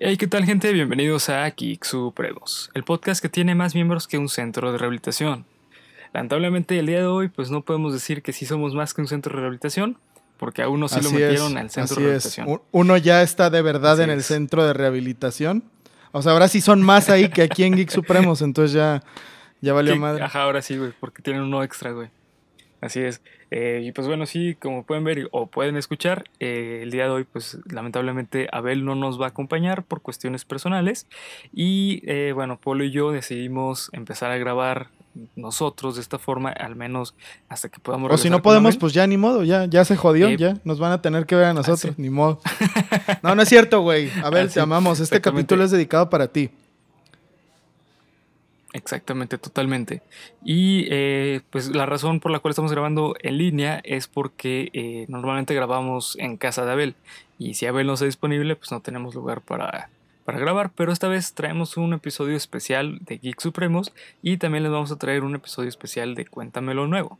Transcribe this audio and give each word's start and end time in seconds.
Hey, 0.00 0.16
¿qué 0.16 0.28
tal 0.28 0.44
gente? 0.44 0.72
Bienvenidos 0.72 1.28
a 1.28 1.50
Geek 1.50 1.82
Supremos, 1.82 2.70
el 2.74 2.84
podcast 2.84 3.20
que 3.20 3.28
tiene 3.28 3.56
más 3.56 3.74
miembros 3.74 4.06
que 4.06 4.16
un 4.16 4.28
centro 4.28 4.70
de 4.70 4.78
rehabilitación. 4.78 5.44
Lamentablemente 6.12 6.78
el 6.78 6.86
día 6.86 6.98
de 6.98 7.06
hoy 7.06 7.26
pues 7.26 7.50
no 7.50 7.62
podemos 7.62 7.92
decir 7.92 8.22
que 8.22 8.32
sí 8.32 8.46
somos 8.46 8.74
más 8.74 8.94
que 8.94 9.00
un 9.00 9.08
centro 9.08 9.34
de 9.34 9.40
rehabilitación, 9.40 9.98
porque 10.36 10.62
a 10.62 10.68
uno 10.68 10.86
sí 10.86 11.00
lo 11.02 11.10
metieron 11.10 11.58
al 11.58 11.68
centro 11.70 11.96
de 11.96 12.02
rehabilitación. 12.02 12.60
Uno 12.70 12.96
ya 12.96 13.22
está 13.24 13.50
de 13.50 13.60
verdad 13.60 14.00
en 14.00 14.10
el 14.10 14.22
centro 14.22 14.64
de 14.64 14.72
rehabilitación. 14.72 15.64
O 16.12 16.22
sea, 16.22 16.30
ahora 16.30 16.46
sí 16.46 16.60
son 16.60 16.80
más 16.80 17.10
ahí 17.10 17.28
que 17.28 17.42
aquí 17.42 17.64
en 17.64 17.74
Geek 17.74 17.90
Supremos, 17.90 18.40
entonces 18.40 18.72
ya, 18.74 19.02
ya 19.60 19.72
valió 19.72 19.96
madre. 19.96 20.22
Ajá, 20.22 20.42
ahora 20.42 20.62
sí, 20.62 20.78
güey, 20.78 20.92
porque 21.00 21.22
tienen 21.22 21.42
uno 21.42 21.64
extra, 21.64 21.90
güey. 21.90 22.08
Así 22.80 23.00
es. 23.00 23.20
Eh, 23.50 23.82
y 23.84 23.92
pues 23.92 24.06
bueno, 24.06 24.26
sí, 24.26 24.54
como 24.54 24.84
pueden 24.84 25.04
ver 25.04 25.28
o 25.32 25.46
pueden 25.46 25.76
escuchar, 25.76 26.24
eh, 26.40 26.80
el 26.82 26.90
día 26.90 27.04
de 27.04 27.10
hoy, 27.10 27.24
pues 27.24 27.58
lamentablemente 27.70 28.48
Abel 28.52 28.84
no 28.84 28.94
nos 28.94 29.20
va 29.20 29.26
a 29.26 29.28
acompañar 29.28 29.84
por 29.84 30.02
cuestiones 30.02 30.44
personales. 30.44 31.06
Y 31.52 32.02
eh, 32.06 32.32
bueno, 32.34 32.58
Polo 32.58 32.84
y 32.84 32.90
yo 32.90 33.10
decidimos 33.10 33.90
empezar 33.92 34.30
a 34.30 34.38
grabar 34.38 34.88
nosotros 35.34 35.96
de 35.96 36.02
esta 36.02 36.18
forma, 36.18 36.50
al 36.50 36.76
menos 36.76 37.14
hasta 37.48 37.68
que 37.68 37.80
podamos. 37.80 38.12
O 38.12 38.18
si 38.18 38.30
no 38.30 38.42
podemos, 38.42 38.76
pues 38.76 38.92
ya 38.92 39.06
ni 39.06 39.16
modo, 39.16 39.44
ya, 39.44 39.64
ya 39.64 39.84
se 39.84 39.96
jodió, 39.96 40.28
ya 40.30 40.58
nos 40.64 40.78
van 40.78 40.92
a 40.92 41.02
tener 41.02 41.26
que 41.26 41.34
ver 41.34 41.46
a 41.46 41.54
nosotros, 41.54 41.98
ni 41.98 42.10
modo. 42.10 42.40
no, 43.22 43.34
no 43.34 43.42
es 43.42 43.48
cierto, 43.48 43.80
güey. 43.80 44.10
Abel, 44.22 44.52
te 44.52 44.60
amamos. 44.60 45.00
Este 45.00 45.20
capítulo 45.20 45.64
es 45.64 45.70
dedicado 45.70 46.08
para 46.10 46.28
ti. 46.28 46.50
Exactamente, 48.72 49.38
totalmente. 49.38 50.02
Y 50.44 50.86
eh, 50.90 51.40
pues 51.50 51.74
la 51.74 51.86
razón 51.86 52.20
por 52.20 52.30
la 52.30 52.38
cual 52.38 52.50
estamos 52.50 52.70
grabando 52.70 53.14
en 53.22 53.38
línea 53.38 53.80
es 53.82 54.08
porque 54.08 54.70
eh, 54.74 55.06
normalmente 55.08 55.54
grabamos 55.54 56.16
en 56.18 56.36
casa 56.36 56.64
de 56.64 56.72
Abel. 56.72 56.94
Y 57.38 57.54
si 57.54 57.66
Abel 57.66 57.86
no 57.86 57.94
está 57.94 58.04
disponible, 58.04 58.56
pues 58.56 58.70
no 58.70 58.80
tenemos 58.80 59.14
lugar 59.14 59.40
para, 59.40 59.88
para 60.24 60.38
grabar. 60.38 60.70
Pero 60.74 60.92
esta 60.92 61.08
vez 61.08 61.32
traemos 61.32 61.78
un 61.78 61.94
episodio 61.94 62.36
especial 62.36 62.98
de 63.00 63.18
Geek 63.18 63.40
Supremos 63.40 63.92
y 64.22 64.36
también 64.36 64.64
les 64.64 64.72
vamos 64.72 64.92
a 64.92 64.96
traer 64.96 65.24
un 65.24 65.34
episodio 65.34 65.68
especial 65.68 66.14
de 66.14 66.26
Cuéntamelo 66.26 66.86
Nuevo. 66.86 67.18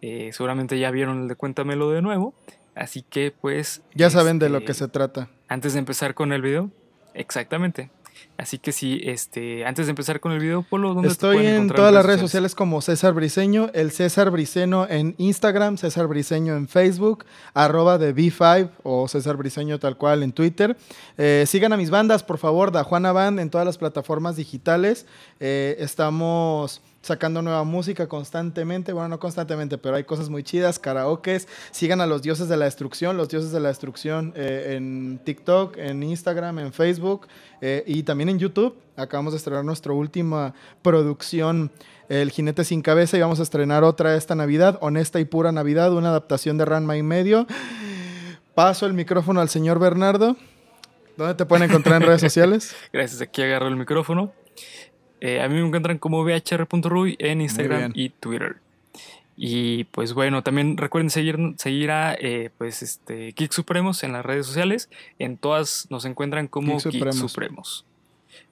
Eh, 0.00 0.30
seguramente 0.32 0.78
ya 0.78 0.90
vieron 0.90 1.22
el 1.22 1.28
de 1.28 1.34
Cuéntamelo 1.34 1.90
de 1.90 2.00
nuevo. 2.00 2.32
Así 2.74 3.02
que 3.02 3.34
pues... 3.38 3.82
Ya 3.94 4.08
saben 4.08 4.38
de 4.38 4.48
lo 4.48 4.60
que 4.60 4.72
este, 4.72 4.84
se 4.84 4.88
trata. 4.88 5.28
Antes 5.48 5.74
de 5.74 5.78
empezar 5.78 6.14
con 6.14 6.32
el 6.32 6.40
video. 6.40 6.70
Exactamente. 7.12 7.90
Así 8.38 8.58
que 8.58 8.72
sí, 8.72 9.00
este, 9.02 9.64
antes 9.64 9.86
de 9.86 9.90
empezar 9.90 10.20
con 10.20 10.32
el 10.32 10.38
video, 10.38 10.62
Polo, 10.62 10.92
¿dónde 10.92 11.08
Estoy 11.08 11.46
en 11.46 11.68
todas 11.68 11.92
las 11.92 12.04
redes 12.04 12.20
sociales? 12.20 12.54
como 12.54 12.82
César 12.82 13.14
Briseño, 13.14 13.70
el 13.72 13.90
César 13.92 14.30
Briseño 14.30 14.86
en 14.88 15.14
Instagram, 15.18 15.78
César 15.78 16.06
Briseño 16.06 16.54
en 16.56 16.68
Facebook, 16.68 17.24
arroba 17.54 17.98
de 17.98 18.14
B5 18.14 18.70
o 18.82 19.08
César 19.08 19.36
Briseño 19.36 19.78
tal 19.78 19.96
cual 19.96 20.22
en 20.22 20.32
Twitter. 20.32 20.76
Eh, 21.16 21.44
sigan 21.46 21.72
a 21.72 21.76
mis 21.76 21.90
bandas, 21.90 22.22
por 22.22 22.38
favor, 22.38 22.72
da 22.72 22.84
Juana 22.84 23.12
Band 23.12 23.40
en 23.40 23.48
todas 23.48 23.64
las 23.64 23.78
plataformas 23.78 24.36
digitales. 24.36 25.06
Eh, 25.40 25.76
estamos 25.78 26.82
sacando 27.06 27.40
nueva 27.40 27.62
música 27.62 28.08
constantemente, 28.08 28.92
bueno, 28.92 29.08
no 29.08 29.18
constantemente, 29.20 29.78
pero 29.78 29.94
hay 29.94 30.02
cosas 30.02 30.28
muy 30.28 30.42
chidas, 30.42 30.80
karaokes, 30.80 31.46
sigan 31.70 32.00
a 32.00 32.06
los 32.06 32.20
dioses 32.20 32.48
de 32.48 32.56
la 32.56 32.64
destrucción, 32.64 33.16
los 33.16 33.28
dioses 33.28 33.52
de 33.52 33.60
la 33.60 33.68
destrucción 33.68 34.32
eh, 34.34 34.74
en 34.76 35.20
TikTok, 35.24 35.76
en 35.78 36.02
Instagram, 36.02 36.58
en 36.58 36.72
Facebook 36.72 37.28
eh, 37.60 37.84
y 37.86 38.02
también 38.02 38.28
en 38.28 38.40
YouTube. 38.40 38.76
Acabamos 38.96 39.32
de 39.32 39.36
estrenar 39.36 39.64
nuestra 39.64 39.92
última 39.92 40.54
producción, 40.82 41.70
El 42.08 42.30
jinete 42.30 42.64
sin 42.64 42.82
cabeza, 42.82 43.16
y 43.16 43.20
vamos 43.20 43.38
a 43.38 43.44
estrenar 43.44 43.84
otra 43.84 44.16
esta 44.16 44.34
Navidad, 44.34 44.78
Honesta 44.80 45.20
y 45.20 45.24
Pura 45.24 45.52
Navidad, 45.52 45.92
una 45.92 46.08
adaptación 46.08 46.58
de 46.58 46.64
Ranma 46.64 46.96
y 46.96 47.02
medio. 47.04 47.46
Paso 48.54 48.86
el 48.86 48.94
micrófono 48.94 49.40
al 49.40 49.48
señor 49.48 49.78
Bernardo. 49.78 50.36
¿Dónde 51.16 51.34
te 51.34 51.46
pueden 51.46 51.70
encontrar 51.70 52.02
en 52.02 52.08
redes 52.08 52.20
sociales? 52.20 52.74
Gracias, 52.92 53.20
aquí 53.20 53.42
agarro 53.42 53.68
el 53.68 53.76
micrófono. 53.76 54.32
Eh, 55.20 55.40
a 55.40 55.48
mí 55.48 55.54
me 55.54 55.66
encuentran 55.66 55.98
como 55.98 56.24
vhr.ruy 56.24 57.16
en 57.18 57.40
Instagram 57.40 57.92
y 57.94 58.10
Twitter. 58.10 58.56
Y 59.36 59.84
pues 59.84 60.14
bueno, 60.14 60.42
también 60.42 60.78
recuerden 60.78 61.10
seguir, 61.10 61.38
seguir 61.58 61.90
a 61.90 62.14
eh, 62.14 62.50
pues 62.56 62.82
este 62.82 63.32
Geek 63.32 63.52
Supremos 63.52 64.02
en 64.02 64.12
las 64.12 64.24
redes 64.24 64.46
sociales. 64.46 64.88
En 65.18 65.36
todas 65.36 65.86
nos 65.90 66.06
encuentran 66.06 66.48
como 66.48 66.78
Geek 66.78 67.12
Supremos. 67.12 67.84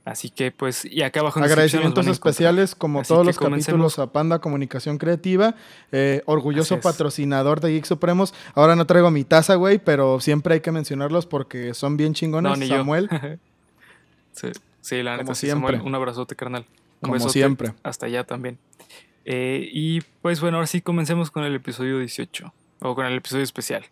Así 0.05 0.29
que 0.29 0.51
pues, 0.53 0.85
y 0.85 1.01
acá 1.03 1.21
abajo 1.21 1.39
en 1.39 1.47
Agradecimientos 1.47 2.07
especiales, 2.07 2.75
como 2.75 3.03
todos 3.03 3.25
los 3.25 3.39
capítulos 3.39 3.99
a 3.99 4.13
Panda 4.13 4.39
Comunicación 4.39 4.99
Creativa. 4.99 5.55
Eh, 5.93 6.23
orgulloso 6.27 6.79
patrocinador 6.81 7.61
de 7.61 7.73
Geek 7.73 7.87
Supremos. 7.87 8.35
Ahora 8.55 8.77
no 8.77 8.87
traigo 8.87 9.11
mi 9.11 9.25
taza, 9.25 9.55
güey, 9.55 9.79
pero 9.79 10.21
siempre 10.21 10.55
hay 10.55 10.61
que 10.61 10.73
mencionarlos 10.73 11.25
porque 11.25 11.73
son 11.73 11.97
bien 11.97 12.13
chingones. 12.13 12.59
No, 12.59 12.67
Samuel. 12.67 13.09
sí. 14.33 14.49
Sí, 14.85 15.03
la 15.03 15.17
neta, 15.17 15.35
siempre. 15.35 15.81
un 15.81 15.95
abrazote, 15.95 16.37
carnal. 16.37 16.67
Como 17.01 17.19
siempre. 17.31 17.73
Hasta 17.83 18.05
allá 18.05 18.25
también. 18.25 18.59
Eh, 19.25 19.67
y 19.73 20.03
pues 20.21 20.43
bueno, 20.43 20.59
ahora 20.59 20.67
sí 20.67 20.83
comencemos 20.83 21.31
con 21.31 21.43
el 21.43 21.55
episodio 21.55 21.99
18. 22.01 22.53
O 22.81 22.95
con 22.95 23.07
el 23.07 23.15
episodio 23.17 23.45
especial. 23.45 23.87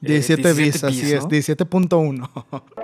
17, 0.00 0.50
eh, 0.50 0.54
bis, 0.54 0.82
así 0.82 1.12
es, 1.12 1.22
17.1. 1.22 2.28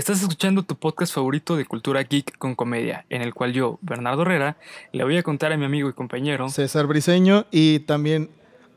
Estás 0.00 0.22
escuchando 0.22 0.62
tu 0.62 0.76
podcast 0.76 1.12
favorito 1.12 1.56
de 1.56 1.66
cultura 1.66 2.02
geek 2.02 2.38
con 2.38 2.54
comedia, 2.54 3.04
en 3.10 3.20
el 3.20 3.34
cual 3.34 3.52
yo, 3.52 3.78
Bernardo 3.82 4.22
Herrera, 4.22 4.56
le 4.92 5.04
voy 5.04 5.18
a 5.18 5.22
contar 5.22 5.52
a 5.52 5.58
mi 5.58 5.66
amigo 5.66 5.90
y 5.90 5.92
compañero 5.92 6.48
César 6.48 6.86
Briseño 6.86 7.44
y 7.50 7.80
también 7.80 8.30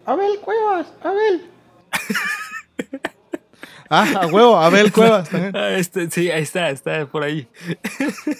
Abel 0.06 0.38
Cuevas, 0.42 0.94
Abel. 1.02 1.50
ah, 3.90 4.06
a 4.20 4.28
huevo, 4.28 4.58
Abel 4.58 4.92
Cuevas 4.92 5.30
también. 5.30 5.56
Ah, 5.56 5.70
este, 5.78 6.12
sí, 6.12 6.30
ahí 6.30 6.44
está, 6.44 6.70
está 6.70 7.06
por 7.06 7.24
ahí. 7.24 7.48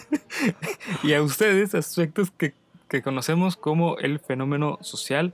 y 1.04 1.14
a 1.14 1.22
ustedes, 1.22 1.76
aspectos 1.76 2.32
que, 2.32 2.54
que 2.90 3.02
conocemos 3.02 3.56
como 3.56 3.98
el 4.00 4.20
fenómeno 4.20 4.78
social, 4.82 5.34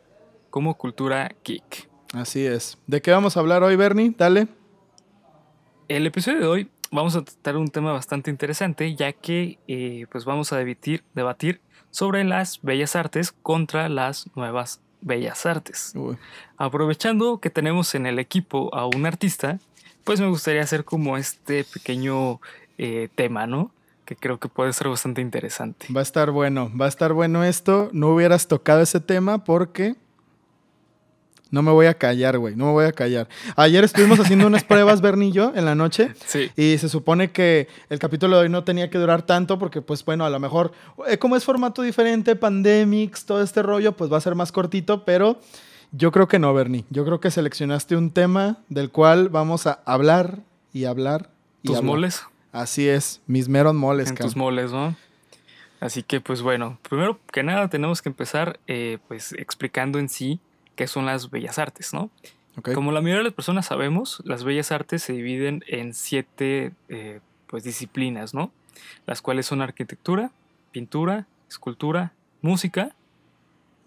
como 0.52 0.78
cultura 0.78 1.36
geek. 1.44 1.90
Así 2.14 2.46
es. 2.46 2.78
¿De 2.86 3.02
qué 3.02 3.10
vamos 3.10 3.38
a 3.38 3.40
hablar 3.40 3.64
hoy, 3.64 3.76
Bernie? 3.76 4.14
Dale. 4.16 4.48
El 5.88 6.06
episodio 6.06 6.42
de 6.42 6.46
hoy 6.46 6.70
vamos 6.92 7.16
a 7.16 7.24
tratar 7.24 7.58
un 7.58 7.68
tema 7.68 7.92
bastante 7.92 8.32
interesante, 8.32 8.96
ya 8.96 9.14
que 9.14 9.60
eh, 9.68 10.06
pues 10.12 10.26
vamos 10.26 10.52
a 10.54 10.58
debatir, 10.58 11.04
debatir 11.14 11.62
sobre 11.92 12.24
las 12.24 12.62
bellas 12.62 12.96
artes 12.96 13.32
contra 13.32 13.90
las 13.90 14.30
nuevas 14.36 14.82
bellas 15.02 15.46
artes. 15.46 15.94
Aprovechando 16.58 17.40
que 17.40 17.50
tenemos 17.50 17.96
en 17.96 18.06
el 18.06 18.20
equipo 18.20 18.74
a 18.76 18.86
un 18.86 19.06
artista, 19.06 19.60
pues 20.04 20.20
me 20.20 20.28
gustaría 20.28 20.62
hacer 20.62 20.84
como 20.84 21.18
este 21.18 21.64
pequeño 21.64 22.40
eh, 22.78 23.10
tema, 23.16 23.48
¿no? 23.48 23.72
Que 24.06 24.16
creo 24.16 24.40
que 24.40 24.50
puede 24.50 24.74
ser 24.74 24.90
bastante 24.90 25.22
interesante. 25.22 25.88
Va 25.96 26.00
a 26.02 26.04
estar 26.04 26.32
bueno, 26.32 26.72
va 26.80 26.86
a 26.86 26.90
estar 26.90 27.14
bueno 27.14 27.44
esto. 27.44 27.90
No 27.94 28.10
hubieras 28.10 28.48
tocado 28.48 28.82
ese 28.82 29.00
tema 29.00 29.44
porque 29.44 29.96
no 31.52 31.64
me 31.64 31.72
voy 31.72 31.88
a 31.88 31.96
callar, 31.96 32.38
güey. 32.38 32.56
No 32.56 32.68
me 32.68 32.72
voy 32.72 32.86
a 32.86 32.92
callar. 32.92 33.28
Ayer 33.56 33.84
estuvimos 33.84 34.20
haciendo 34.20 34.46
unas 34.46 34.64
pruebas, 34.66 35.02
Bernie 35.02 35.30
y 35.30 35.32
yo, 35.32 35.52
en 35.56 35.66
la 35.66 35.76
noche. 35.76 36.14
Sí. 36.26 36.52
Y 36.56 36.78
se 36.78 36.90
supone 36.90 37.32
que 37.32 37.68
el 37.90 38.00
capítulo 38.00 38.38
de 38.38 38.44
hoy 38.44 38.50
no 38.50 38.64
tenía 38.64 38.90
que 38.90 38.98
durar 38.98 39.24
tanto 39.24 39.58
porque, 39.58 39.82
pues, 39.82 40.06
bueno, 40.06 40.26
a 40.26 40.30
lo 40.30 40.40
mejor, 40.40 40.72
eh, 41.08 41.18
como 41.18 41.36
es 41.36 41.44
formato 41.44 41.82
diferente, 41.82 42.36
pandemics, 42.36 43.26
todo 43.26 43.42
este 43.42 43.64
rollo, 43.64 43.94
pues 43.94 44.12
va 44.12 44.18
a 44.18 44.22
ser 44.22 44.36
más 44.36 44.52
cortito, 44.52 45.06
pero 45.06 45.40
yo 45.92 46.12
creo 46.12 46.28
que 46.28 46.38
no, 46.38 46.54
Bernie. 46.54 46.86
Yo 46.90 47.04
creo 47.04 47.20
que 47.20 47.32
seleccionaste 47.32 47.96
un 47.96 48.12
tema 48.12 48.58
del 48.70 48.92
cual 48.92 49.30
vamos 49.30 49.66
a 49.66 49.80
hablar 49.86 50.40
y 50.72 50.86
hablar. 50.86 51.32
Y 51.64 51.70
¿Tus 51.70 51.82
moles? 51.82 52.24
Así 52.52 52.88
es, 52.88 53.22
mis 53.28 53.50
meros 53.50 53.74
moles, 53.74 54.10
En 54.10 54.16
tus 54.16 54.36
moles, 54.36 54.72
¿no? 54.72 54.96
Así 55.80 56.04
que, 56.04 56.20
pues 56.20 56.42
bueno, 56.42 56.78
primero 56.88 57.20
que 57.32 57.42
nada 57.42 57.70
tenemos 57.70 58.02
que 58.02 58.10
empezar, 58.10 58.60
eh, 58.68 58.98
pues, 59.08 59.34
explicando 59.34 59.98
en 59.98 60.10
sí 60.10 60.40
que 60.80 60.88
son 60.88 61.06
las 61.06 61.30
bellas 61.30 61.60
artes, 61.60 61.94
¿no? 61.94 62.10
Como 62.74 62.94
la 62.94 63.02
mayoría 63.02 63.18
de 63.18 63.24
las 63.26 63.34
personas 63.34 63.66
sabemos, 63.66 64.22
las 64.24 64.46
bellas 64.46 64.72
artes 64.72 65.04
se 65.04 65.12
dividen 65.12 65.62
en 65.68 65.94
siete 65.94 66.72
eh, 66.88 67.20
pues, 67.48 67.66
disciplinas, 67.66 68.34
¿no? 68.34 68.54
Las 69.06 69.22
cuales 69.22 69.46
son 69.46 69.62
arquitectura, 69.62 70.32
pintura, 70.72 71.28
escultura, 71.50 72.14
música, 72.42 72.96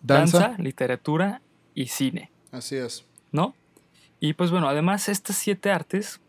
danza, 0.02 0.54
literatura 0.58 1.40
y 1.74 1.86
cine. 1.86 2.30
Así 2.50 2.76
es. 2.76 3.06
¿No? 3.30 3.54
Y 4.20 4.34
pues 4.34 4.50
bueno, 4.50 4.68
además 4.68 5.08
estas 5.08 5.36
siete 5.36 5.70
artes 5.70 6.20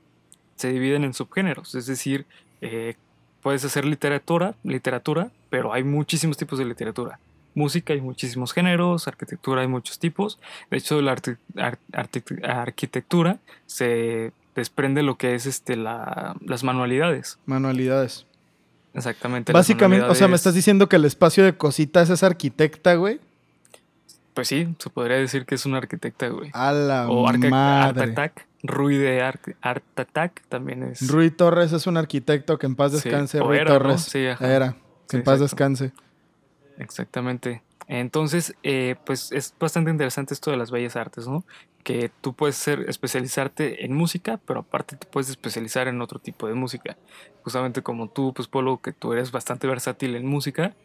se 0.55 0.71
dividen 0.71 1.03
en 1.03 1.13
subgéneros, 1.13 1.75
es 1.75 1.87
decir, 1.87 2.25
eh, 2.61 2.95
puedes 3.41 3.65
hacer 3.65 3.83
literatura, 3.83 4.55
literatura, 4.63 5.29
pero 5.49 5.73
hay 5.73 5.83
muchísimos 5.83 6.37
tipos 6.37 6.57
de 6.57 6.63
literatura 6.63 7.19
música 7.55 7.93
hay 7.93 8.01
muchísimos 8.01 8.53
géneros, 8.53 9.07
arquitectura 9.07 9.61
hay 9.61 9.67
muchos 9.67 9.99
tipos. 9.99 10.39
De 10.69 10.77
hecho, 10.77 11.01
la 11.01 11.15
arquitectura 12.43 13.39
se 13.65 14.31
desprende 14.55 15.03
lo 15.03 15.17
que 15.17 15.35
es 15.35 15.45
este, 15.45 15.75
la, 15.75 16.35
las 16.45 16.63
manualidades. 16.63 17.39
Manualidades. 17.45 18.25
exactamente. 18.93 19.51
Básicamente, 19.51 20.05
o 20.05 20.15
sea, 20.15 20.27
me 20.27 20.35
estás 20.35 20.53
diciendo 20.53 20.87
que 20.87 20.97
el 20.97 21.05
espacio 21.05 21.43
de 21.43 21.55
cositas 21.55 22.09
es 22.09 22.23
arquitecta, 22.23 22.95
güey. 22.95 23.19
Pues 24.33 24.47
sí, 24.47 24.75
se 24.79 24.89
podría 24.89 25.17
decir 25.17 25.45
que 25.45 25.55
es 25.55 25.65
una 25.65 25.77
arquitecta, 25.77 26.27
güey. 26.27 26.49
A 26.53 26.71
la 26.71 27.09
o 27.09 27.31
madre. 27.37 28.11
Attack, 28.11 28.47
Rui 28.63 28.97
de 28.97 29.21
Art, 29.21 29.41
Attack 29.61 30.41
también 30.49 30.83
es. 30.83 31.07
Rui 31.07 31.29
Torres 31.29 31.71
es 31.71 31.85
un 31.85 31.97
arquitecto 31.97 32.57
que 32.57 32.65
en 32.65 32.75
paz 32.75 32.93
descanse. 32.93 33.39
Rui 33.39 33.63
Torres. 33.63 34.01
Sí, 34.01 34.19
Era. 34.19 34.75
Que 35.07 35.17
en 35.17 35.23
paz 35.23 35.39
descanse. 35.39 35.91
Exactamente. 36.77 37.61
Entonces, 37.87 38.55
eh, 38.63 38.95
pues 39.05 39.31
es 39.31 39.53
bastante 39.59 39.91
interesante 39.91 40.33
esto 40.33 40.51
de 40.51 40.57
las 40.57 40.71
bellas 40.71 40.95
artes, 40.95 41.27
¿no? 41.27 41.45
Que 41.83 42.09
tú 42.21 42.33
puedes 42.33 42.67
especializarte 42.67 43.85
en 43.85 43.93
música, 43.93 44.39
pero 44.45 44.61
aparte 44.61 44.95
te 44.95 45.05
puedes 45.05 45.29
especializar 45.29 45.87
en 45.87 46.01
otro 46.01 46.19
tipo 46.19 46.47
de 46.47 46.53
música. 46.53 46.97
Justamente 47.43 47.81
como 47.81 48.09
tú, 48.09 48.33
pues 48.33 48.47
Polo, 48.47 48.81
que 48.81 48.93
tú 48.93 49.13
eres 49.13 49.31
bastante 49.31 49.67
versátil 49.67 50.15
en 50.15 50.25
música, 50.25 50.75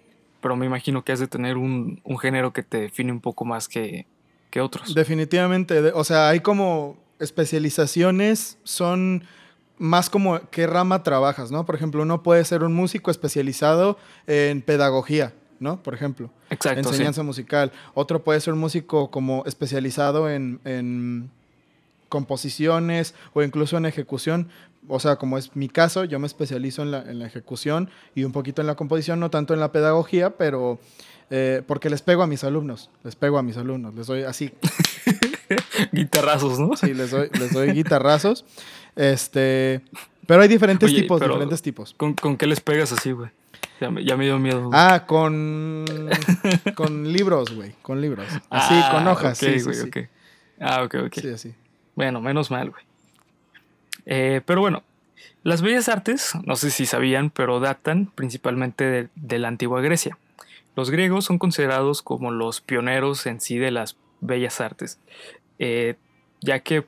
pero 0.41 0.57
me 0.57 0.67
imagino 0.67 1.05
que 1.05 1.13
has 1.13 1.21
de 1.21 1.29
tener 1.29 1.57
un, 1.57 2.03
género 2.21 2.53
que 2.53 2.63
te 2.63 2.81
define 2.81 3.13
un 3.13 3.21
poco 3.21 3.45
más 3.45 3.69
que, 3.69 4.07
que 4.51 4.61
otros. 4.61 4.95
Definitivamente, 4.95 5.79
o 5.95 6.05
sea, 6.05 6.29
hay 6.29 6.41
como 6.41 6.97
especializaciones, 7.21 8.59
son 8.65 9.25
más 9.79 10.11
como 10.11 10.41
qué 10.51 10.67
rama 10.67 11.03
trabajas, 11.03 11.51
¿no? 11.51 11.65
Por 11.65 11.77
ejemplo, 11.77 12.03
uno 12.03 12.23
puede 12.23 12.45
ser 12.45 12.65
un 12.65 12.75
músico 12.75 13.11
especializado 13.11 13.99
en 14.27 14.63
pedagogía, 14.63 15.33
¿no? 15.61 15.83
Por 15.83 15.95
ejemplo, 15.95 16.31
Exacto, 16.51 16.89
enseñanza 16.89 17.23
musical. 17.23 17.73
Otro 17.95 18.23
puede 18.23 18.41
ser 18.41 18.55
un 18.55 18.61
músico 18.61 19.11
como 19.11 19.45
especializado 19.47 20.31
en, 20.31 20.61
en 20.65 21.31
composiciones 22.09 23.15
o 23.35 23.43
incluso 23.43 23.77
en 23.77 23.87
ejecución 23.87 24.49
o 24.89 25.01
sea, 25.01 25.17
como 25.17 25.39
es 25.39 25.55
mi 25.55 25.69
caso, 25.69 26.05
yo 26.05 26.19
me 26.19 26.27
especializo 26.27 26.83
en 26.83 26.91
la, 26.91 27.03
en 27.03 27.19
la 27.19 27.27
ejecución 27.27 27.91
y 28.15 28.25
un 28.25 28.33
poquito 28.33 28.63
en 28.63 28.67
la 28.67 28.75
composición, 28.75 29.21
no 29.21 29.31
tanto 29.31 29.55
en 29.55 29.61
la 29.61 29.71
pedagogía, 29.71 30.31
pero 30.31 30.79
eh, 31.31 31.63
porque 31.67 31.91
les 31.91 32.03
pego 32.03 32.23
a 32.23 32.27
mis 32.27 32.43
alumnos, 32.45 32.91
les 33.05 33.15
pego 33.15 33.39
a 33.39 33.43
mis 33.43 33.57
alumnos, 33.57 33.95
les 33.95 34.07
doy 34.07 34.23
así. 34.23 34.51
guitarrazos, 35.93 36.59
¿no? 36.59 36.77
Sí, 36.77 36.95
les 36.95 37.11
doy, 37.11 37.29
les 37.39 37.53
doy 37.53 37.73
guitarrazos. 37.73 38.45
Este, 38.97 39.83
pero 40.27 40.43
hay 40.43 40.49
diferentes 40.49 40.93
tipos, 40.93 41.21
diferentes 41.21 41.63
tipos. 41.63 41.95
¿con, 41.95 42.15
¿con, 42.15 42.37
qué 42.37 42.47
les 42.47 42.61
pegas 42.61 42.93
así, 42.93 43.13
güey? 43.13 43.31
Ya 43.81 43.91
me, 43.91 44.05
ya 44.05 44.17
me, 44.17 44.25
dio 44.25 44.39
miedo. 44.39 44.71
Ah, 44.73 45.05
con, 45.07 45.85
con 46.75 47.13
libros, 47.13 47.55
güey, 47.55 47.73
con 47.83 48.01
libros. 48.01 48.27
Así, 48.51 48.75
ah, 48.75 48.91
con 48.93 49.07
hojas. 49.07 49.39
sí, 49.39 49.61
sí, 49.61 49.73
sí. 49.73 49.91
Ah, 50.61 50.83
ok, 50.83 50.95
ok. 51.07 51.15
Sí, 51.15 51.29
así. 51.29 51.55
Bueno, 51.95 52.21
menos 52.21 52.51
mal, 52.51 52.71
güey. 52.71 52.83
Eh, 54.07 54.41
pero 54.45 54.61
bueno, 54.61 54.83
las 55.43 55.63
bellas 55.63 55.89
artes, 55.89 56.33
no 56.45 56.57
sé 56.57 56.71
si 56.71 56.87
sabían, 56.87 57.31
pero 57.31 57.61
datan 57.61 58.07
principalmente 58.07 59.09
de, 59.15 59.39
la 59.39 59.49
antigua 59.49 59.81
Grecia. 59.81 60.19
Los 60.75 60.91
griegos 60.91 61.25
son 61.25 61.39
considerados 61.39 62.03
como 62.03 62.31
los 62.31 62.61
pioneros 62.61 63.27
en 63.27 63.41
sí 63.41 63.59
de 63.59 63.71
las 63.71 63.97
bellas 64.21 64.61
artes, 64.61 64.99
eh, 65.59 65.97
ya 66.41 66.61
que 66.61 66.87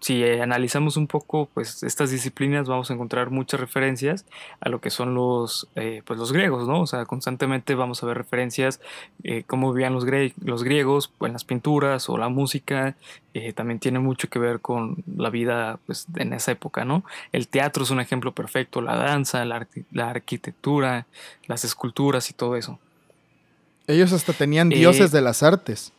si 0.00 0.22
analizamos 0.24 0.96
un 0.96 1.06
poco 1.06 1.48
pues, 1.52 1.82
estas 1.82 2.10
disciplinas 2.10 2.68
vamos 2.68 2.90
a 2.90 2.94
encontrar 2.94 3.30
muchas 3.30 3.60
referencias 3.60 4.24
a 4.60 4.68
lo 4.68 4.80
que 4.80 4.90
son 4.90 5.14
los, 5.14 5.68
eh, 5.74 6.02
pues, 6.04 6.18
los 6.18 6.32
griegos, 6.32 6.68
¿no? 6.68 6.82
O 6.82 6.86
sea, 6.86 7.06
constantemente 7.06 7.74
vamos 7.74 8.02
a 8.02 8.06
ver 8.06 8.16
referencias 8.16 8.80
eh, 9.24 9.44
cómo 9.46 9.72
vivían 9.72 9.92
los, 9.94 10.04
los 10.42 10.62
griegos 10.62 11.12
en 11.20 11.32
las 11.32 11.44
pinturas 11.44 12.08
o 12.08 12.18
la 12.18 12.28
música. 12.28 12.96
Eh, 13.34 13.52
también 13.52 13.78
tiene 13.78 13.98
mucho 13.98 14.28
que 14.28 14.38
ver 14.38 14.60
con 14.60 15.02
la 15.16 15.30
vida 15.30 15.78
pues, 15.86 16.06
en 16.16 16.32
esa 16.32 16.52
época, 16.52 16.84
¿no? 16.84 17.04
El 17.32 17.48
teatro 17.48 17.84
es 17.84 17.90
un 17.90 18.00
ejemplo 18.00 18.32
perfecto, 18.32 18.80
la 18.80 18.96
danza, 18.96 19.44
la, 19.44 19.66
la 19.92 20.10
arquitectura, 20.10 21.06
las 21.46 21.64
esculturas 21.64 22.30
y 22.30 22.34
todo 22.34 22.56
eso. 22.56 22.78
Ellos 23.86 24.12
hasta 24.12 24.32
tenían 24.32 24.68
dioses 24.68 25.12
de 25.12 25.20
las 25.20 25.42
artes. 25.42 25.92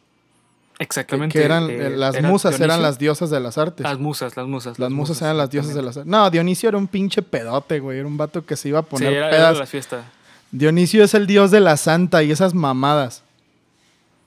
Exactamente. 0.80 1.38
Que 1.38 1.44
eran, 1.44 1.70
eh, 1.70 1.90
las 1.90 2.22
musas 2.22 2.60
eran 2.60 2.82
las 2.82 3.00
diosas 3.00 3.30
de 3.30 3.40
las 3.40 3.58
artes. 3.58 3.84
Las 3.84 3.98
musas, 3.98 4.38
las 4.38 4.48
musas. 4.48 4.78
Las, 4.78 4.92
musas, 4.92 5.22
eran 5.22 5.38
las 5.38 5.50
diosas 5.50 5.74
de 5.74 5.82
las 5.82 5.98
artes. 5.98 6.10
No, 6.10 6.30
Dionisio 6.30 6.70
era 6.70 6.78
un 6.78 6.88
pinche 6.88 7.22
pedote, 7.22 7.80
güey. 7.80 8.00
Era 8.00 8.08
un 8.08 8.18
vato 8.18 8.46
que 8.46 8.56
se 8.56 8.70
iba 8.70 8.80
a 8.80 8.84
poner 8.84 9.10
sí, 9.10 9.16
era, 9.16 9.52
la 9.54 9.66
fiesta. 9.66 10.04
Dionisio 10.52 11.04
es 11.04 11.14
el 11.14 11.26
dios 11.26 11.52
de 11.52 11.60
la 11.60 11.78
santa 11.78 12.22
y 12.24 12.32
esas 12.32 12.54
mamadas. 12.54 13.24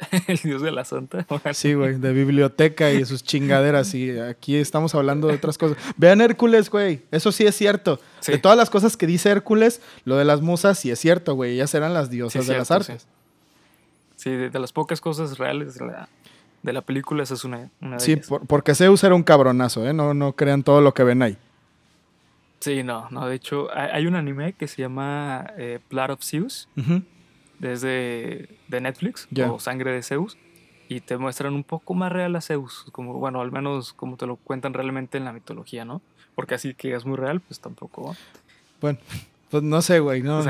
el 0.26 0.38
dios 0.38 0.62
de 0.62 0.72
la 0.72 0.84
santa. 0.84 1.26
sí, 1.52 1.74
güey, 1.74 1.98
de 1.98 2.12
biblioteca 2.12 2.90
y 2.90 3.04
sus 3.04 3.22
chingaderas. 3.22 3.94
Y 3.94 4.18
aquí 4.18 4.56
estamos 4.56 4.94
hablando 4.94 5.28
de 5.28 5.34
otras 5.34 5.56
cosas. 5.56 5.76
Vean 5.96 6.20
Hércules, 6.20 6.68
güey. 6.68 7.02
Eso 7.12 7.30
sí 7.30 7.46
es 7.46 7.54
cierto. 7.54 8.00
De 8.26 8.38
todas 8.38 8.58
las 8.58 8.70
cosas 8.70 8.96
que 8.96 9.06
dice 9.06 9.30
Hércules, 9.30 9.80
lo 10.04 10.16
de 10.16 10.24
las 10.24 10.40
musas 10.40 10.78
sí 10.78 10.90
es 10.90 10.98
cierto, 10.98 11.34
güey. 11.34 11.52
Ellas 11.54 11.74
eran 11.74 11.94
las 11.94 12.10
diosas 12.10 12.46
de 12.46 12.58
las 12.58 12.70
artes. 12.70 13.06
Sí, 14.16 14.30
de, 14.30 14.58
las 14.58 14.72
pocas 14.72 15.00
cosas 15.00 15.38
reales 15.38 15.76
de 15.76 15.86
la, 15.86 16.08
de 16.62 16.72
la 16.72 16.82
película, 16.82 17.22
esa 17.22 17.34
es 17.34 17.44
una, 17.44 17.70
de 17.80 18.00
Sí, 18.00 18.16
porque 18.46 18.74
Zeus 18.74 19.02
era 19.04 19.14
un 19.14 19.22
cabronazo, 19.22 19.86
¿eh? 19.86 19.92
No, 19.92 20.14
no 20.14 20.34
crean 20.34 20.62
todo 20.62 20.80
lo 20.80 20.94
que 20.94 21.04
ven 21.04 21.22
ahí. 21.22 21.36
Sí, 22.60 22.82
no, 22.82 23.08
no. 23.10 23.26
De 23.26 23.34
hecho, 23.34 23.68
hay, 23.74 24.06
un 24.06 24.14
anime 24.14 24.52
que 24.52 24.68
se 24.68 24.82
llama 24.82 25.46
eh, 25.56 25.78
Blood 25.88 26.10
of 26.10 26.22
Zeus, 26.22 26.68
desde 27.58 28.48
de 28.68 28.80
Netflix, 28.80 29.26
o 29.48 29.58
Sangre 29.58 29.92
de 29.92 30.02
Zeus, 30.02 30.36
y 30.88 31.00
te 31.00 31.16
muestran 31.16 31.54
un 31.54 31.64
poco 31.64 31.94
más 31.94 32.12
real 32.12 32.36
a 32.36 32.40
Zeus, 32.42 32.86
como, 32.92 33.14
bueno, 33.14 33.40
al 33.40 33.50
menos 33.50 33.94
como 33.94 34.16
te 34.16 34.26
lo 34.26 34.36
cuentan 34.36 34.74
realmente 34.74 35.16
en 35.16 35.24
la 35.24 35.32
mitología, 35.32 35.84
¿no? 35.84 36.02
Porque 36.34 36.54
así 36.54 36.74
que 36.74 36.94
es 36.94 37.06
muy 37.06 37.16
real, 37.16 37.40
pues 37.40 37.60
tampoco. 37.60 38.14
Bueno, 38.80 38.98
pues 39.50 39.62
no 39.62 39.82
sé, 39.82 39.98
güey, 39.98 40.22
no. 40.22 40.44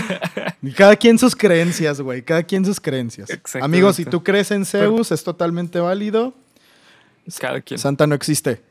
Cada 0.76 0.96
quien 0.96 1.18
sus 1.18 1.36
creencias, 1.36 2.00
güey. 2.00 2.22
Cada 2.22 2.42
quien 2.42 2.64
sus 2.64 2.80
creencias. 2.80 3.28
Amigos, 3.60 3.96
si 3.96 4.04
tú 4.04 4.24
crees 4.24 4.50
en 4.50 4.64
Zeus, 4.64 5.12
es 5.12 5.22
totalmente 5.22 5.78
válido. 5.78 6.34
Cada 7.38 7.60
quien. 7.60 7.78
Santa 7.78 8.06
no 8.06 8.14
existe. 8.14 8.62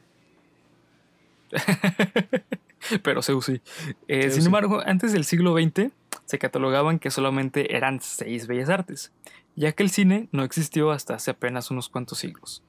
Pero 3.03 3.21
Zeus 3.21 3.45
sí. 3.45 3.61
Eh, 4.07 4.31
sin 4.31 4.45
embargo, 4.45 4.81
antes 4.85 5.13
del 5.13 5.23
siglo 5.23 5.55
XX 5.55 5.91
se 6.25 6.39
catalogaban 6.39 6.99
que 6.99 7.11
solamente 7.11 7.75
eran 7.75 8.01
seis 8.01 8.47
bellas 8.47 8.69
artes, 8.69 9.11
ya 9.55 9.71
que 9.71 9.83
el 9.83 9.89
cine 9.89 10.29
no 10.31 10.43
existió 10.43 10.91
hasta 10.91 11.15
hace 11.15 11.31
apenas 11.31 11.69
unos 11.69 11.89
cuantos 11.89 12.17
siglos. 12.17 12.63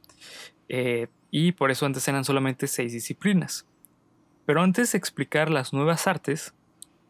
Eh, 0.68 1.08
y 1.30 1.52
por 1.52 1.70
eso 1.70 1.86
antes 1.86 2.06
eran 2.08 2.24
solamente 2.24 2.66
seis 2.66 2.92
disciplinas. 2.92 3.64
Pero 4.44 4.62
antes 4.62 4.92
de 4.92 4.98
explicar 4.98 5.50
las 5.50 5.72
nuevas 5.72 6.06
artes, 6.06 6.54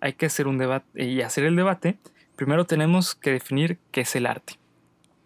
hay 0.01 0.13
que 0.15 0.27
hacer 0.27 0.47
un 0.47 0.59
debate 0.59 1.05
y 1.05 1.23
hacer 1.23 1.45
el 1.45 1.57
debate, 1.57 1.97
primero 2.37 2.65
tenemos 2.67 3.15
que 3.15 3.33
definir 3.33 3.79
qué 3.91 4.03
es 4.03 4.17
el 4.17 4.27
arte. 4.27 4.55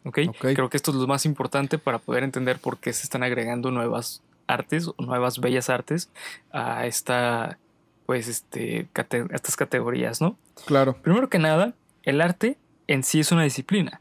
¿Okay? 0.05 0.29
Creo 0.29 0.69
que 0.69 0.77
esto 0.77 0.91
es 0.91 0.97
lo 0.97 1.07
más 1.07 1.27
importante 1.27 1.79
para 1.79 1.99
poder 1.99 2.25
entender 2.25 2.59
por 2.59 2.79
qué 2.79 2.93
se 2.93 3.05
están 3.05 3.23
agregando 3.23 3.71
nuevas 3.71 4.23
artes 4.49 4.89
o 4.89 4.95
nuevas 4.99 5.39
bellas 5.39 5.71
artes 5.71 6.11
a 6.51 6.87
esta 6.87 7.59
pues 8.07 8.27
este 8.27 8.89
estas 9.31 9.57
categorías, 9.57 10.21
¿no? 10.21 10.37
Claro. 10.67 10.95
Primero 10.95 11.29
que 11.29 11.39
nada, 11.39 11.75
el 12.03 12.21
arte 12.21 12.59
en 12.89 13.05
sí 13.05 13.21
es 13.21 13.31
una 13.31 13.45
disciplina, 13.45 14.01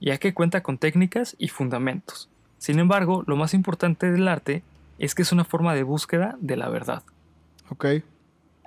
ya 0.00 0.18
que 0.18 0.34
cuenta 0.34 0.62
con 0.62 0.78
técnicas 0.78 1.34
y 1.36 1.48
fundamentos. 1.48 2.28
Sin 2.58 2.78
embargo, 2.78 3.24
lo 3.26 3.34
más 3.34 3.52
importante 3.52 4.12
del 4.12 4.28
arte 4.28 4.62
es 4.98 5.16
que 5.16 5.22
es 5.22 5.32
una 5.32 5.44
forma 5.44 5.74
de 5.74 5.82
búsqueda 5.82 6.36
de 6.40 6.56
la 6.56 6.68
verdad. 6.68 7.02
Ok 7.70 7.86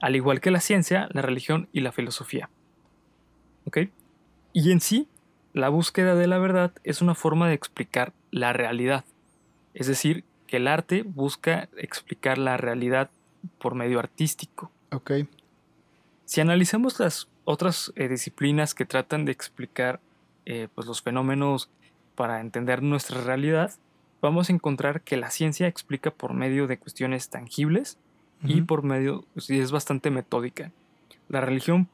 al 0.03 0.17
igual 0.17 0.41
que 0.41 0.51
la 0.51 0.59
ciencia, 0.59 1.07
la 1.13 1.21
religión 1.21 1.69
y 1.71 1.79
la 1.79 1.93
filosofía. 1.93 2.49
¿Ok? 3.65 3.77
Y 4.51 4.73
en 4.73 4.81
sí, 4.81 5.07
la 5.53 5.69
búsqueda 5.69 6.13
de 6.15 6.27
la 6.27 6.39
verdad 6.39 6.73
es 6.83 7.01
una 7.01 7.15
forma 7.15 7.47
de 7.47 7.53
explicar 7.53 8.11
la 8.29 8.51
realidad. 8.51 9.05
Es 9.73 9.87
decir, 9.87 10.25
que 10.45 10.57
el 10.57 10.67
arte 10.67 11.03
busca 11.03 11.69
explicar 11.77 12.37
la 12.37 12.57
realidad 12.57 13.11
por 13.59 13.75
medio 13.75 13.97
artístico. 13.97 14.71
Ok. 14.91 15.11
Si 16.25 16.41
analizamos 16.41 16.99
las 16.99 17.29
otras 17.45 17.93
eh, 17.95 18.09
disciplinas 18.09 18.75
que 18.75 18.85
tratan 18.85 19.23
de 19.23 19.31
explicar 19.31 20.01
eh, 20.45 20.67
pues 20.75 20.85
los 20.85 21.01
fenómenos 21.01 21.69
para 22.15 22.41
entender 22.41 22.83
nuestra 22.83 23.21
realidad, 23.21 23.71
vamos 24.21 24.49
a 24.49 24.53
encontrar 24.53 24.99
que 24.99 25.15
la 25.15 25.31
ciencia 25.31 25.67
explica 25.67 26.11
por 26.11 26.33
medio 26.33 26.67
de 26.67 26.77
cuestiones 26.77 27.29
tangibles 27.29 27.97
y 28.43 28.61
por 28.61 28.83
medio, 28.83 29.25
sí, 29.37 29.59
es 29.59 29.71
bastante 29.71 30.11
metódica. 30.11 30.71
La 31.29 31.41
religión, 31.41 31.87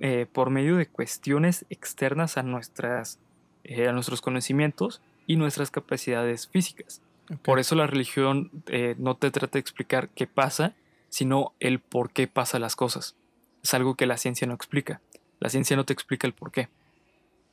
eh, 0.00 0.26
por 0.30 0.50
medio 0.50 0.76
de 0.76 0.86
cuestiones 0.86 1.64
externas 1.70 2.36
a, 2.36 2.42
nuestras, 2.42 3.18
eh, 3.64 3.88
a 3.88 3.92
nuestros 3.92 4.20
conocimientos 4.20 5.00
y 5.26 5.36
nuestras 5.36 5.70
capacidades 5.70 6.48
físicas. 6.48 7.00
Por 7.42 7.58
eso 7.58 7.74
la 7.74 7.86
religión 7.86 8.50
eh, 8.66 8.94
no 8.98 9.16
te 9.16 9.30
trata 9.30 9.54
de 9.54 9.60
explicar 9.60 10.08
qué 10.10 10.26
pasa, 10.26 10.74
sino 11.08 11.52
el 11.60 11.80
por 11.80 12.10
qué 12.10 12.26
pasan 12.28 12.62
las 12.62 12.76
cosas. 12.76 13.16
Es 13.62 13.74
algo 13.74 13.94
que 13.94 14.06
la 14.06 14.16
ciencia 14.16 14.46
no 14.46 14.54
explica. 14.54 15.00
La 15.40 15.48
ciencia 15.48 15.76
no 15.76 15.84
te 15.84 15.92
explica 15.92 16.26
el 16.26 16.32
por 16.32 16.52
qué. 16.52 16.68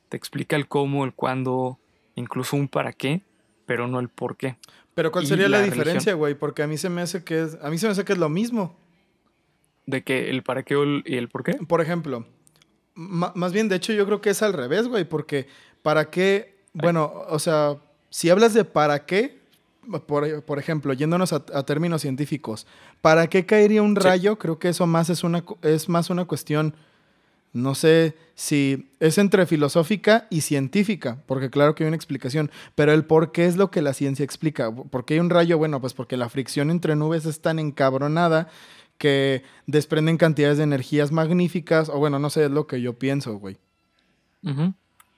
Te 0.08 0.16
explica 0.16 0.56
el 0.56 0.68
cómo, 0.68 1.04
el 1.04 1.12
cuándo, 1.12 1.78
incluso 2.14 2.56
un 2.56 2.68
para 2.68 2.92
qué, 2.92 3.22
pero 3.66 3.88
no 3.88 4.00
el 4.00 4.08
por 4.08 4.36
qué. 4.36 4.56
Pero 4.94 5.10
¿cuál 5.10 5.26
sería 5.26 5.48
la, 5.48 5.62
diferencia, 5.62 6.14
güey? 6.14 6.34
Porque 6.34 6.62
a 6.62 6.66
mí 6.66 6.78
se 6.78 6.88
me 6.88 7.02
hace 7.02 7.24
que 7.24 7.42
es, 7.42 7.58
a 7.62 7.70
mí 7.70 7.78
se 7.78 7.86
me 7.86 7.92
hace 7.92 8.04
que 8.04 8.12
es 8.12 8.18
lo 8.18 8.28
mismo. 8.28 8.76
¿De 9.86 10.02
que 10.02 10.30
el 10.30 10.42
para 10.42 10.62
qué 10.62 11.02
y 11.04 11.16
el 11.16 11.28
por 11.28 11.44
qué? 11.44 11.54
Por 11.54 11.80
ejemplo, 11.80 12.24
más 12.94 13.52
bien, 13.52 13.68
de 13.68 13.76
hecho, 13.76 13.92
yo 13.92 14.06
creo 14.06 14.20
que 14.20 14.30
es 14.30 14.42
al 14.42 14.52
revés, 14.52 14.88
güey, 14.88 15.04
porque 15.04 15.46
para 15.82 16.10
qué, 16.10 16.56
bueno, 16.72 17.12
o 17.28 17.38
sea, 17.38 17.76
si 18.10 18.30
hablas 18.30 18.54
de 18.54 18.64
para 18.64 19.04
qué, 19.04 19.40
por, 20.06 20.58
ejemplo, 20.58 20.92
yéndonos 20.92 21.32
a, 21.32 21.40
términos 21.64 22.02
científicos, 22.02 22.66
¿para 23.00 23.26
qué 23.26 23.44
caería 23.44 23.82
un 23.82 23.96
rayo? 23.96 24.38
Creo 24.38 24.58
que 24.58 24.68
eso 24.68 24.86
más 24.86 25.10
es, 25.10 25.24
una, 25.24 25.44
es 25.62 25.88
más 25.88 26.08
una 26.08 26.24
cuestión, 26.24 26.74
no 27.54 27.74
sé 27.76 28.16
si 28.34 28.90
es 28.98 29.16
entre 29.16 29.46
filosófica 29.46 30.26
y 30.28 30.40
científica, 30.40 31.22
porque 31.26 31.50
claro 31.50 31.74
que 31.74 31.84
hay 31.84 31.88
una 31.88 31.96
explicación, 31.96 32.50
pero 32.74 32.92
el 32.92 33.04
por 33.04 33.30
qué 33.30 33.46
es 33.46 33.56
lo 33.56 33.70
que 33.70 33.80
la 33.80 33.94
ciencia 33.94 34.24
explica. 34.24 34.74
¿Por 34.74 35.04
qué 35.04 35.14
hay 35.14 35.20
un 35.20 35.30
rayo? 35.30 35.56
Bueno, 35.56 35.80
pues 35.80 35.94
porque 35.94 36.16
la 36.16 36.28
fricción 36.28 36.70
entre 36.70 36.96
nubes 36.96 37.24
es 37.26 37.40
tan 37.40 37.60
encabronada 37.60 38.48
que 38.98 39.44
desprenden 39.66 40.16
cantidades 40.16 40.58
de 40.58 40.64
energías 40.64 41.12
magníficas, 41.12 41.88
o 41.88 41.98
bueno, 41.98 42.18
no 42.18 42.28
sé, 42.28 42.44
es 42.44 42.50
lo 42.50 42.66
que 42.66 42.80
yo 42.80 42.98
pienso, 42.98 43.38
güey. 43.38 43.56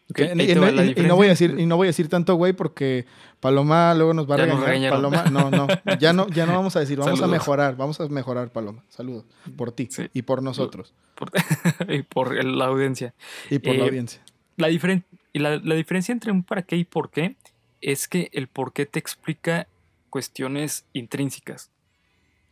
Y, 0.09 0.55
no, 0.55 1.17
voy 1.17 1.27
a 1.27 1.31
decir, 1.31 1.57
y 1.59 1.67
no 1.67 1.77
voy 1.77 1.87
a 1.87 1.91
decir 1.91 2.09
tanto, 2.09 2.37
güey, 2.37 2.53
porque 2.53 3.07
Paloma 3.41 3.93
luego 3.95 4.15
nos 4.15 4.31
va 4.31 4.35
a 4.35 4.39
regañar. 4.39 4.93
Paloma, 4.93 5.25
no, 5.25 5.51
no, 5.51 5.67
ya 5.99 6.13
no, 6.13 6.29
ya 6.29 6.47
no 6.47 6.53
vamos 6.53 6.77
a 6.77 6.81
decir, 6.81 6.99
vamos 6.99 7.21
a 7.21 7.27
mejorar, 7.27 7.77
vamos 7.77 8.01
a 8.01 8.09
mejorar, 8.09 8.51
Paloma. 8.51 8.85
Saludos. 8.89 9.25
Por 9.57 9.73
ti 9.73 9.89
y 10.13 10.23
por 10.23 10.43
nosotros. 10.43 10.95
y 11.89 12.03
por 12.03 12.45
la 12.45 12.67
audiencia. 12.67 13.15
Y 13.51 13.59
por 13.59 13.75
la 13.75 13.85
eh, 13.85 13.89
audiencia. 13.89 14.23
La, 14.57 14.69
la, 15.35 15.57
la 15.57 15.75
diferencia 15.75 16.13
entre 16.13 16.31
un 16.31 16.45
para 16.45 16.63
qué 16.63 16.77
y 16.77 16.85
por 16.85 17.11
qué 17.11 17.37
es 17.81 18.09
que 18.09 18.31
el 18.33 18.49
por 18.49 18.73
qué 18.73 18.87
te 18.87 18.99
explica 18.99 19.67
cuestiones 20.11 20.87
intrínsecas. 20.93 21.71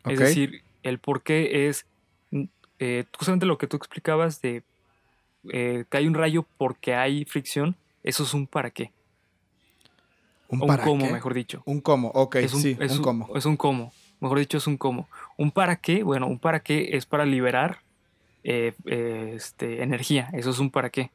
Es 0.04 0.18
decir, 0.18 0.62
el 0.82 0.98
por 0.98 1.22
qué 1.22 1.68
es 1.68 1.86
mm, 2.30 2.44
eh, 2.78 3.04
justamente 3.16 3.46
lo 3.46 3.58
que 3.58 3.66
tú 3.66 3.76
explicabas 3.76 4.40
de 4.42 4.62
eh, 5.52 5.84
que 5.88 5.96
hay 5.96 6.06
un 6.06 6.14
rayo 6.14 6.46
porque 6.56 6.94
hay 6.94 7.24
fricción, 7.24 7.76
eso 8.02 8.22
es 8.22 8.34
un 8.34 8.46
para 8.46 8.70
qué. 8.70 8.92
Un, 10.48 10.60
para 10.60 10.84
cómo, 10.84 11.10
mejor 11.10 11.34
dicho. 11.34 11.62
Un 11.64 11.80
cómo, 11.80 12.08
ok, 12.08 12.36
es 12.36 12.54
un, 12.54 12.60
sí, 12.60 12.76
es 12.80 12.92
un, 12.98 13.02
cómo. 13.02 13.36
Es 13.36 13.46
un 13.46 13.56
cómo, 13.56 13.92
mejor 14.20 14.38
dicho, 14.38 14.58
es 14.58 14.66
un 14.66 14.76
cómo. 14.76 15.08
Un 15.36 15.50
para 15.50 15.76
qué, 15.76 16.02
bueno, 16.02 16.26
un 16.26 16.38
para 16.38 16.60
qué 16.60 16.90
es 16.92 17.06
para 17.06 17.24
liberar 17.24 17.80
eh, 18.44 18.74
este, 18.84 19.82
energía, 19.82 20.30
eso 20.32 20.50
es 20.50 20.58
un 20.58 20.70
para 20.70 20.90
qué. 20.90 21.10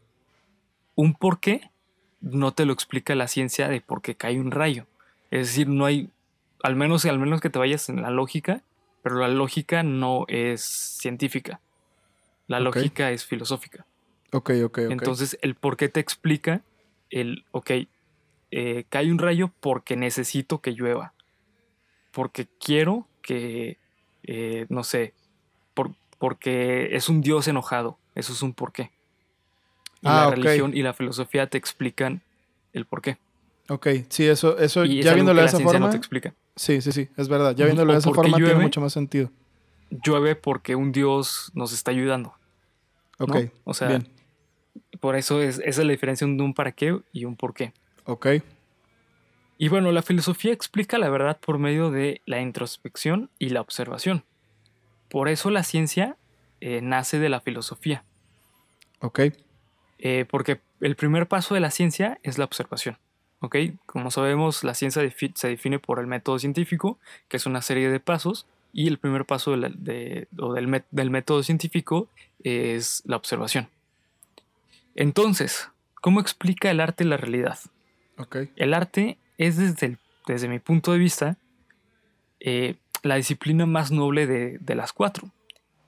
Un 0.96 1.14
por 1.14 1.40
qué 1.40 1.70
no 2.22 2.54
te 2.54 2.66
lo 2.66 2.74
explica 2.74 3.16
la 3.16 3.28
ciencia 3.28 3.68
de 3.68 3.82
por 3.82 4.02
qué 4.02 4.16
cae 4.16 4.40
un 4.40 4.52
rayo. 4.52 4.86
Es 5.32 5.48
decir, 5.48 5.68
no 5.68 5.86
hay, 5.86 6.10
al 6.64 6.76
menos, 6.76 7.06
al 7.06 7.20
menos 7.20 7.40
que 7.40 7.50
te 7.50 7.60
vayas 7.60 7.90
en 7.90 8.02
la 8.02 8.10
lógica, 8.10 8.62
pero 9.04 9.20
la 9.20 9.28
lógica 9.28 9.84
no 9.84 10.26
es 10.28 10.62
científica. 10.62 11.62
La 12.48 12.60
lógica 12.60 13.12
es 13.12 13.26
filosófica. 13.26 13.86
Ok, 14.32 14.52
ok, 14.64 14.80
ok. 14.86 14.92
Entonces, 14.92 15.38
el 15.42 15.56
por 15.56 15.78
qué 15.78 15.90
te 15.90 16.00
explica 16.00 16.62
el, 17.10 17.46
ok, 17.52 17.72
eh, 18.52 18.86
cae 18.90 19.12
un 19.12 19.20
rayo 19.20 19.52
porque 19.60 19.96
necesito 19.96 20.62
que 20.62 20.72
llueva. 20.72 21.14
Porque 22.12 22.48
quiero 22.60 23.08
que, 23.22 23.78
eh, 24.24 24.66
no 24.70 24.84
sé, 24.84 25.14
por, 25.74 25.92
porque 26.18 26.96
es 26.96 27.10
un 27.10 27.22
Dios 27.22 27.48
enojado. 27.48 27.98
Eso 28.16 28.34
es 28.34 28.42
un 28.42 28.54
porqué. 28.54 28.92
Y 30.02 30.08
ah, 30.08 30.26
la 30.26 30.30
religión 30.32 30.76
y 30.76 30.82
la 30.82 30.94
filosofía 30.94 31.48
te 31.48 31.58
explican 31.58 32.22
el 32.74 32.86
porqué. 32.86 33.18
Ok, 33.70 33.88
sí, 34.10 34.26
eso, 34.26 34.58
eso 34.58 34.84
ya 34.86 35.14
viéndolo 35.14 35.42
de 35.42 35.48
esa 35.48 35.60
forma. 35.60 35.80
No 35.80 35.90
te 35.90 35.98
explica. 35.98 36.34
Sí, 36.56 36.82
sí, 36.82 36.92
sí, 36.92 37.08
es 37.16 37.28
verdad. 37.28 37.56
Ya 37.56 37.66
viéndolo 37.66 37.94
de 37.94 38.00
esa 38.00 38.12
forma 38.12 38.38
tiene 38.38 38.56
mucho 38.56 38.82
más 38.82 38.94
sentido. 38.94 39.32
Llueve 39.92 40.36
porque 40.36 40.76
un 40.76 40.92
Dios 40.92 41.52
nos 41.54 41.72
está 41.72 41.92
ayudando. 41.92 42.34
Ok. 43.20 43.36
O 43.64 43.74
sea, 43.74 43.90
bien. 43.90 44.08
Por 45.00 45.16
eso 45.16 45.42
es, 45.42 45.60
esa 45.60 45.82
es 45.82 45.86
la 45.86 45.92
diferencia 45.92 46.28
de 46.28 46.34
un 46.34 46.54
para 46.54 46.72
qué 46.72 47.00
y 47.12 47.26
un 47.26 47.36
por 47.36 47.54
qué. 47.54 47.74
Ok. 48.06 48.28
Y 49.58 49.68
bueno, 49.68 49.92
la 49.92 50.02
filosofía 50.02 50.54
explica 50.54 50.98
la 50.98 51.10
verdad 51.10 51.40
por 51.40 51.60
medio 51.60 51.92
de 51.92 52.22
la 52.26 52.42
introspección 52.42 53.30
y 53.40 53.50
la 53.50 53.62
observación. 53.62 54.24
Por 55.10 55.28
eso 55.28 55.50
la 55.50 55.64
ciencia 55.64 56.18
eh, 56.62 56.82
nace 56.82 57.20
de 57.20 57.30
la 57.30 57.42
filosofía. 57.42 58.04
Ok. 59.02 59.20
Eh, 60.00 60.26
porque 60.30 60.62
el 60.80 60.96
primer 60.96 61.28
paso 61.28 61.54
de 61.54 61.60
la 61.60 61.72
ciencia 61.72 62.20
es 62.24 62.38
la 62.38 62.46
observación. 62.46 62.98
¿ok? 63.42 63.56
Como 63.86 64.12
sabemos, 64.12 64.64
la 64.64 64.74
ciencia 64.74 65.02
se 65.36 65.48
define 65.48 65.80
por 65.80 66.00
el 66.00 66.08
método 66.08 66.40
científico, 66.40 67.00
que 67.28 67.38
es 67.38 67.46
una 67.46 67.62
serie 67.62 67.90
de 67.90 68.00
pasos, 68.00 68.48
y 68.72 68.88
el 68.88 69.00
primer 69.00 69.26
paso 69.26 69.52
del, 69.52 71.10
método 71.10 71.44
científico 71.44 72.08
es 72.44 73.02
la 73.06 73.16
observación. 73.16 73.68
Entonces, 75.00 75.70
¿cómo 76.02 76.20
explica 76.20 76.70
el 76.70 76.80
arte 76.80 77.06
la 77.06 77.18
realidad? 77.18 77.58
El 78.56 78.74
arte 78.74 79.18
es, 79.38 79.58
desde, 79.58 79.98
desde 80.28 80.48
mi 80.48 80.60
punto 80.60 80.92
de 80.92 80.98
vista, 80.98 81.38
eh, 82.40 82.76
la 83.02 83.16
disciplina 83.16 83.66
más 83.66 83.92
noble 83.92 84.28
de 84.28 84.76
las 84.76 84.94
cuatro, 84.94 85.32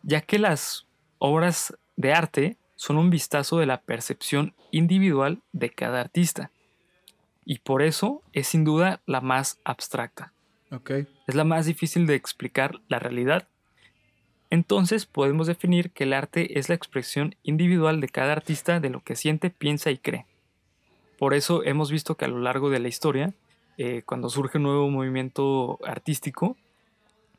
ya 0.02 0.22
que 0.22 0.40
las 0.40 0.88
obras 1.20 1.78
de 1.98 2.14
arte 2.14 2.58
son 2.76 2.98
un 2.98 3.10
vistazo 3.10 3.60
de 3.60 3.66
la 3.66 3.82
percepción 3.82 4.56
individual 4.72 5.42
de 5.52 5.70
cada 5.70 6.00
artista 6.00 6.50
y 7.46 7.60
por 7.60 7.82
eso 7.82 8.24
es 8.34 8.48
sin 8.48 8.64
duda 8.64 9.02
la 9.06 9.22
más 9.22 9.60
abstracta. 9.66 10.32
Es 11.28 11.36
la 11.36 11.44
más 11.44 11.66
difícil 11.66 12.08
de 12.08 12.16
explicar 12.16 12.80
la 12.88 12.98
realidad. 12.98 13.48
Entonces 14.52 15.06
podemos 15.06 15.48
definir 15.48 15.92
que 15.92 16.04
el 16.04 16.14
arte 16.14 16.60
es 16.60 16.68
la 16.68 16.76
expresión 16.76 17.36
individual 17.42 18.02
de 18.02 18.10
cada 18.10 18.34
artista 18.34 18.82
de 18.82 18.90
lo 18.90 19.00
que 19.00 19.16
siente, 19.16 19.50
piensa 19.50 19.90
y 19.92 19.98
cree. 19.98 20.26
Por 21.18 21.34
eso 21.34 21.64
hemos 21.64 21.90
visto 21.90 22.16
que 22.16 22.26
a 22.26 22.28
lo 22.28 22.40
largo 22.40 22.70
de 22.70 22.80
la 22.80 22.90
historia, 22.90 23.34
eh, 23.78 24.04
cuando 24.06 24.30
surge 24.30 24.58
un 24.58 24.66
nuevo 24.66 24.90
movimiento 24.90 25.80
artístico, 25.86 26.58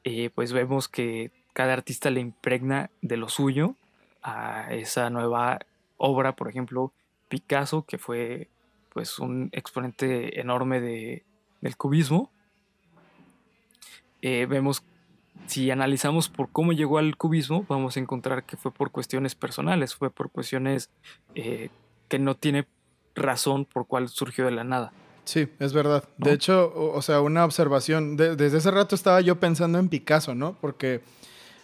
eh, 0.04 0.30
pues 0.34 0.54
vemos 0.54 0.88
que 0.88 1.30
cada 1.52 1.74
artista 1.74 2.10
le 2.10 2.20
impregna 2.20 2.90
de 3.02 3.18
lo 3.18 3.28
suyo 3.28 3.76
a 4.22 4.72
esa 4.72 5.10
nueva 5.10 5.60
obra, 5.98 6.34
por 6.34 6.48
ejemplo, 6.48 6.92
Picasso, 7.28 7.82
que 7.82 7.98
fue 7.98 8.48
pues 8.92 9.18
un 9.18 9.50
exponente 9.52 10.40
enorme 10.40 10.80
de, 10.80 11.24
del 11.60 11.76
cubismo. 11.76 12.30
Eh, 14.22 14.46
vemos, 14.48 14.82
si 15.46 15.70
analizamos 15.70 16.28
por 16.28 16.50
cómo 16.50 16.72
llegó 16.72 16.98
al 16.98 17.16
cubismo, 17.16 17.64
vamos 17.68 17.96
a 17.96 18.00
encontrar 18.00 18.44
que 18.44 18.56
fue 18.56 18.72
por 18.72 18.90
cuestiones 18.90 19.34
personales, 19.34 19.94
fue 19.94 20.10
por 20.10 20.30
cuestiones 20.30 20.90
eh, 21.34 21.70
que 22.08 22.18
no 22.18 22.36
tiene 22.36 22.66
razón 23.14 23.64
por 23.64 23.86
cuál 23.86 24.08
surgió 24.08 24.44
de 24.44 24.52
la 24.52 24.64
nada. 24.64 24.92
Sí, 25.24 25.48
es 25.58 25.72
verdad. 25.72 26.04
De 26.18 26.32
hecho, 26.32 26.72
o, 26.74 27.00
sea, 27.02 27.20
una 27.20 27.44
observación, 27.44 28.16
desde 28.16 28.56
ese 28.56 28.70
rato 28.70 28.94
estaba 28.94 29.20
yo 29.20 29.38
pensando 29.38 29.78
en 29.78 29.88
Picasso, 29.88 30.34
¿no? 30.34 30.56
Porque 30.60 31.02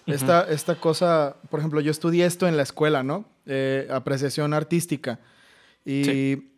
esta, 0.06 0.42
esta 0.42 0.76
cosa, 0.76 1.36
por 1.50 1.58
ejemplo, 1.58 1.80
yo 1.80 1.90
estudié 1.90 2.24
esto 2.24 2.46
en 2.46 2.56
la 2.56 2.62
escuela, 2.62 3.02
¿no? 3.02 3.24
Eh, 3.46 3.88
apreciación 3.90 4.54
artística. 4.54 5.18
Y 5.84 6.48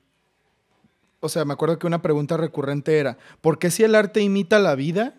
o 1.21 1.29
sea, 1.29 1.45
me 1.45 1.52
acuerdo 1.52 1.79
que 1.79 1.87
una 1.87 2.02
pregunta 2.02 2.37
recurrente 2.37 2.99
era, 2.99 3.19
¿por 3.40 3.59
qué 3.59 3.71
si 3.71 3.85
el 3.85 3.95
arte 3.95 4.21
imita 4.21 4.59
la 4.59 4.75
vida, 4.75 5.14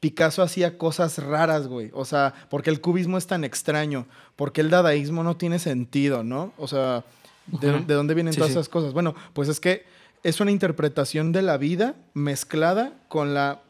Picasso 0.00 0.42
hacía 0.42 0.78
cosas 0.78 1.18
raras, 1.18 1.66
güey? 1.66 1.90
O 1.92 2.04
sea, 2.04 2.34
¿por 2.48 2.62
qué 2.62 2.70
el 2.70 2.80
cubismo 2.80 3.18
es 3.18 3.26
tan 3.26 3.44
extraño? 3.44 4.06
¿Por 4.36 4.52
qué 4.52 4.60
el 4.60 4.70
dadaísmo 4.70 5.24
no 5.24 5.36
tiene 5.36 5.58
sentido, 5.58 6.22
no? 6.22 6.52
O 6.56 6.68
sea, 6.68 7.04
¿de, 7.46 7.80
dónde 7.80 8.14
vienen 8.14 8.34
todas 8.34 8.50
esas 8.50 8.68
cosas? 8.68 8.92
Bueno, 8.92 9.14
pues 9.32 9.48
es 9.48 9.58
que 9.58 9.84
es 10.22 10.40
una 10.40 10.52
interpretación 10.52 11.32
de 11.32 11.42
la 11.42 11.56
vida 11.56 11.96
mezclada 12.14 12.92
con 13.08 13.34
la 13.34 13.60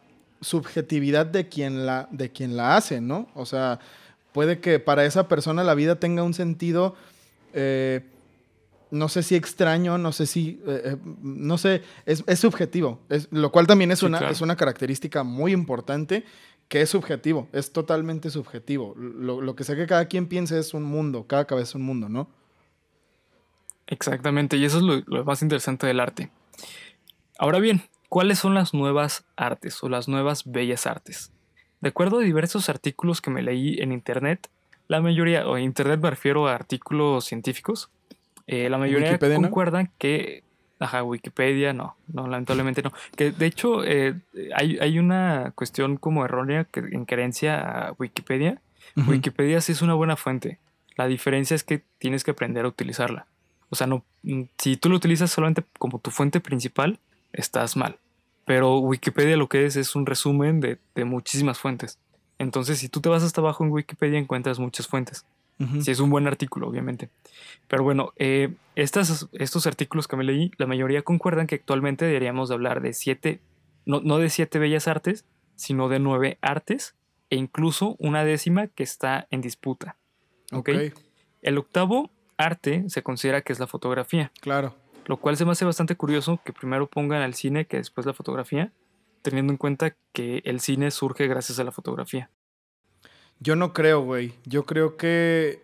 subjetividad 0.40 1.26
de 1.26 1.48
quien 1.48 1.86
la, 1.86 2.08
de 2.10 2.30
quien 2.30 2.56
la 2.56 2.76
hace, 2.76 3.00
¿no? 3.00 3.28
O 3.34 3.46
sea, 3.46 3.80
puede 4.32 4.60
que 4.60 4.78
para 4.78 5.06
esa 5.06 5.28
persona 5.28 5.64
la 5.64 5.74
vida 5.74 5.96
tenga 5.96 6.22
un 6.22 6.34
sentido... 6.34 6.94
Eh, 7.54 8.02
no 8.90 9.08
sé 9.08 9.22
si 9.22 9.34
extraño, 9.34 9.98
no 9.98 10.12
sé 10.12 10.26
si, 10.26 10.60
eh, 10.66 10.82
eh, 10.84 10.96
no 11.22 11.58
sé, 11.58 11.82
es, 12.06 12.22
subjetivo, 12.38 13.00
es, 13.08 13.28
lo 13.30 13.52
cual 13.52 13.66
también 13.66 13.90
es, 13.90 14.02
una, 14.02 14.30
es 14.30 14.40
una 14.40 14.56
característica 14.56 15.22
muy 15.22 15.52
importante 15.52 16.24
que 16.68 16.82
es 16.82 16.90
subjetivo, 16.90 17.48
es 17.52 17.72
totalmente 17.72 18.30
subjetivo. 18.30 18.94
Lo, 18.96 19.56
que 19.56 19.64
sea 19.64 19.74
que 19.74 19.86
cada 19.86 20.06
quien 20.06 20.26
piense 20.26 20.58
es 20.58 20.74
un 20.74 20.82
mundo, 20.82 21.26
cada 21.26 21.46
cabeza 21.46 21.70
es 21.70 21.74
un 21.74 21.82
mundo, 21.82 22.08
¿no? 22.08 22.28
Exactamente, 23.86 24.58
y 24.58 24.64
eso 24.66 24.78
es 24.78 25.04
lo, 25.06 25.24
más 25.24 25.42
interesante 25.42 25.86
del 25.86 25.98
arte. 25.98 26.30
Ahora 27.38 27.58
bien, 27.58 27.82
¿cuáles 28.10 28.38
son 28.38 28.54
las 28.54 28.74
nuevas 28.74 29.24
artes 29.36 29.82
o 29.82 29.88
las 29.88 30.08
nuevas 30.08 30.44
bellas 30.44 30.86
artes? 30.86 31.32
De 31.80 31.88
acuerdo 31.88 32.18
a 32.18 32.22
diversos 32.22 32.68
artículos 32.68 33.22
que 33.22 33.30
me 33.30 33.42
leí 33.42 33.80
en 33.80 33.92
Internet, 33.92 34.50
la 34.88 35.00
mayoría, 35.00 35.48
o 35.48 35.56
en 35.56 35.64
Internet 35.64 36.00
me 36.00 36.10
refiero 36.10 36.48
a 36.48 36.54
artículos 36.54 37.24
científicos, 37.24 37.90
eh, 38.48 38.68
la 38.68 38.78
mayoría 38.78 39.18
concuerdan 39.18 39.90
que. 39.98 40.42
Ajá, 40.80 41.02
Wikipedia 41.02 41.72
no, 41.72 41.96
no, 42.06 42.28
lamentablemente 42.28 42.82
no. 42.82 42.92
Que 43.16 43.32
de 43.32 43.46
hecho 43.46 43.84
eh, 43.84 44.14
hay, 44.54 44.98
una 44.98 45.52
cuestión 45.56 45.96
como 45.96 46.24
errónea 46.24 46.64
que, 46.64 46.80
en 46.80 47.04
creencia 47.04 47.88
a 47.88 47.92
Wikipedia, 47.98 48.60
Wikipedia 49.06 49.60
sí 49.60 49.72
es 49.72 49.82
una 49.82 49.94
buena 49.94 50.16
fuente. 50.16 50.58
La 50.96 51.06
diferencia 51.06 51.54
es 51.54 51.64
que 51.64 51.82
tienes 51.98 52.24
que 52.24 52.30
aprender 52.30 52.64
a 52.64 52.68
utilizarla. 52.68 53.26
O 53.70 53.76
sea, 53.76 53.86
no, 53.86 54.04
mm, 54.22 54.42
si 54.56 54.76
tú 54.76 54.88
lo 54.88 54.96
utilizas 54.96 55.30
solamente 55.30 55.64
como 55.78 55.98
tu 55.98 56.10
fuente 56.10 56.40
principal, 56.40 56.98
estás 57.32 57.76
mal. 57.76 57.98
Pero 58.44 58.78
Wikipedia 58.78 59.36
lo 59.36 59.48
que 59.48 59.66
es 59.66 59.76
es 59.76 59.94
un 59.94 60.06
resumen 60.06 60.60
de, 60.60 60.78
muchísimas 61.04 61.58
fuentes. 61.58 61.98
Entonces, 62.38 62.78
si 62.78 62.88
tú 62.88 63.00
te 63.00 63.08
vas 63.08 63.22
hasta 63.22 63.40
abajo 63.40 63.64
en 63.64 63.70
Wikipedia, 63.70 64.18
encuentras 64.18 64.58
muchas 64.58 64.86
fuentes. 64.86 65.26
Si 65.80 65.90
es 65.90 65.98
un 65.98 66.08
buen 66.08 66.28
artículo, 66.28 66.68
obviamente. 66.68 67.10
Pero 67.66 67.82
bueno, 67.82 68.12
eh, 68.16 68.54
estas, 68.76 69.28
estos 69.32 69.66
artículos 69.66 70.06
que 70.06 70.16
me 70.16 70.22
leí, 70.22 70.52
la 70.56 70.66
mayoría 70.66 71.02
concuerdan 71.02 71.48
que 71.48 71.56
actualmente 71.56 72.04
deberíamos 72.04 72.52
hablar 72.52 72.80
de 72.80 72.92
siete, 72.92 73.40
no, 73.84 74.00
no 74.00 74.18
de 74.18 74.30
siete 74.30 74.60
bellas 74.60 74.86
artes, 74.86 75.24
sino 75.56 75.88
de 75.88 75.98
nueve 75.98 76.38
artes 76.42 76.94
e 77.30 77.36
incluso 77.36 77.96
una 77.98 78.24
décima 78.24 78.68
que 78.68 78.84
está 78.84 79.26
en 79.30 79.40
disputa. 79.40 79.96
¿ok? 80.52 80.70
El 81.42 81.58
octavo 81.58 82.10
arte 82.36 82.84
se 82.88 83.02
considera 83.02 83.42
que 83.42 83.52
es 83.52 83.58
la 83.58 83.66
fotografía. 83.66 84.32
Claro. 84.40 84.74
Lo 85.06 85.16
cual 85.16 85.36
se 85.36 85.44
me 85.44 85.52
hace 85.52 85.64
bastante 85.64 85.96
curioso 85.96 86.40
que 86.44 86.52
primero 86.52 86.86
pongan 86.88 87.22
al 87.22 87.34
cine 87.34 87.66
que 87.66 87.78
después 87.78 88.06
la 88.06 88.12
fotografía, 88.12 88.72
teniendo 89.22 89.52
en 89.52 89.56
cuenta 89.56 89.96
que 90.12 90.42
el 90.44 90.60
cine 90.60 90.90
surge 90.90 91.26
gracias 91.26 91.58
a 91.58 91.64
la 91.64 91.72
fotografía. 91.72 92.30
Yo 93.40 93.56
no 93.56 93.72
creo, 93.72 94.02
güey. 94.02 94.34
Yo 94.44 94.64
creo 94.64 94.96
que. 94.96 95.62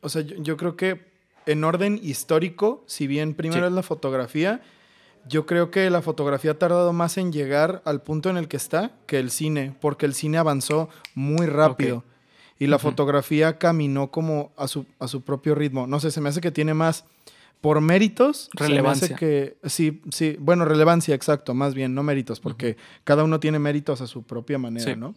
O 0.00 0.08
sea, 0.08 0.22
yo, 0.22 0.56
creo 0.56 0.76
que 0.76 1.10
en 1.46 1.64
orden 1.64 2.00
histórico, 2.02 2.84
si 2.86 3.06
bien 3.06 3.34
primero 3.34 3.66
es 3.66 3.72
la 3.72 3.82
fotografía, 3.82 4.62
yo 5.28 5.44
creo 5.44 5.70
que 5.70 5.90
la 5.90 6.00
fotografía 6.00 6.52
ha 6.52 6.58
tardado 6.58 6.92
más 6.92 7.18
en 7.18 7.32
llegar 7.32 7.82
al 7.84 8.02
punto 8.02 8.30
en 8.30 8.36
el 8.36 8.48
que 8.48 8.56
está 8.56 8.92
que 9.06 9.18
el 9.18 9.30
cine, 9.30 9.74
porque 9.80 10.06
el 10.06 10.14
cine 10.14 10.38
avanzó 10.38 10.88
muy 11.14 11.46
rápido 11.46 12.04
y 12.58 12.66
la 12.66 12.78
fotografía 12.78 13.58
caminó 13.58 14.10
como 14.10 14.52
a 14.56 14.68
su, 14.68 14.86
a 14.98 15.08
su 15.08 15.22
propio 15.22 15.54
ritmo. 15.54 15.86
No 15.86 16.00
sé, 16.00 16.10
se 16.10 16.20
me 16.20 16.28
hace 16.28 16.40
que 16.40 16.50
tiene 16.50 16.74
más 16.74 17.04
por 17.60 17.80
méritos. 17.80 18.50
Relevancia. 18.52 19.16
que, 19.16 19.56
sí, 19.64 20.02
sí, 20.10 20.36
bueno, 20.38 20.64
relevancia, 20.64 21.14
exacto, 21.14 21.54
más 21.54 21.74
bien, 21.74 21.94
no 21.94 22.02
méritos, 22.02 22.40
porque 22.40 22.76
cada 23.04 23.24
uno 23.24 23.40
tiene 23.40 23.58
méritos 23.58 24.00
a 24.00 24.06
su 24.06 24.22
propia 24.22 24.58
manera, 24.58 24.94
¿no? 24.96 25.14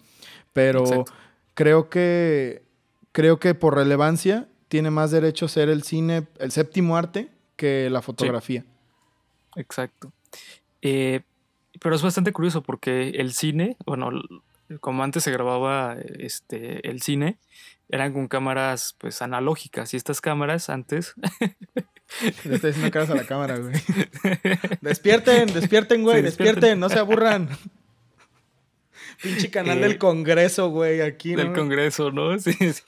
Pero 0.54 1.06
creo 1.54 1.90
que, 1.90 2.64
creo 3.12 3.40
que 3.40 3.56
por 3.56 3.76
relevancia 3.76 4.48
tiene 4.68 4.92
más 4.92 5.12
derecho 5.12 5.48
ser 5.48 5.70
el 5.70 5.84
cine, 5.84 6.28
el 6.40 6.52
séptimo 6.52 6.98
arte, 6.98 7.30
que 7.56 7.90
la 7.90 8.02
fotografía. 8.02 8.66
Exacto. 9.56 10.12
Eh, 10.82 11.22
pero 11.80 11.96
es 11.96 12.02
bastante 12.02 12.32
curioso 12.32 12.64
porque 12.64 13.10
el 13.10 13.34
cine, 13.34 13.78
bueno, 13.86 14.10
como 14.80 15.04
antes 15.04 15.24
se 15.24 15.32
grababa 15.32 15.96
este, 16.20 16.90
el 16.90 17.02
cine, 17.02 17.38
eran 17.90 18.14
con 18.14 18.28
cámaras 18.28 18.96
pues 18.98 19.22
analógicas 19.22 19.94
y 19.94 19.98
estas 19.98 20.22
cámaras 20.22 20.70
antes... 20.70 21.14
Le 22.44 22.56
estoy 22.56 22.72
diciendo 22.72 22.92
caras 22.92 23.10
a 23.10 23.16
la 23.16 23.26
cámara, 23.26 23.58
güey. 23.58 23.74
despierten, 24.82 25.52
despierten, 25.52 26.04
güey, 26.04 26.22
despierten. 26.22 26.80
no 26.80 26.90
se 26.90 27.00
aburran. 27.00 27.50
Pinche 29.22 29.50
canal 29.50 29.82
del 29.82 29.94
eh, 29.94 29.98
Congreso, 29.98 30.70
güey, 30.70 31.02
aquí, 31.02 31.36
¿no? 31.36 31.44
Del 31.44 31.54
Congreso, 31.54 32.12
¿no? 32.12 32.38
Sí, 32.40 32.54
sí. 32.54 32.84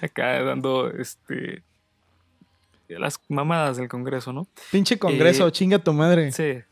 Acá 0.00 0.42
dando, 0.42 0.88
este... 0.90 1.62
Las 2.88 3.18
mamadas 3.28 3.78
del 3.78 3.88
Congreso, 3.88 4.32
¿no? 4.32 4.46
Pinche 4.70 4.98
Congreso, 4.98 5.48
eh, 5.48 5.52
chinga 5.52 5.78
tu 5.78 5.92
madre. 5.92 6.30
Sí. 6.32 6.62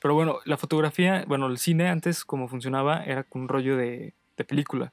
Pero 0.00 0.14
bueno, 0.14 0.38
la 0.44 0.56
fotografía, 0.56 1.24
bueno, 1.26 1.46
el 1.46 1.58
cine 1.58 1.88
antes 1.88 2.24
como 2.24 2.48
funcionaba 2.48 3.04
era 3.04 3.24
con 3.24 3.42
un 3.42 3.48
rollo 3.48 3.76
de, 3.76 4.14
película. 4.48 4.92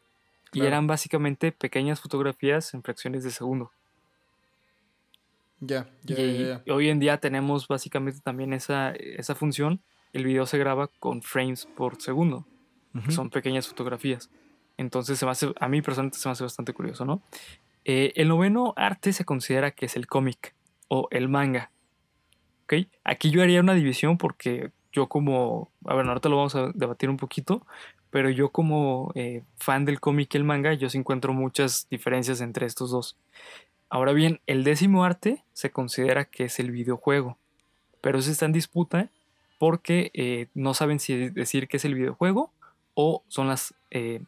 Y 0.52 0.66
eran 0.66 0.88
básicamente 0.88 1.54
pequeñas 1.54 2.02
fotografías 2.02 2.74
en 2.74 2.84
fracciones 2.84 3.24
de 3.24 3.32
segundo. 3.32 3.72
Ya, 5.60 5.88
ya, 6.04 6.16
ya, 6.16 6.62
y 6.66 6.72
hoy 6.72 6.90
en 6.90 7.00
día 7.00 7.18
tenemos 7.18 7.68
básicamente 7.68 8.20
también 8.22 8.54
esa, 8.54 8.92
esa 8.92 9.34
función. 9.34 9.82
El 10.18 10.26
video 10.26 10.48
se 10.48 10.58
graba 10.58 10.88
con 11.00 11.22
frames 11.22 11.68
por 11.68 12.02
segundo. 12.02 12.44
son 13.10 13.30
pequeñas 13.30 13.68
fotografías. 13.68 14.32
Entonces 14.76 15.20
se 15.20 15.26
me 15.26 15.32
hace, 15.32 15.54
a 15.60 15.70
mí 15.70 15.84
personalmente 15.84 16.18
se 16.18 16.28
me 16.28 16.32
hace 16.32 16.42
bastante 16.42 16.74
curioso, 16.74 17.06
¿no? 17.06 17.22
Eh, 17.86 18.14
el 18.16 18.28
noveno 18.28 18.74
arte 18.78 19.14
se 19.14 19.26
considera 19.26 19.70
que 19.70 19.86
es 19.86 19.96
el 19.96 20.08
cómic 20.08 20.56
o 20.88 21.08
el 21.12 21.30
manga. 21.30 21.70
¿Ok? 22.64 22.88
Aquí 23.04 23.30
yo 23.30 23.44
haría 23.44 23.62
una 23.62 23.76
división 23.76 24.18
porque 24.18 24.72
yo 24.92 25.08
como, 25.08 25.70
a 25.86 25.94
ver, 25.94 26.08
ahorita 26.08 26.30
lo 26.30 26.38
vamos 26.38 26.56
a 26.56 26.72
debatir 26.74 27.12
un 27.12 27.18
poquito, 27.18 27.68
pero 28.10 28.32
yo 28.32 28.50
como 28.50 29.12
eh, 29.14 29.44
fan 29.58 29.86
del 29.86 30.00
cómic 30.00 30.34
y 30.34 30.38
el 30.38 30.46
manga, 30.46 30.74
yo 30.74 30.90
sí 30.90 30.98
encuentro 30.98 31.32
muchas 31.32 31.88
diferencias 31.92 32.42
entre 32.42 32.66
estos 32.66 32.90
dos. 32.90 33.20
Ahora 33.88 34.14
bien, 34.14 34.42
el 34.48 34.64
décimo 34.64 35.04
arte 35.04 35.44
se 35.54 35.70
considera 35.70 36.26
que 36.26 36.46
es 36.46 36.58
el 36.58 36.72
videojuego, 36.72 37.38
pero 38.02 38.18
eso 38.18 38.32
está 38.32 38.48
en 38.48 38.54
disputa 38.54 39.12
porque 39.58 40.12
eh, 40.14 40.48
no 40.54 40.74
saben 40.74 41.00
si 41.00 41.30
decir 41.30 41.68
que 41.68 41.78
es 41.78 41.86
el 41.86 41.96
videojuego 41.96 42.54
o 42.94 43.24
son 43.28 43.48
las, 43.48 43.74
eh, 43.92 44.22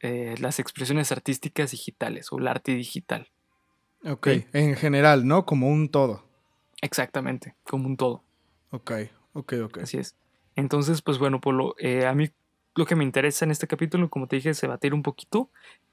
las 0.00 0.58
expresiones 0.58 1.10
artísticas 1.12 1.70
digitales 1.70 2.32
o 2.32 2.38
el 2.38 2.48
arte 2.48 2.72
digital. 2.74 3.28
ok, 4.04 4.28
en 4.52 4.76
general, 4.76 5.26
¿no? 5.26 5.46
Como 5.46 5.68
un 5.68 5.88
todo. 5.88 6.24
Exactamente, 6.82 7.56
como 7.64 7.86
un 7.86 7.96
todo. 7.96 8.22
Ok, 8.70 8.92
Ok, 9.36 9.52
ok. 9.64 9.78
Así 9.82 9.98
es. 9.98 10.16
Entonces, 10.54 11.02
pues 11.02 11.18
bueno, 11.18 11.42
Polo, 11.42 11.74
eh, 11.78 12.06
a 12.06 12.14
mí 12.14 12.30
lo 12.76 12.84
que 12.84 12.94
me 12.94 13.04
interesa 13.04 13.44
en 13.44 13.50
este 13.50 13.66
capítulo, 13.66 14.10
como 14.10 14.26
te 14.26 14.36
dije, 14.36 14.50
es 14.50 14.60
debatir 14.60 14.92
un 14.92 15.02
poquito 15.02 15.48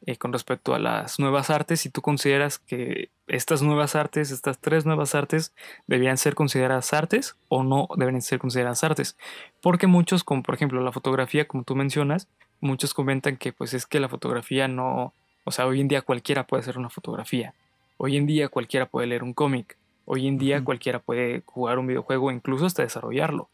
eh, 0.05 0.17
con 0.17 0.33
respecto 0.33 0.75
a 0.75 0.79
las 0.79 1.17
nuevas 1.17 1.49
artes. 1.49 1.79
Si 1.79 1.89
tú 1.89 2.01
consideras 2.01 2.59
que 2.59 3.09
estas 3.27 3.61
nuevas 3.61 3.95
artes, 3.95 4.31
estas 4.31 4.59
tres 4.59 4.85
nuevas 4.85 5.15
artes, 5.15 5.53
debían 5.87 6.17
ser 6.17 6.35
consideradas 6.35 6.91
artes 6.91 7.37
o 7.47 7.63
no 7.63 7.87
deben 7.95 8.21
ser 8.21 8.37
consideradas 8.37 8.83
artes. 8.83 9.17
Porque 9.61 9.87
muchos, 9.87 10.25
como 10.25 10.43
por 10.43 10.55
ejemplo 10.55 10.83
la 10.83 10.91
fotografía, 10.91 11.47
como 11.47 11.63
tú 11.63 11.73
mencionas, 11.75 12.27
muchos 12.59 12.93
comentan 12.93 13.37
que 13.37 13.53
pues 13.53 13.73
es 13.73 13.85
que 13.85 14.01
la 14.01 14.09
fotografía 14.09 14.67
no, 14.67 15.13
o 15.45 15.51
sea, 15.51 15.65
hoy 15.65 15.79
en 15.79 15.87
día 15.87 16.01
cualquiera 16.01 16.45
puede 16.45 16.61
hacer 16.61 16.77
una 16.77 16.89
fotografía. 16.89 17.53
Hoy 17.95 18.17
en 18.17 18.25
día 18.25 18.49
cualquiera 18.49 18.87
puede 18.87 19.07
leer 19.07 19.23
un 19.23 19.33
cómic. 19.33 19.77
Hoy 20.03 20.27
en 20.27 20.37
día 20.37 20.61
cualquiera 20.61 20.99
puede 20.99 21.43
jugar 21.45 21.79
un 21.79 21.87
videojuego, 21.87 22.29
incluso 22.29 22.65
hasta 22.65 22.83
desarrollarlo. 22.83 23.47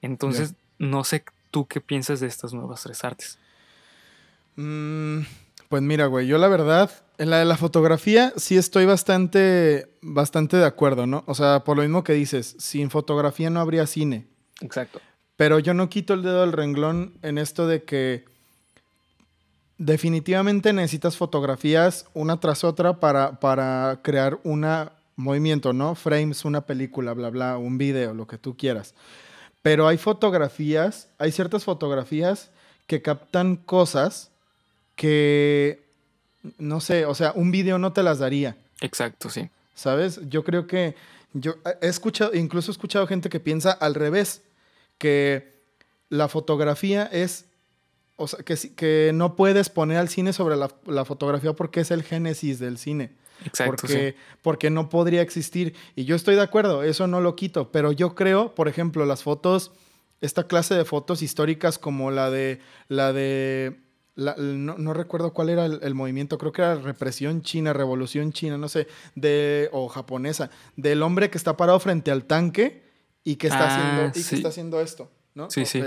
Entonces, 0.00 0.54
no 0.78 1.04
sé 1.04 1.24
tú 1.50 1.66
qué 1.66 1.80
piensas 1.80 2.20
de 2.20 2.26
estas 2.26 2.52
nuevas 2.52 2.82
tres 2.82 3.04
artes. 3.04 3.38
Mm, 4.56 5.20
pues 5.68 5.82
mira, 5.82 6.06
güey, 6.06 6.26
yo 6.26 6.38
la 6.38 6.48
verdad, 6.48 6.90
en 7.18 7.30
la 7.30 7.38
de 7.38 7.44
la 7.44 7.56
fotografía 7.56 8.32
sí 8.36 8.56
estoy 8.56 8.86
bastante, 8.86 9.88
bastante 10.02 10.56
de 10.56 10.66
acuerdo, 10.66 11.06
¿no? 11.06 11.24
O 11.26 11.34
sea, 11.34 11.64
por 11.64 11.76
lo 11.76 11.82
mismo 11.82 12.04
que 12.04 12.12
dices, 12.12 12.56
sin 12.58 12.90
fotografía 12.90 13.50
no 13.50 13.60
habría 13.60 13.86
cine. 13.86 14.26
Exacto. 14.60 15.00
Pero 15.36 15.58
yo 15.58 15.72
no 15.72 15.88
quito 15.88 16.14
el 16.14 16.22
dedo 16.22 16.42
del 16.42 16.52
renglón 16.52 17.14
en 17.22 17.38
esto 17.38 17.66
de 17.66 17.84
que 17.84 18.24
definitivamente 19.78 20.72
necesitas 20.74 21.16
fotografías 21.16 22.06
una 22.12 22.38
tras 22.38 22.64
otra 22.64 23.00
para, 23.00 23.40
para 23.40 24.00
crear 24.02 24.38
una 24.44 24.92
movimiento, 25.20 25.72
¿no? 25.72 25.94
Frames, 25.94 26.44
una 26.44 26.62
película, 26.62 27.12
bla, 27.12 27.30
bla, 27.30 27.58
un 27.58 27.78
video, 27.78 28.14
lo 28.14 28.26
que 28.26 28.38
tú 28.38 28.56
quieras. 28.56 28.94
Pero 29.62 29.86
hay 29.88 29.98
fotografías, 29.98 31.08
hay 31.18 31.32
ciertas 31.32 31.64
fotografías 31.64 32.50
que 32.86 33.02
captan 33.02 33.56
cosas 33.56 34.30
que, 34.96 35.82
no 36.58 36.80
sé, 36.80 37.04
o 37.06 37.14
sea, 37.14 37.32
un 37.34 37.50
video 37.50 37.78
no 37.78 37.92
te 37.92 38.02
las 38.02 38.18
daría. 38.18 38.56
Exacto, 38.80 39.28
sí. 39.30 39.50
¿Sabes? 39.74 40.20
Yo 40.28 40.44
creo 40.44 40.66
que 40.66 40.94
yo 41.32 41.56
he 41.80 41.88
escuchado, 41.88 42.34
incluso 42.34 42.70
he 42.70 42.74
escuchado 42.74 43.06
gente 43.06 43.28
que 43.28 43.40
piensa 43.40 43.70
al 43.70 43.94
revés, 43.94 44.42
que 44.98 45.52
la 46.08 46.28
fotografía 46.28 47.04
es, 47.04 47.44
o 48.16 48.26
sea, 48.26 48.40
que, 48.40 48.56
que 48.74 49.12
no 49.14 49.36
puedes 49.36 49.68
poner 49.68 49.98
al 49.98 50.08
cine 50.08 50.32
sobre 50.32 50.56
la, 50.56 50.70
la 50.86 51.04
fotografía 51.04 51.52
porque 51.52 51.80
es 51.80 51.90
el 51.90 52.02
génesis 52.02 52.58
del 52.58 52.78
cine. 52.78 53.12
Exacto, 53.44 53.76
porque, 53.82 54.16
porque 54.42 54.70
no 54.70 54.88
podría 54.88 55.22
existir. 55.22 55.74
Y 55.96 56.04
yo 56.04 56.16
estoy 56.16 56.34
de 56.34 56.42
acuerdo, 56.42 56.82
eso 56.82 57.06
no 57.06 57.20
lo 57.20 57.36
quito, 57.36 57.70
pero 57.70 57.92
yo 57.92 58.14
creo, 58.14 58.54
por 58.54 58.68
ejemplo, 58.68 59.06
las 59.06 59.22
fotos, 59.22 59.72
esta 60.20 60.44
clase 60.44 60.74
de 60.74 60.84
fotos 60.84 61.22
históricas 61.22 61.78
como 61.78 62.10
la 62.10 62.30
de, 62.30 62.60
la 62.88 63.12
de, 63.12 63.78
no, 64.16 64.94
recuerdo 64.94 65.32
cuál 65.32 65.48
era 65.48 65.66
el, 65.66 65.94
movimiento, 65.94 66.38
creo 66.38 66.52
que 66.52 66.62
era 66.62 66.74
represión 66.74 67.42
china, 67.42 67.72
revolución 67.72 68.32
china, 68.32 68.58
no 68.58 68.68
sé, 68.68 68.86
de, 69.14 69.68
o 69.72 69.88
japonesa, 69.88 70.50
del 70.76 71.02
hombre 71.02 71.30
que 71.30 71.38
está 71.38 71.56
parado 71.56 71.80
frente 71.80 72.10
al 72.10 72.24
tanque 72.24 72.82
y 73.24 73.36
que 73.36 73.46
está, 73.46 73.64
ah, 73.64 73.96
haciendo, 73.96 74.18
y 74.18 74.24
que 74.24 74.34
está 74.34 74.48
haciendo 74.48 74.80
esto, 74.80 75.10
¿no? 75.34 75.50
Sí, 75.50 75.64
sí. 75.64 75.82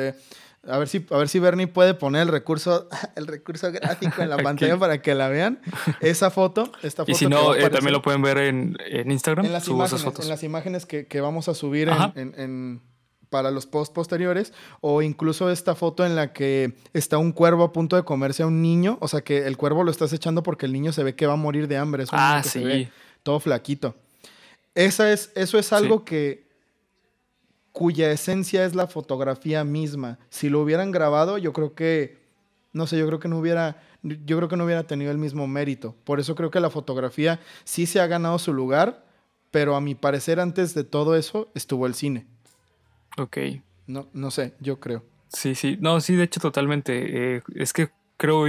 A 0.66 0.78
ver 0.78 0.88
si, 0.88 1.06
a 1.10 1.18
ver 1.18 1.28
si 1.28 1.40
Bernie 1.40 1.68
puede 1.68 1.94
poner 1.94 2.22
el 2.22 2.28
recurso, 2.30 2.88
el 3.16 3.28
recurso 3.28 3.72
gráfico 3.72 4.22
en 4.22 4.30
la 4.30 4.38
pantalla 4.44 4.78
para 4.78 5.02
que 5.02 5.14
la 5.14 5.28
vean. 5.28 5.60
Esa 6.00 6.30
foto, 6.30 6.72
esta 6.82 7.04
foto. 7.04 7.12
Y 7.12 7.16
si 7.16 7.28
no, 7.28 7.54
eh, 7.54 7.70
también 7.70 7.92
lo 7.92 8.02
pueden 8.02 8.22
ver 8.22 8.38
en, 8.38 8.78
Instagram. 8.90 9.46
En 9.46 9.54
las 9.54 9.68
imágenes, 9.68 10.20
En 10.20 10.30
las 10.30 10.44
imágenes 10.44 10.86
que, 10.86 11.22
vamos 11.22 11.50
a 11.50 11.54
subir 11.54 11.90
en, 12.16 12.82
para 13.30 13.52
los 13.52 13.66
posts 13.66 13.94
posteriores, 13.94 14.54
o 14.80 15.02
incluso 15.02 15.50
esta 15.50 15.76
foto 15.76 16.06
en 16.06 16.16
la 16.16 16.32
que 16.32 16.76
está 16.94 17.18
un 17.18 17.32
cuervo 17.34 17.64
a 17.64 17.74
punto 17.74 17.96
de 17.96 18.04
comerse 18.04 18.44
a 18.44 18.48
un 18.48 18.62
niño, 18.62 18.98
o 19.02 19.08
sea 19.08 19.22
que 19.22 19.48
el 19.48 19.58
cuervo 19.58 19.84
lo 19.84 19.92
estás 19.92 20.14
echando 20.14 20.44
porque 20.44 20.66
el 20.66 20.72
niño 20.72 20.94
se 20.94 21.04
ve 21.04 21.16
que 21.16 21.26
va 21.26 21.34
a 21.34 21.38
morir 21.38 21.68
de 21.68 21.78
hambre, 21.78 22.06
ah, 22.12 22.42
sí. 22.46 22.88
todo 23.24 23.40
flaquito. 23.40 23.96
Esa 24.76 25.12
es, 25.12 25.32
eso 25.36 25.60
es 25.60 25.74
algo 25.74 26.06
que 26.06 26.53
cuya 27.74 28.12
esencia 28.12 28.64
es 28.66 28.76
la 28.76 28.88
fotografía 28.88 29.64
misma. 29.66 30.20
Si 30.30 30.48
lo 30.50 30.62
hubieran 30.62 30.92
grabado, 30.92 31.38
yo 31.38 31.52
creo 31.52 31.74
que, 31.74 32.18
no 32.72 32.88
sé, 32.88 32.98
yo 32.98 33.06
creo 33.08 33.20
que 33.20 33.28
no 33.28 33.40
hubiera, 33.40 33.82
yo 34.04 34.38
creo 34.38 34.48
que 34.48 34.56
no 34.56 34.64
hubiera 34.64 34.84
tenido 34.84 35.12
el 35.12 35.18
mismo 35.18 35.48
mérito. 35.48 35.96
Por 36.06 36.20
eso 36.20 36.36
creo 36.36 36.52
que 36.52 36.60
la 36.60 36.70
fotografía 36.70 37.40
sí 37.66 37.86
se 37.86 38.00
ha 38.00 38.08
ganado 38.08 38.40
su 38.40 38.54
lugar, 38.54 39.04
pero 39.52 39.76
a 39.76 39.82
mi 39.82 39.96
parecer 39.96 40.40
antes 40.40 40.74
de 40.74 40.86
todo 40.86 41.16
eso 41.16 41.52
estuvo 41.56 41.86
el 41.86 41.96
cine. 41.96 42.26
Ok. 43.18 43.38
No, 43.88 44.08
no 44.14 44.32
sé, 44.32 44.54
yo 44.62 44.80
creo. 44.80 45.04
Sí, 45.28 45.56
sí, 45.56 45.78
no, 45.82 46.00
sí, 46.00 46.16
de 46.16 46.24
hecho 46.24 46.40
totalmente. 46.40 47.36
Eh, 47.36 47.42
es 47.56 47.74
que 47.74 47.90
creo, 48.18 48.46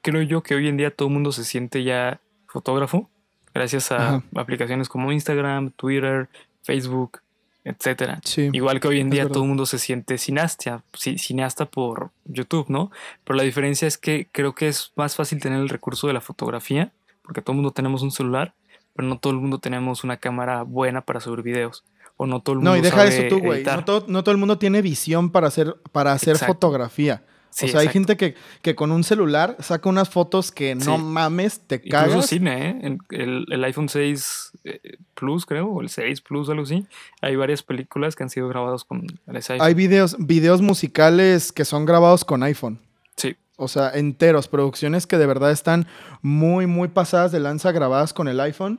creo 0.00 0.22
yo 0.22 0.42
que 0.42 0.54
hoy 0.54 0.68
en 0.68 0.76
día 0.76 0.94
todo 0.94 1.08
el 1.08 1.14
mundo 1.14 1.32
se 1.32 1.44
siente 1.44 1.82
ya 1.82 2.20
fotógrafo 2.46 3.10
gracias 3.52 3.90
a 3.90 4.22
aplicaciones 4.36 4.88
como 4.88 5.10
Instagram, 5.10 5.72
Twitter, 5.72 6.28
Facebook, 6.62 7.20
etcétera. 7.68 8.20
Igual 8.52 8.80
que 8.80 8.88
hoy 8.88 9.00
en 9.00 9.10
día 9.10 9.28
todo 9.28 9.42
el 9.42 9.48
mundo 9.48 9.66
se 9.66 9.78
siente 9.78 10.18
cineasta, 10.18 10.82
cineasta 10.94 11.66
por 11.66 12.10
YouTube, 12.24 12.66
¿no? 12.68 12.90
Pero 13.24 13.36
la 13.36 13.42
diferencia 13.42 13.86
es 13.86 13.98
que 13.98 14.28
creo 14.32 14.54
que 14.54 14.68
es 14.68 14.92
más 14.96 15.16
fácil 15.16 15.40
tener 15.40 15.60
el 15.60 15.68
recurso 15.68 16.06
de 16.06 16.12
la 16.12 16.20
fotografía, 16.20 16.92
porque 17.22 17.42
todo 17.42 17.52
el 17.52 17.56
mundo 17.56 17.72
tenemos 17.72 18.02
un 18.02 18.10
celular, 18.10 18.54
pero 18.94 19.06
no 19.06 19.18
todo 19.18 19.32
el 19.32 19.38
mundo 19.38 19.58
tenemos 19.58 20.02
una 20.02 20.16
cámara 20.16 20.62
buena 20.62 21.02
para 21.02 21.20
subir 21.20 21.42
videos. 21.42 21.84
O 22.16 22.26
no 22.26 22.40
todo 22.40 22.54
el 22.54 22.58
mundo 22.58 22.70
No, 22.72 22.76
y 22.76 22.80
deja 22.80 23.06
eso 23.06 23.22
tú, 23.28 23.38
güey. 23.38 23.62
No 24.08 24.22
todo, 24.24 24.32
el 24.32 24.38
mundo 24.38 24.58
tiene 24.58 24.82
visión 24.82 25.30
para 25.30 25.46
hacer, 25.46 25.76
para 25.92 26.12
hacer 26.12 26.36
fotografía 26.36 27.22
o 27.50 27.68
sea, 27.68 27.80
hay 27.80 27.88
gente 27.88 28.16
que, 28.16 28.34
que, 28.62 28.74
con 28.74 28.92
un 28.92 29.02
celular 29.02 29.56
saca 29.60 29.88
unas 29.88 30.08
fotos 30.08 30.52
que 30.52 30.74
no 30.74 30.98
mames, 30.98 31.60
te 31.60 31.80
cagas. 31.80 32.08
Incluso 32.08 32.28
cine, 32.28 32.70
¿eh? 32.70 32.98
El, 33.10 33.46
el, 33.50 33.64
iPhone 33.64 33.88
6 33.88 34.52
eh, 34.64 34.80
Plus, 35.14 35.44
creo, 35.44 35.66
o 35.66 35.80
el 35.80 35.88
6 35.88 36.20
Plus, 36.20 36.48
algo 36.50 36.62
así. 36.62 36.86
Hay 37.20 37.36
varias 37.36 37.62
películas 37.62 38.14
que 38.14 38.22
han 38.22 38.30
sido 38.30 38.48
grabadas 38.48 38.84
con 38.84 39.04
ese 39.26 39.54
iPhone. 39.54 39.66
Hay 39.66 39.74
videos, 39.74 40.16
videos 40.18 40.62
musicales 40.62 41.50
que 41.52 41.64
son 41.64 41.84
grabados 41.84 42.24
con 42.24 42.42
iPhone. 42.42 42.80
Sí. 43.16 43.36
O 43.56 43.66
sea, 43.66 43.90
enteros, 43.90 44.46
producciones 44.46 45.06
que 45.06 45.18
de 45.18 45.26
verdad 45.26 45.50
están 45.50 45.86
muy, 46.22 46.66
muy 46.66 46.88
pasadas 46.88 47.32
de 47.32 47.40
lanza 47.40 47.72
grabadas 47.72 48.12
con 48.12 48.28
el 48.28 48.38
iPhone. 48.40 48.78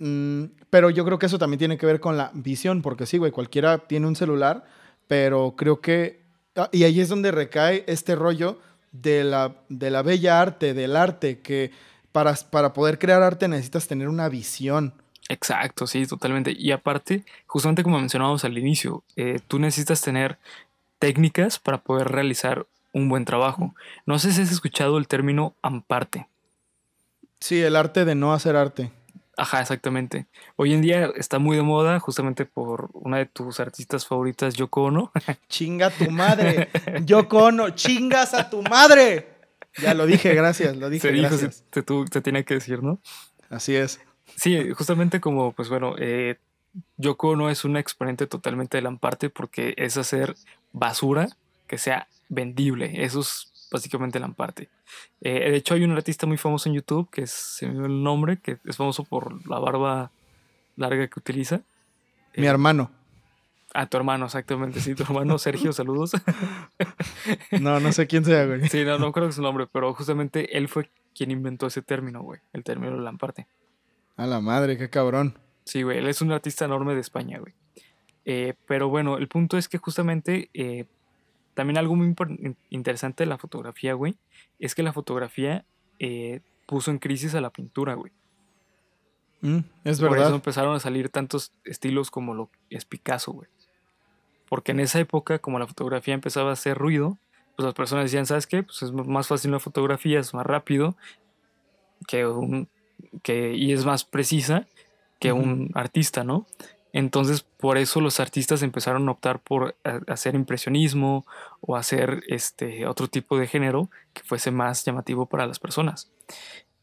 Mm, 0.00 0.46
pero 0.70 0.90
yo 0.90 1.04
creo 1.04 1.18
que 1.18 1.26
eso 1.26 1.38
también 1.38 1.58
tiene 1.58 1.78
que 1.78 1.86
ver 1.86 2.00
con 2.00 2.16
la 2.16 2.32
visión, 2.34 2.82
porque 2.82 3.06
sí, 3.06 3.18
güey, 3.18 3.30
cualquiera 3.30 3.78
tiene 3.78 4.06
un 4.06 4.16
celular, 4.16 4.64
pero 5.06 5.54
creo 5.56 5.80
que 5.80 6.19
y 6.72 6.84
ahí 6.84 7.00
es 7.00 7.08
donde 7.08 7.30
recae 7.30 7.84
este 7.86 8.14
rollo 8.14 8.58
de 8.92 9.24
la, 9.24 9.56
de 9.68 9.90
la 9.90 10.02
bella 10.02 10.40
arte, 10.40 10.74
del 10.74 10.96
arte, 10.96 11.40
que 11.40 11.70
para, 12.12 12.34
para 12.34 12.72
poder 12.72 12.98
crear 12.98 13.22
arte 13.22 13.48
necesitas 13.48 13.86
tener 13.86 14.08
una 14.08 14.28
visión. 14.28 14.94
Exacto, 15.28 15.86
sí, 15.86 16.06
totalmente. 16.06 16.54
Y 16.58 16.72
aparte, 16.72 17.24
justamente 17.46 17.84
como 17.84 18.00
mencionábamos 18.00 18.44
al 18.44 18.58
inicio, 18.58 19.04
eh, 19.14 19.38
tú 19.46 19.60
necesitas 19.60 20.00
tener 20.00 20.38
técnicas 20.98 21.58
para 21.58 21.78
poder 21.78 22.08
realizar 22.08 22.66
un 22.92 23.08
buen 23.08 23.24
trabajo. 23.24 23.74
No 24.06 24.18
sé 24.18 24.32
si 24.32 24.42
has 24.42 24.50
escuchado 24.50 24.98
el 24.98 25.06
término 25.06 25.54
amparte. 25.62 26.26
Sí, 27.38 27.60
el 27.62 27.76
arte 27.76 28.04
de 28.04 28.14
no 28.14 28.34
hacer 28.34 28.56
arte. 28.56 28.90
Ajá, 29.40 29.62
exactamente. 29.62 30.26
Hoy 30.56 30.74
en 30.74 30.82
día 30.82 31.10
está 31.16 31.38
muy 31.38 31.56
de 31.56 31.62
moda 31.62 31.98
justamente 31.98 32.44
por 32.44 32.90
una 32.92 33.16
de 33.16 33.24
tus 33.24 33.58
artistas 33.58 34.06
favoritas, 34.06 34.52
Yoko 34.52 34.82
Ono. 34.82 35.12
Chinga 35.48 35.88
tu 35.88 36.10
madre. 36.10 36.68
Yoko 37.06 37.44
Ono, 37.44 37.70
chingas 37.70 38.34
a 38.34 38.50
tu 38.50 38.60
madre. 38.62 39.28
Ya 39.78 39.94
lo 39.94 40.04
dije, 40.04 40.34
gracias, 40.34 40.76
lo 40.76 40.90
dije. 40.90 41.10
gracias. 41.12 41.64
se, 41.72 41.82
te, 41.82 42.20
tiene 42.20 42.44
que 42.44 42.54
decir, 42.54 42.82
¿no? 42.82 43.00
Así 43.48 43.74
es. 43.74 43.98
Sí, 44.36 44.72
justamente 44.72 45.20
como, 45.22 45.52
pues 45.52 45.70
bueno, 45.70 45.94
eh, 45.98 46.36
Yoko 46.98 47.30
Ono 47.30 47.48
es 47.48 47.64
un 47.64 47.78
exponente 47.78 48.26
totalmente 48.26 48.76
de 48.76 48.82
Lamparte 48.82 49.30
porque 49.30 49.72
es 49.78 49.96
hacer 49.96 50.34
basura 50.72 51.30
que 51.66 51.78
sea 51.78 52.08
vendible. 52.28 53.04
Eso 53.04 53.20
es 53.20 53.49
básicamente 53.70 54.18
Lamparte. 54.18 54.68
Eh, 55.20 55.50
de 55.50 55.56
hecho, 55.56 55.74
hay 55.74 55.84
un 55.84 55.92
artista 55.92 56.26
muy 56.26 56.36
famoso 56.36 56.68
en 56.68 56.74
YouTube 56.76 57.08
que 57.10 57.22
es, 57.22 57.30
se 57.30 57.66
me 57.66 57.74
dio 57.74 57.86
el 57.86 58.02
nombre, 58.02 58.38
que 58.38 58.58
es 58.64 58.76
famoso 58.76 59.04
por 59.04 59.46
la 59.48 59.58
barba 59.58 60.10
larga 60.76 61.06
que 61.08 61.20
utiliza. 61.20 61.62
Mi 62.36 62.46
hermano. 62.46 62.90
A 63.72 63.86
tu 63.86 63.96
hermano, 63.96 64.24
exactamente, 64.24 64.80
sí, 64.80 64.94
tu 64.94 65.04
hermano 65.04 65.38
Sergio, 65.38 65.72
saludos. 65.72 66.12
no, 67.60 67.78
no 67.78 67.92
sé 67.92 68.06
quién 68.06 68.24
sea, 68.24 68.44
güey. 68.46 68.68
Sí, 68.68 68.84
no, 68.84 68.98
no 68.98 69.12
creo 69.12 69.26
que 69.26 69.30
es 69.30 69.36
su 69.36 69.42
nombre, 69.42 69.68
pero 69.70 69.94
justamente 69.94 70.56
él 70.58 70.68
fue 70.68 70.90
quien 71.14 71.30
inventó 71.30 71.66
ese 71.66 71.82
término, 71.82 72.22
güey, 72.22 72.40
el 72.52 72.64
término 72.64 72.96
Lamparte. 72.96 73.46
A 74.16 74.26
la 74.26 74.40
madre, 74.40 74.76
qué 74.76 74.90
cabrón. 74.90 75.38
Sí, 75.64 75.82
güey, 75.82 75.98
él 75.98 76.08
es 76.08 76.20
un 76.20 76.32
artista 76.32 76.64
enorme 76.64 76.94
de 76.94 77.00
España, 77.00 77.38
güey. 77.38 77.54
Eh, 78.24 78.54
pero 78.66 78.88
bueno, 78.88 79.18
el 79.18 79.28
punto 79.28 79.56
es 79.56 79.68
que 79.68 79.78
justamente 79.78 80.50
eh, 80.52 80.86
también 81.60 81.76
algo 81.76 81.94
muy 81.94 82.14
interesante 82.70 83.24
de 83.24 83.28
la 83.28 83.36
fotografía, 83.36 83.92
güey, 83.92 84.16
es 84.58 84.74
que 84.74 84.82
la 84.82 84.94
fotografía 84.94 85.66
eh, 85.98 86.40
puso 86.64 86.90
en 86.90 86.98
crisis 86.98 87.34
a 87.34 87.42
la 87.42 87.50
pintura, 87.50 87.92
güey. 87.92 88.12
Mm, 89.42 89.58
es 89.84 90.00
verdad. 90.00 90.16
Por 90.16 90.24
eso 90.24 90.34
empezaron 90.36 90.74
a 90.74 90.80
salir 90.80 91.10
tantos 91.10 91.52
estilos 91.64 92.10
como 92.10 92.32
lo 92.32 92.48
es 92.70 92.86
Picasso, 92.86 93.32
güey. 93.32 93.50
Porque 94.48 94.72
en 94.72 94.80
esa 94.80 95.00
época, 95.00 95.38
como 95.38 95.58
la 95.58 95.66
fotografía 95.66 96.14
empezaba 96.14 96.48
a 96.48 96.54
hacer 96.54 96.78
ruido, 96.78 97.18
pues 97.56 97.66
las 97.66 97.74
personas 97.74 98.06
decían, 98.06 98.24
¿sabes 98.24 98.46
qué? 98.46 98.62
Pues 98.62 98.80
es 98.80 98.90
más 98.90 99.28
fácil 99.28 99.50
una 99.50 99.60
fotografía, 99.60 100.18
es 100.18 100.32
más 100.32 100.46
rápido 100.46 100.96
que 102.08 102.26
un, 102.26 102.70
que, 103.22 103.52
y 103.54 103.74
es 103.74 103.84
más 103.84 104.06
precisa 104.06 104.66
que 105.18 105.32
un 105.32 105.72
artista, 105.74 106.24
¿no? 106.24 106.46
Entonces, 106.92 107.42
por 107.42 107.78
eso 107.78 108.00
los 108.00 108.20
artistas 108.20 108.62
empezaron 108.62 109.08
a 109.08 109.12
optar 109.12 109.40
por 109.40 109.76
hacer 110.08 110.34
impresionismo 110.34 111.24
o 111.60 111.76
hacer 111.76 112.22
este 112.26 112.86
otro 112.86 113.08
tipo 113.08 113.38
de 113.38 113.46
género 113.46 113.90
que 114.12 114.22
fuese 114.22 114.50
más 114.50 114.84
llamativo 114.84 115.26
para 115.26 115.46
las 115.46 115.58
personas. 115.58 116.10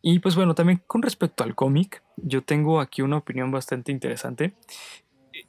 Y 0.02 0.20
pues 0.20 0.36
bueno, 0.36 0.56
también 0.56 0.82
con 0.88 1.02
respecto 1.02 1.44
al 1.44 1.56
cómic, 1.56 2.02
yo 2.16 2.42
tengo 2.42 2.80
aquí 2.80 3.02
una 3.02 3.18
opinión 3.18 3.52
bastante 3.52 3.92
interesante. 3.92 4.54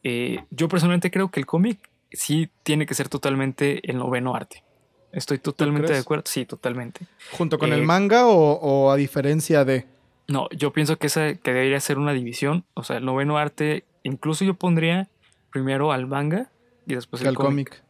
Eh, 0.03 0.45
yo 0.51 0.69
personalmente 0.69 1.11
creo 1.11 1.31
que 1.31 1.41
el 1.41 1.47
cómic 1.47 1.89
sí 2.11 2.51
tiene 2.63 2.87
que 2.87 2.95
ser 2.95 3.09
totalmente 3.09 3.89
el 3.89 3.99
noveno 3.99 4.35
arte. 4.35 4.65
Estoy 5.13 5.39
totalmente 5.39 5.93
de 5.93 6.01
acuerdo. 6.01 6.25
Sí, 6.27 6.45
totalmente. 6.45 7.07
¿Junto 7.33 7.59
con 7.59 7.73
el 7.73 7.83
eh, 7.83 7.87
manga 7.87 8.27
o, 8.27 8.53
o, 8.53 8.91
a 8.91 8.97
diferencia 8.97 9.65
de? 9.65 9.87
No, 10.27 10.49
yo 10.51 10.73
pienso 10.73 10.99
que 10.99 11.07
esa 11.07 11.35
que 11.35 11.53
debería 11.53 11.81
ser 11.81 11.99
una 11.99 12.13
división. 12.13 12.65
O 12.75 12.83
sea, 12.83 12.99
el 12.99 13.05
noveno 13.05 13.39
arte 13.39 13.85
Incluso 14.03 14.45
yo 14.45 14.55
pondría 14.55 15.09
primero 15.51 15.93
al 15.93 16.07
manga 16.07 16.51
y 16.87 16.95
después 16.95 17.23
el, 17.23 17.35
cómic. 17.35 17.83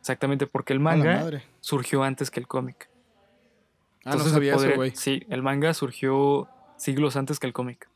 Exactamente, 0.00 0.46
porque 0.46 0.72
el 0.72 0.80
manga 0.80 1.42
surgió 1.60 2.02
antes 2.02 2.30
que 2.30 2.40
el 2.40 2.46
cómic. 2.46 2.88
Ah, 4.04 4.14
no 4.16 4.24
sabía 4.24 4.54
eso, 4.54 4.70
güey. 4.76 4.92
Sí, 4.94 5.24
el 5.28 5.42
manga 5.42 5.74
surgió 5.74 6.48
siglos 6.76 7.16
antes 7.16 7.40
que 7.40 7.46
el 7.46 7.52
cómic. 7.52 7.88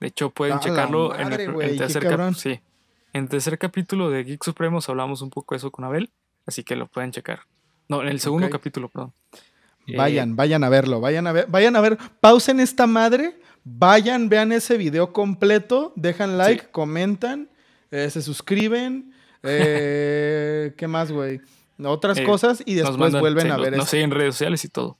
De 0.00 0.08
hecho, 0.08 0.30
pueden 0.30 0.58
checarlo 0.58 1.18
en, 1.18 1.32
el, 1.32 1.78
tercer 1.78 2.34
sí. 2.34 2.60
En 3.12 3.28
tercer 3.28 3.58
capítulo 3.58 4.10
de 4.10 4.24
Geek 4.24 4.44
Supremos 4.44 4.88
hablamos 4.88 5.22
un 5.22 5.30
poco 5.30 5.54
de 5.54 5.58
eso 5.58 5.70
con 5.70 5.84
Abel, 5.84 6.10
así 6.46 6.64
que 6.64 6.76
lo 6.76 6.86
pueden 6.86 7.12
checar. 7.12 7.40
No, 7.88 8.02
en 8.02 8.08
el 8.08 8.20
segundo 8.20 8.50
capítulo, 8.50 8.88
perdón. 8.88 9.12
Vayan, 9.96 10.30
eh, 10.30 10.34
vayan 10.34 10.64
a 10.64 10.68
verlo, 10.68 11.00
vayan 11.00 11.26
a 11.26 11.32
ver, 11.32 11.46
vayan 11.48 11.76
a 11.76 11.80
ver, 11.80 11.98
pausen 12.20 12.60
esta 12.60 12.86
madre 12.86 13.38
Vayan, 13.64 14.28
vean 14.28 14.52
ese 14.52 14.76
video 14.76 15.14
completo, 15.14 15.94
dejan 15.96 16.36
like, 16.36 16.66
comentan, 16.70 17.48
eh, 17.90 18.10
se 18.10 18.20
suscriben. 18.20 19.14
Eh, 19.42 20.74
¿Qué 20.76 20.86
más, 20.86 21.10
güey? 21.10 21.40
Otras 21.82 22.18
eh, 22.18 22.24
cosas 22.24 22.62
y 22.66 22.74
después 22.74 23.18
vuelven 23.18 23.50
a 23.50 23.56
ver 23.56 23.72
eso. 23.72 23.82
No 23.82 23.86
sé, 23.86 24.02
en 24.02 24.10
redes 24.10 24.34
sociales 24.34 24.64
y 24.64 24.68
todo. 24.68 24.98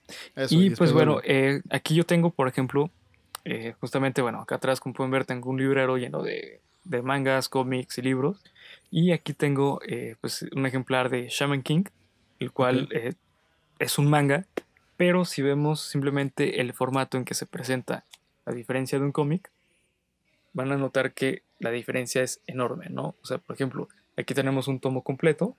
y, 0.49 0.71
pues 0.71 0.93
bueno, 0.93 1.21
aquí 1.71 1.95
yo 1.95 2.05
tengo, 2.05 2.31
por 2.31 2.49
ejemplo, 2.49 2.91
justamente, 3.81 4.23
bueno, 4.23 4.41
acá 4.41 4.57
atrás, 4.57 4.81
como 4.81 4.95
pueden 4.95 5.11
ver, 5.11 5.27
tengo 5.27 5.51
un 5.51 5.59
librero 5.59 5.99
lleno 5.99 6.23
de, 6.23 6.61
mangas, 7.03 7.51
cómics 7.51 7.99
y 7.99 8.03
libros. 8.03 8.39
Y 8.91 9.13
aquí 9.13 9.35
tengo 9.35 9.81
pues 10.23 10.47
un 10.55 10.65
ejemplar 10.65 11.11
de 11.11 11.29
Shaman 11.29 11.63
King, 11.63 11.85
el 12.39 12.51
cual 12.51 12.89
es 13.79 13.99
un 13.99 14.09
manga, 14.09 14.47
pero 14.97 15.27
si 15.27 15.43
vemos 15.43 15.81
simplemente 15.81 16.61
el 16.61 16.73
formato 16.73 17.19
en 17.19 17.25
que 17.25 17.35
se 17.35 17.45
presenta 17.45 18.05
a 18.47 18.53
diferencia 18.53 18.99
de 18.99 19.05
un 19.05 19.13
cómic, 19.13 19.51
van 20.53 20.73
a 20.73 20.77
notar 20.77 21.13
que 21.13 21.43
la 21.59 21.71
diferencia 21.71 22.23
es 22.23 22.41
enorme, 22.47 22.87
¿no? 22.91 23.15
O 23.23 23.27
sea, 23.27 23.39
por 23.39 23.55
ejemplo, 23.55 23.89
aquí 24.17 24.35
tenemos 24.35 24.69
un 24.69 24.81
tomo 24.81 25.03
completo. 25.03 25.57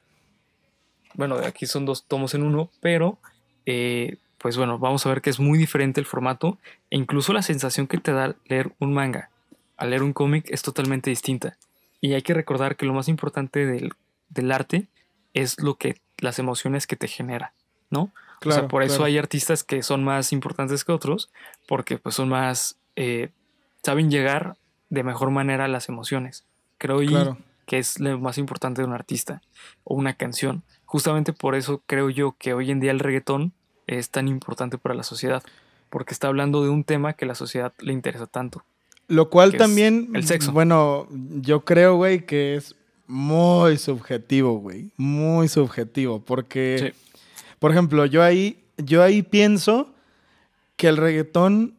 Bueno, 1.13 1.35
aquí 1.35 1.65
son 1.65 1.85
dos 1.85 2.05
tomos 2.05 2.33
en 2.33 2.43
uno, 2.43 2.69
pero 2.81 3.17
eh, 3.65 4.17
pues 4.37 4.57
bueno, 4.57 4.79
vamos 4.79 5.05
a 5.05 5.09
ver 5.09 5.21
que 5.21 5.29
es 5.29 5.39
muy 5.39 5.57
diferente 5.57 5.99
el 5.99 6.05
formato 6.05 6.57
e 6.89 6.97
incluso 6.97 7.33
la 7.33 7.41
sensación 7.41 7.87
que 7.87 7.97
te 7.97 8.11
da 8.11 8.35
leer 8.47 8.73
un 8.79 8.93
manga 8.93 9.29
al 9.77 9.89
leer 9.89 10.03
un 10.03 10.13
cómic 10.13 10.45
es 10.49 10.61
totalmente 10.61 11.09
distinta. 11.09 11.57
Y 12.01 12.13
hay 12.13 12.21
que 12.21 12.33
recordar 12.33 12.75
que 12.75 12.85
lo 12.85 12.93
más 12.93 13.07
importante 13.07 13.65
del, 13.65 13.93
del 14.29 14.51
arte 14.51 14.87
es 15.33 15.59
lo 15.59 15.75
que, 15.75 15.95
las 16.19 16.39
emociones 16.39 16.87
que 16.87 16.95
te 16.95 17.07
genera, 17.07 17.53
¿no? 17.89 18.11
O 18.43 18.51
sea, 18.51 18.67
por 18.67 18.83
eso 18.83 19.03
hay 19.03 19.17
artistas 19.17 19.63
que 19.63 19.83
son 19.83 20.03
más 20.03 20.31
importantes 20.33 20.83
que 20.83 20.91
otros, 20.91 21.31
porque 21.67 21.97
pues 21.97 22.15
son 22.15 22.29
más, 22.29 22.77
eh, 22.95 23.29
saben 23.83 24.09
llegar 24.09 24.57
de 24.89 25.03
mejor 25.03 25.31
manera 25.31 25.65
a 25.65 25.67
las 25.67 25.89
emociones. 25.89 26.45
Creo 26.77 26.99
que 27.65 27.79
es 27.79 27.99
lo 27.99 28.19
más 28.19 28.37
importante 28.37 28.81
de 28.81 28.87
un 28.87 28.93
artista 28.93 29.41
o 29.83 29.95
una 29.95 30.13
canción. 30.13 30.63
Justamente 30.85 31.33
por 31.33 31.55
eso 31.55 31.81
creo 31.85 32.09
yo 32.09 32.35
que 32.37 32.53
hoy 32.53 32.71
en 32.71 32.79
día 32.79 32.91
el 32.91 32.99
reggaetón 32.99 33.53
es 33.87 34.09
tan 34.09 34.27
importante 34.27 34.77
para 34.77 34.95
la 34.95 35.03
sociedad, 35.03 35.43
porque 35.89 36.13
está 36.13 36.27
hablando 36.27 36.63
de 36.63 36.69
un 36.69 36.83
tema 36.83 37.13
que 37.13 37.25
la 37.25 37.35
sociedad 37.35 37.73
le 37.79 37.93
interesa 37.93 38.27
tanto. 38.27 38.63
Lo 39.07 39.29
cual 39.29 39.55
también, 39.55 40.09
el 40.13 40.25
sexo. 40.25 40.51
Bueno, 40.51 41.07
yo 41.11 41.63
creo, 41.63 41.95
güey, 41.95 42.25
que 42.25 42.55
es 42.55 42.75
muy 43.07 43.77
subjetivo, 43.77 44.57
güey, 44.57 44.91
muy 44.97 45.47
subjetivo, 45.47 46.21
porque, 46.21 46.95
por 47.65 47.71
ejemplo, 47.71 48.05
yo 48.05 48.21
ahí, 48.21 48.63
yo 48.77 49.01
ahí 49.01 49.23
pienso 49.23 49.91
que 50.75 50.87
el 50.87 50.97
reggaetón 50.97 51.73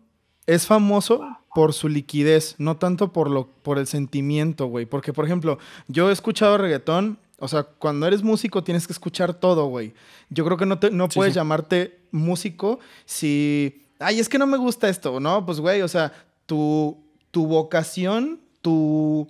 es 0.49 0.67
famoso 0.67 1.25
por 1.55 1.75
su 1.75 1.89
liquidez, 1.89 2.57
no 2.59 2.77
tanto 2.77 3.13
por, 3.13 3.31
lo, 3.31 3.47
por 3.47 3.79
el 3.79 3.87
sentimiento, 3.87 4.67
güey. 4.67 4.85
Porque, 4.85 5.13
por 5.13 5.27
ejemplo, 5.27 5.61
yo 5.87 6.11
he 6.11 6.13
escuchado 6.13 6.59
reggaetón, 6.59 7.19
o 7.39 7.47
sea, 7.47 7.63
cuando 7.63 8.09
eres 8.09 8.25
músico 8.25 8.65
tienes 8.65 8.89
que 8.89 8.95
escuchar 8.95 9.35
todo, 9.35 9.67
güey. 9.67 9.95
Yo 10.29 10.45
creo 10.45 10.57
que 10.57 10.67
no, 10.67 10.81
te, 10.81 10.91
no 10.91 11.09
puedes 11.09 11.35
llamarte 11.35 12.01
músico 12.11 12.81
si, 13.05 13.85
ay, 14.01 14.19
es 14.19 14.29
que 14.29 14.41
no 14.41 14.49
me 14.49 14.57
gusta 14.57 14.89
esto, 14.89 15.21
¿no? 15.21 15.47
Pues, 15.47 15.61
güey, 15.61 15.83
o 15.83 15.89
sea, 15.89 16.13
tu, 16.47 16.99
tu 17.31 17.47
vocación, 17.47 18.41
tu, 18.61 19.29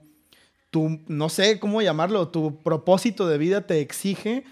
tu, 0.70 1.00
no 1.06 1.28
sé 1.28 1.60
cómo 1.60 1.82
llamarlo, 1.82 2.28
tu 2.28 2.56
propósito 2.62 3.28
de 3.28 3.36
vida 3.36 3.66
te 3.66 3.82
exige 3.82 4.44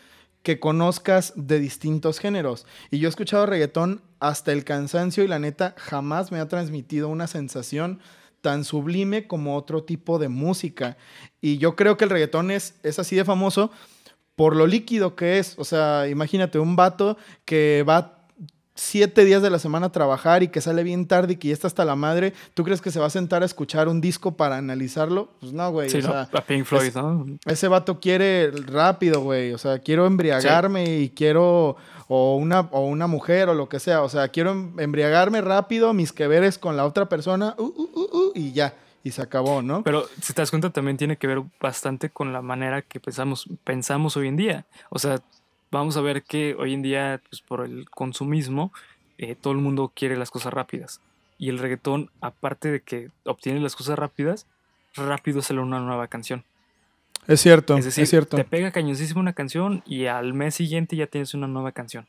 que 0.45 0.61
conozcas 0.61 1.33
de 1.35 1.59
distintos 1.59 2.21
géneros. 2.21 2.67
Y 2.91 2.99
yo 2.99 3.09
he 3.09 3.11
escuchado 3.11 3.47
reggaetón 3.47 4.03
hasta 4.21 4.53
el 4.53 4.63
cansancio 4.63 5.25
y 5.25 5.29
la 5.29 5.41
neta 5.41 5.75
jamás 5.79 6.31
me 6.31 6.39
ha 6.39 6.47
transmitido 6.47 7.09
una 7.09 7.27
sensación 7.27 7.99
tan 8.43 8.65
sublime 8.65 9.27
como 9.27 9.57
otro 9.57 9.85
tipo 9.85 10.19
de 10.19 10.29
música. 10.29 10.99
Y 11.41 11.57
yo 11.57 11.75
creo 11.77 11.97
que 11.97 12.05
el 12.05 12.11
reggaetón 12.11 12.51
es, 12.51 12.75
es 12.83 12.99
así 12.99 13.17
de 13.17 13.25
famoso 13.25 13.73
por 14.37 14.55
lo 14.55 14.67
líquido 14.67 15.17
que 15.17 15.39
es. 15.39 15.55
O 15.59 15.65
sea, 15.65 16.09
imagínate 16.09 16.59
un 16.59 16.77
vato 16.77 17.17
que 17.47 17.83
va 17.89 18.24
siete 18.75 19.25
días 19.25 19.41
de 19.41 19.51
la 19.51 19.59
semana 19.59 19.87
a 19.87 19.93
trabajar 19.93 20.43
y 20.43 20.49
que 20.49 20.61
sale 20.61 20.83
bien 20.83 21.07
tarde 21.07 21.35
y 21.35 21.37
que 21.37 21.49
ya 21.49 21.55
está 21.55 21.69
hasta 21.69 21.85
la 21.85 21.95
madre, 21.95 22.33
¿tú 22.55 22.65
crees 22.65 22.81
que 22.81 22.91
se 22.91 22.99
va 22.99 23.07
a 23.07 23.11
sentar 23.11 23.43
a 23.43 23.47
escuchar 23.47 23.89
un 23.89 24.01
disco 24.01 24.37
para 24.37 24.57
analizarlo? 24.57 25.31
Pues 25.41 25.53
no, 25.53 25.71
güey. 25.71 25.89
Sí, 25.91 26.01
a 26.05 26.29
Pink 26.47 26.65
Floyd, 26.65 26.93
¿no? 26.95 27.27
Ese 27.47 27.69
vato 27.69 28.01
quiere 28.01 28.51
rápido, 28.51 29.21
güey. 29.21 29.53
O 29.53 29.59
sea, 29.59 29.79
quiero 29.79 30.07
embriagarme 30.07 30.99
y 30.99 31.11
quiero. 31.11 31.77
O 32.07 32.37
una, 32.37 32.61
o 32.71 32.87
una 32.87 33.07
mujer 33.07 33.49
o 33.49 33.55
lo 33.55 33.69
que 33.71 33.81
sea. 33.81 34.03
O 34.03 34.11
sea, 34.11 34.29
quiero 34.29 34.51
em, 34.51 34.79
embriagarme 34.79 35.41
rápido, 35.41 35.95
mis 35.95 36.13
que 36.13 36.29
veres 36.29 36.59
con 36.59 36.77
la 36.77 36.85
otra 36.85 37.09
persona, 37.09 37.55
uh, 37.57 37.63
uh, 37.63 38.17
uh, 38.17 38.33
y 38.35 38.53
ya. 38.53 38.75
Y 39.03 39.13
se 39.13 39.23
acabó, 39.23 39.63
¿no? 39.63 39.83
Pero 39.83 40.07
si 40.21 40.35
te 40.35 40.43
das 40.43 40.51
cuenta, 40.51 40.71
también 40.71 40.99
tiene 40.99 41.17
que 41.17 41.27
ver 41.27 41.43
bastante 41.61 42.11
con 42.11 42.33
la 42.33 42.43
manera 42.43 42.83
que 42.83 43.01
pensamos, 43.01 43.49
pensamos 43.65 44.17
hoy 44.19 44.29
en 44.29 44.37
día. 44.37 44.67
O 44.91 44.99
sea, 44.99 45.23
vamos 45.79 45.97
a 45.97 46.01
ver 46.01 46.23
que 46.23 46.55
hoy 46.59 46.73
en 46.73 46.83
día, 46.83 47.21
pues 47.29 47.43
por 47.43 47.65
el 47.65 47.89
consumismo, 47.91 48.73
eh, 49.19 49.35
todo 49.35 49.53
el 49.53 49.59
mundo 49.59 49.93
quiere 49.95 50.17
las 50.17 50.31
cosas 50.31 50.53
rápidas. 50.53 51.01
Y 51.39 51.49
el 51.49 51.59
reggaetón, 51.59 52.11
aparte 52.21 52.71
de 52.71 52.81
que 52.81 53.11
obtiene 53.25 53.61
las 53.61 53.77
cosas 53.77 53.99
rápidas, 53.99 54.47
rápido 54.95 55.43
sale 55.43 55.61
una 55.61 55.81
nueva 55.81 56.07
canción. 56.09 56.45
Es 57.27 57.41
cierto, 57.41 57.77
es, 57.77 57.85
decir, 57.87 58.07
cierto. 58.07 58.37
Te 58.37 58.45
pega 58.45 58.71
cañosísimo 58.71 59.21
una 59.21 59.33
canción 59.33 59.83
y 59.87 60.07
al 60.07 60.35
mes 60.35 60.55
siguiente 60.55 60.95
ya 60.97 61.07
tienes 61.07 61.35
una 61.35 61.47
nueva 61.47 61.73
canción. 61.73 62.07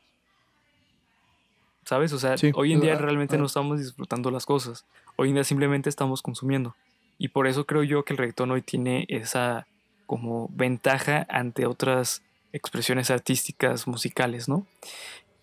¿Sabes? 1.84 2.12
O 2.12 2.18
sea, 2.18 2.34
hoy 2.54 2.72
en 2.72 2.80
día 2.80 2.94
ah, 2.94 2.98
realmente 2.98 3.36
ah. 3.36 3.38
no 3.38 3.46
estamos 3.46 3.78
disfrutando 3.78 4.30
las 4.30 4.44
cosas. 4.44 4.84
Hoy 5.16 5.28
en 5.28 5.34
día 5.34 5.44
simplemente 5.44 5.88
estamos 5.88 6.22
consumiendo. 6.22 6.74
Y 7.18 7.28
por 7.28 7.46
eso 7.46 7.64
creo 7.64 7.82
yo 7.82 8.04
que 8.04 8.12
el 8.12 8.18
reggaetón 8.18 8.50
hoy 8.50 8.62
tiene 8.62 9.06
esa 9.08 9.66
como 10.06 10.48
ventaja 10.52 11.26
ante 11.28 11.66
otras 11.66 12.22
expresiones 12.56 13.10
artísticas, 13.10 13.86
musicales, 13.86 14.48
¿no? 14.48 14.66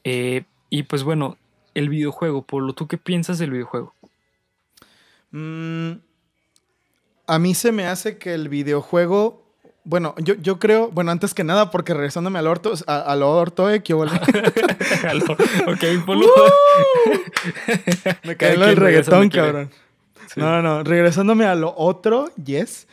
Eh, 0.03 0.43
y 0.69 0.83
pues 0.83 1.03
bueno, 1.03 1.37
el 1.75 1.89
videojuego, 1.89 2.41
Polo, 2.41 2.73
¿tú 2.73 2.87
qué 2.87 2.97
piensas 2.97 3.37
del 3.37 3.51
videojuego? 3.51 3.93
Mm, 5.31 5.93
a 7.27 7.39
mí 7.39 7.53
se 7.53 7.71
me 7.71 7.85
hace 7.85 8.17
que 8.17 8.33
el 8.33 8.49
videojuego, 8.49 9.43
bueno, 9.83 10.15
yo, 10.17 10.33
yo 10.35 10.59
creo, 10.59 10.89
bueno, 10.89 11.11
antes 11.11 11.33
que 11.33 11.43
nada, 11.43 11.69
porque 11.71 11.93
regresándome 11.93 12.39
al 12.39 12.47
orto, 12.47 12.73
al 12.87 13.21
orto, 13.23 13.69
eh, 13.69 13.83
que 13.83 13.93
ok, 13.93 14.07
Polo. 16.05 16.27
me 18.23 18.35
cae 18.35 18.53
el 18.53 18.75
reggaetón, 18.75 19.29
cabrón. 19.29 19.69
No, 20.35 20.63
no, 20.63 20.83
regresándome 20.83 21.45
a 21.45 21.53
lo 21.53 21.75
otro, 21.77 22.31
yes. 22.43 22.87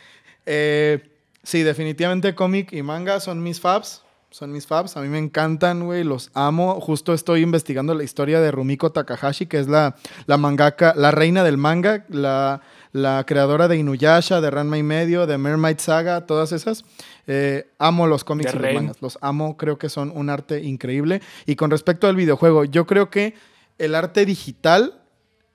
Eh, 0.45 1.09
sí, 1.43 1.63
definitivamente 1.63 2.35
cómic 2.35 2.73
y 2.73 2.83
manga 2.83 3.21
son 3.21 3.43
mis 3.43 3.61
fabs 3.61 4.03
son 4.31 4.53
mis 4.53 4.67
fabs. 4.67 4.97
A 4.97 5.03
mí 5.03 5.09
me 5.09 5.19
encantan, 5.19 5.85
güey, 5.85 6.05
los 6.05 6.31
amo. 6.35 6.81
Justo 6.81 7.13
estoy 7.13 7.43
investigando 7.43 7.95
la 7.95 8.05
historia 8.05 8.41
de 8.41 8.51
Rumiko 8.51 8.93
Takahashi, 8.93 9.47
que 9.47 9.59
es 9.59 9.69
la, 9.69 9.97
la 10.27 10.37
mangaka, 10.37 10.95
la 10.97 11.11
reina 11.11 11.43
del 11.43 11.57
manga, 11.57 12.05
la, 12.09 12.63
la 12.93 13.25
creadora 13.27 13.67
de 13.67 13.77
Inuyasha, 13.77 14.41
de 14.41 14.51
Ranma 14.51 14.79
y 14.79 14.85
medio, 14.85 15.27
de 15.27 15.37
Mermaid 15.37 15.79
Saga, 15.79 16.27
todas 16.27 16.53
esas. 16.53 16.85
Eh, 17.27 17.69
amo 17.79 18.07
los 18.07 18.23
cómics 18.23 18.55
y 18.55 18.59
los 18.59 18.75
mangas, 18.75 19.03
los 19.03 19.19
amo, 19.21 19.57
creo 19.57 19.79
que 19.79 19.89
son 19.89 20.13
un 20.15 20.31
arte 20.31 20.63
increíble. 20.63 21.21
Y 21.45 21.57
con 21.57 21.71
respecto 21.71 22.07
al 22.07 22.15
videojuego, 22.15 22.65
yo 22.65 22.87
creo 22.87 23.11
que 23.11 23.35
el 23.79 23.97
arte 23.97 24.27
digital 24.27 25.01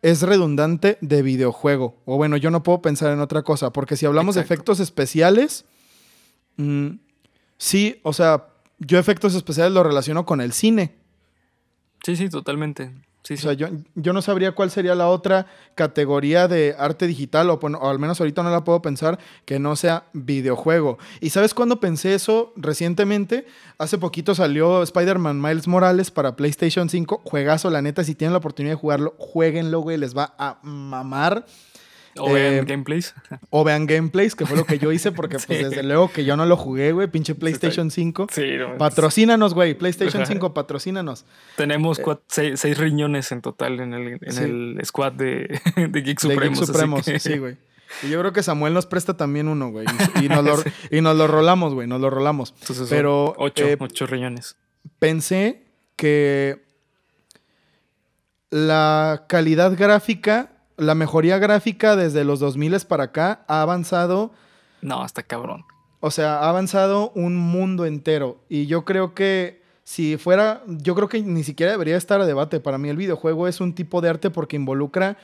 es 0.01 0.21
redundante 0.21 0.97
de 0.99 1.21
videojuego. 1.21 1.95
O 2.05 2.17
bueno, 2.17 2.35
yo 2.35 2.51
no 2.51 2.61
puedo 2.61 2.81
pensar 2.81 3.13
en 3.13 3.21
otra 3.21 3.41
cosa, 3.43 3.71
porque 3.71 3.95
si 3.95 4.05
hablamos 4.05 4.35
de 4.35 4.41
efectos 4.41 4.81
especiales, 4.81 5.63
mm, 6.57 6.89
sí, 7.57 7.99
o 8.03 8.11
sea, 8.13 8.47
yo 8.79 8.99
efectos 8.99 9.35
especiales 9.35 9.73
lo 9.73 9.83
relaciono 9.83 10.25
con 10.25 10.41
el 10.41 10.53
cine. 10.53 10.95
Sí, 12.03 12.15
sí, 12.15 12.29
totalmente. 12.29 12.91
Sí, 13.25 13.33
o 13.33 13.37
sea, 13.37 13.53
yo, 13.53 13.69
yo, 13.95 14.13
no 14.13 14.21
sabría 14.21 14.51
cuál 14.51 14.69
sería 14.69 14.93
la 14.93 15.07
otra 15.07 15.47
categoría 15.73 16.47
de 16.47 16.75
arte 16.77 17.07
digital, 17.07 17.49
o, 17.49 17.55
o, 17.55 17.89
al 17.89 17.97
menos 17.97 18.19
ahorita 18.19 18.43
no 18.43 18.51
la 18.51 18.63
puedo 18.63 18.83
pensar, 18.83 19.17
que 19.45 19.57
no 19.57 19.75
sea 19.75 20.03
videojuego. 20.13 20.99
¿Y 21.21 21.31
sabes 21.31 21.55
cuándo 21.55 21.79
pensé 21.79 22.13
eso 22.13 22.53
recientemente? 22.55 23.47
Hace 23.79 23.97
poquito 23.97 24.35
salió 24.35 24.83
Spider-Man 24.83 25.41
Miles 25.41 25.67
Morales 25.67 26.11
para 26.11 26.35
PlayStation 26.35 26.87
5. 26.87 27.23
Juegazo, 27.25 27.71
la 27.71 27.81
neta, 27.81 28.03
si 28.03 28.13
tienen 28.13 28.33
la 28.33 28.37
oportunidad 28.37 28.73
de 28.73 28.79
jugarlo, 28.79 29.15
jueguenlo, 29.17 29.79
güey, 29.79 29.97
les 29.97 30.15
va 30.15 30.35
a 30.37 30.59
mamar. 30.61 31.47
O 32.17 32.31
vean 32.31 32.53
eh, 32.53 32.63
gameplays. 32.65 33.13
O 33.49 33.63
vean 33.63 33.85
gameplays, 33.85 34.35
que 34.35 34.45
fue 34.45 34.55
lo 34.55 34.65
que 34.65 34.79
yo 34.79 34.91
hice, 34.91 35.11
porque 35.11 35.37
pues 35.47 35.69
desde 35.69 35.83
luego 35.83 36.09
que 36.11 36.23
yo 36.23 36.37
no 36.37 36.45
lo 36.45 36.55
jugué, 36.55 36.91
güey. 36.91 37.07
Pinche 37.07 37.35
PlayStation 37.35 37.91
5. 37.91 38.27
Sí, 38.31 38.43
patrocínanos, 38.77 39.53
güey. 39.53 39.73
PlayStation 39.73 40.25
5, 40.27 40.53
patrocínanos. 40.53 41.25
Tenemos 41.57 41.99
eh, 41.99 42.53
seis, 42.55 42.77
riñones 42.77 43.31
en 43.31 43.41
total 43.41 43.79
en 43.79 43.93
el, 43.93 44.19
en 44.21 44.37
el 44.77 44.85
squad 44.85 45.13
de, 45.13 45.59
de 45.89 46.01
Geek 46.01 46.19
Supremos. 46.19 46.59
De 46.59 46.65
Supremos, 46.65 47.05
sí, 47.05 47.37
güey. 47.37 47.57
Y 48.03 48.09
yo 48.09 48.19
creo 48.19 48.33
que 48.33 48.43
Samuel 48.43 48.73
nos 48.73 48.85
presta 48.85 49.15
también 49.15 49.47
uno, 49.47 49.69
güey. 49.69 49.85
Y, 50.21 50.27
nos, 50.27 50.43
lo, 50.43 50.55
y 50.91 51.01
nos 51.01 51.15
lo 51.15 51.27
rolamos, 51.27 51.73
güey. 51.73 51.87
Nos 51.87 52.01
lo 52.01 52.09
rolamos. 52.09 52.53
Entonces, 52.61 52.87
Pero. 52.89 53.33
Ocho, 53.37 53.65
eh, 53.65 53.77
ocho 53.79 54.07
riñones. 54.07 54.57
Pensé 54.99 55.63
que 55.95 56.65
la 58.49 59.25
calidad 59.27 59.77
gráfica 59.77 60.54
la 60.77 60.95
mejoría 60.95 61.37
gráfica 61.39 61.95
desde 61.95 62.23
los 62.23 62.39
2000 62.39 62.81
para 62.87 63.05
acá 63.05 63.45
ha 63.47 63.61
avanzado. 63.61 64.31
No, 64.81 65.01
hasta 65.01 65.23
cabrón. 65.23 65.65
O 65.99 66.11
sea, 66.11 66.39
ha 66.39 66.49
avanzado 66.49 67.11
un 67.15 67.35
mundo 67.35 67.85
entero. 67.85 68.37
Y 68.49 68.67
yo 68.67 68.85
creo 68.85 69.13
que 69.13 69.63
si 69.83 70.17
fuera, 70.17 70.63
yo 70.67 70.95
creo 70.95 71.07
que 71.07 71.21
ni 71.21 71.43
siquiera 71.43 71.71
debería 71.71 71.97
estar 71.97 72.21
a 72.21 72.25
debate. 72.25 72.59
Para 72.59 72.77
mí 72.77 72.89
el 72.89 72.97
videojuego 72.97 73.47
es 73.47 73.61
un 73.61 73.73
tipo 73.73 74.01
de 74.01 74.09
arte 74.09 74.29
porque 74.29 74.55
involucra 74.55 75.17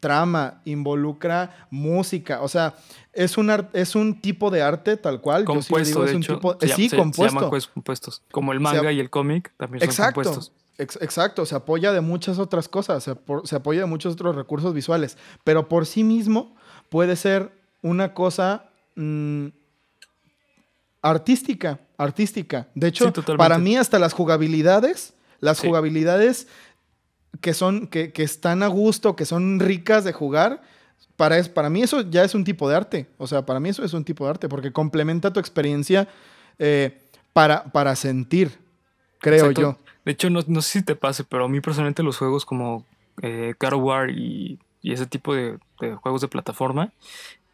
trama, 0.00 0.60
involucra 0.64 1.66
música, 1.70 2.40
o 2.42 2.46
sea, 2.46 2.76
es 3.12 3.36
un, 3.36 3.50
es 3.72 3.96
un 3.96 4.20
tipo 4.20 4.48
de 4.48 4.62
arte 4.62 4.96
tal 4.96 5.20
cual. 5.20 5.44
Compuesto, 5.44 6.04
es 6.04 6.14
un 6.14 6.22
tipo, 6.22 6.56
sí, 6.60 6.88
compuesto. 6.88 7.50
compuestos. 7.74 8.22
Como 8.30 8.52
el 8.52 8.60
manga 8.60 8.92
y 8.92 9.00
el 9.00 9.10
cómic 9.10 9.52
también 9.56 9.80
son 9.80 9.88
exacto. 9.88 10.22
compuestos 10.22 10.52
exacto, 10.78 11.44
se 11.44 11.54
apoya 11.54 11.92
de 11.92 12.00
muchas 12.00 12.38
otras 12.38 12.68
cosas, 12.68 13.04
se, 13.04 13.56
apoya 13.56 13.80
de 13.80 13.86
muchos 13.86 14.14
otros 14.14 14.36
recursos 14.36 14.72
visuales, 14.72 15.18
pero 15.44 15.68
por 15.68 15.86
sí 15.86 16.04
mismo 16.04 16.54
puede 16.88 17.16
ser 17.16 17.52
una 17.82 18.14
cosa 18.14 18.70
mm, 18.94 19.48
artística, 21.02 21.80
artística. 21.96 22.68
De 22.74 22.88
hecho, 22.88 23.12
para 23.36 23.58
mí 23.58 23.76
hasta 23.76 23.98
las 23.98 24.12
jugabilidades, 24.12 25.14
las 25.40 25.60
jugabilidades 25.60 26.46
que 27.40 27.54
son, 27.54 27.88
que, 27.88 28.12
están 28.16 28.62
a 28.62 28.68
gusto, 28.68 29.16
que 29.16 29.24
son 29.24 29.60
ricas 29.60 30.04
de 30.04 30.12
jugar, 30.12 30.62
para, 31.16 31.42
para 31.44 31.68
mí 31.68 31.82
eso 31.82 32.02
ya 32.02 32.24
es 32.24 32.34
un 32.34 32.44
tipo 32.44 32.68
de 32.68 32.76
arte. 32.76 33.08
O 33.18 33.26
sea, 33.26 33.44
para 33.44 33.58
mí 33.58 33.68
eso 33.68 33.84
es 33.84 33.92
un 33.92 34.04
tipo 34.04 34.24
de 34.24 34.30
arte, 34.30 34.48
porque 34.48 34.72
complementa 34.72 35.32
tu 35.32 35.40
experiencia. 35.40 36.08
Eh, 36.60 37.02
para, 37.38 37.64
para 37.64 37.94
sentir, 37.94 38.58
creo 39.20 39.50
yo. 39.50 39.78
De 40.04 40.12
hecho, 40.12 40.30
no, 40.30 40.42
sé 40.62 40.78
si 40.78 40.82
te 40.82 40.94
pase, 40.94 41.24
pero 41.24 41.44
a 41.44 41.48
mí 41.48 41.60
personalmente 41.60 42.02
los 42.02 42.16
juegos 42.16 42.46
como 42.46 42.84
eh, 43.20 43.54
God 43.60 43.72
of 43.74 43.82
War 43.82 44.10
y, 44.10 44.58
ese 44.82 45.06
tipo 45.06 45.34
de, 45.34 45.58
juegos 46.00 46.22
de 46.22 46.28
plataforma 46.28 46.92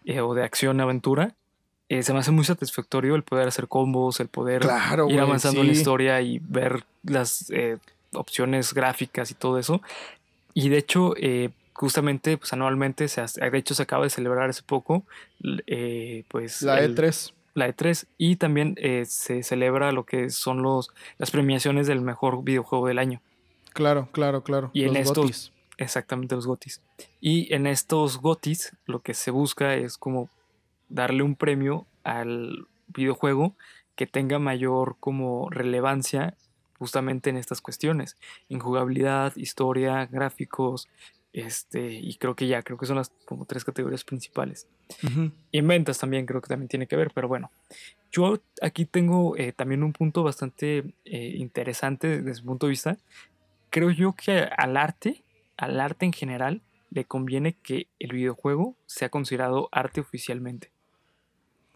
eh, 0.05 0.21
o 0.21 0.35
de 0.35 0.45
acción-aventura, 0.45 1.35
eh, 1.91 2.03
se 2.03 2.13
me 2.15 2.21
hace 2.21 2.31
muy 2.31 2.45
satisfactorio 2.45 3.15
el 3.15 3.23
poder 3.23 3.47
hacer 3.47 3.69
combos, 3.69 4.19
el 4.21 4.29
poder 4.29 4.63
ir 5.09 5.21
avanzando 5.21 5.61
en 5.61 5.67
la 5.67 5.73
historia 5.73 6.21
y 6.23 6.41
ver 6.43 6.85
las 7.03 7.51
eh, 7.51 7.77
opciones 8.15 8.73
gráficas 8.73 9.31
y 9.31 9.35
todo 9.35 9.59
eso. 9.59 9.83
Y 10.55 10.71
de 10.71 10.79
hecho, 10.79 11.15
eh, 11.19 11.51
justamente, 11.75 12.39
pues 12.39 12.53
anualmente, 12.55 13.07
se 13.09 13.23
de 13.23 13.59
hecho 13.59 13.75
se 13.75 13.83
acaba 13.83 14.05
de 14.05 14.11
celebrar 14.11 14.49
hace 14.49 14.63
poco, 14.63 15.05
pues... 16.29 16.63
La 16.63 16.83
E3. 16.83 17.33
La 17.55 17.69
E3 17.69 18.07
y 18.19 18.37
también 18.37 18.77
se 19.07 19.43
celebra 19.43 19.93
lo 19.93 20.05
que 20.05 20.31
son 20.31 20.63
los, 20.63 20.91
las 21.19 21.31
premiaciones 21.31 21.87
del 21.87 22.01
mejor 22.01 22.43
videojuego 22.43 22.89
del 22.89 22.99
año. 22.99 23.23
Claro, 23.73 24.09
claro, 24.13 24.43
claro. 24.43 24.71
Y 24.73 24.85
en 24.85 24.97
estos, 24.97 25.53
exactamente 25.79 26.35
los 26.35 26.47
GOTIS. 26.47 26.81
Y 27.21 27.53
en 27.55 27.67
estos 27.67 28.19
GOTIS 28.19 28.77
lo 28.87 29.01
que 29.01 29.15
se 29.15 29.31
busca 29.31 29.75
es 29.75 29.99
como 29.99 30.29
darle 30.89 31.23
un 31.23 31.37
premio 31.37 31.87
al 32.03 32.67
videojuego 32.89 33.55
que 33.97 34.07
tenga 34.07 34.39
mayor 34.39 34.97
como 35.01 35.49
relevancia 35.51 36.35
justamente 36.79 37.31
en 37.31 37.37
estas 37.37 37.61
cuestiones, 37.61 38.17
en 38.49 38.59
jugabilidad, 38.59 39.35
historia, 39.37 40.07
gráficos, 40.07 40.89
este, 41.35 41.93
y 41.93 42.15
creo 42.15 42.37
que 42.37 42.47
ya, 42.47 42.63
creo 42.63 42.79
que 42.79 42.87
son 42.87 42.97
las 42.97 43.11
como 43.25 43.45
tres 43.45 43.65
categorías 43.65 44.05
principales. 44.05 44.69
Y 45.51 45.59
en 45.59 45.67
ventas 45.67 45.99
también 45.99 46.27
creo 46.27 46.41
que 46.41 46.49
también 46.49 46.69
tiene 46.69 46.87
que 46.87 46.95
ver, 46.95 47.11
pero 47.13 47.27
bueno, 47.27 47.51
yo 48.13 48.41
aquí 48.63 48.85
tengo 48.85 49.37
eh, 49.37 49.53
también 49.53 49.83
un 49.83 49.93
punto 49.93 50.23
bastante 50.23 50.95
eh, 51.05 51.35
interesante 51.37 52.23
desde 52.23 52.43
mi 52.43 52.47
punto 52.47 52.67
de 52.67 52.71
vista. 52.71 52.99
Creo 53.71 53.91
yo 53.91 54.13
que 54.13 54.49
al 54.57 54.77
arte, 54.77 55.25
al 55.57 55.81
arte 55.81 56.07
en 56.07 56.13
general, 56.13 56.63
le 56.91 57.05
conviene 57.05 57.55
que 57.55 57.89
el 57.99 58.13
videojuego 58.13 58.77
sea 58.87 59.09
considerado 59.09 59.69
arte 59.73 60.01
oficialmente. 60.01 60.71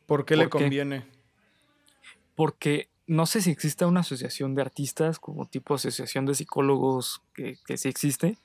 ¿Por 0.06 0.24
qué 0.24 0.36
le 0.36 0.48
conviene? 0.48 1.04
Porque 2.36 2.88
no 3.08 3.26
sé 3.26 3.40
si 3.40 3.50
existe 3.50 3.84
una 3.84 4.00
asociación 4.00 4.54
de 4.54 4.62
artistas, 4.62 5.18
como 5.18 5.46
tipo 5.46 5.74
asociación 5.74 6.26
de 6.26 6.36
psicólogos, 6.36 7.22
que, 7.34 7.58
sí 7.76 7.88
existe, 7.88 8.36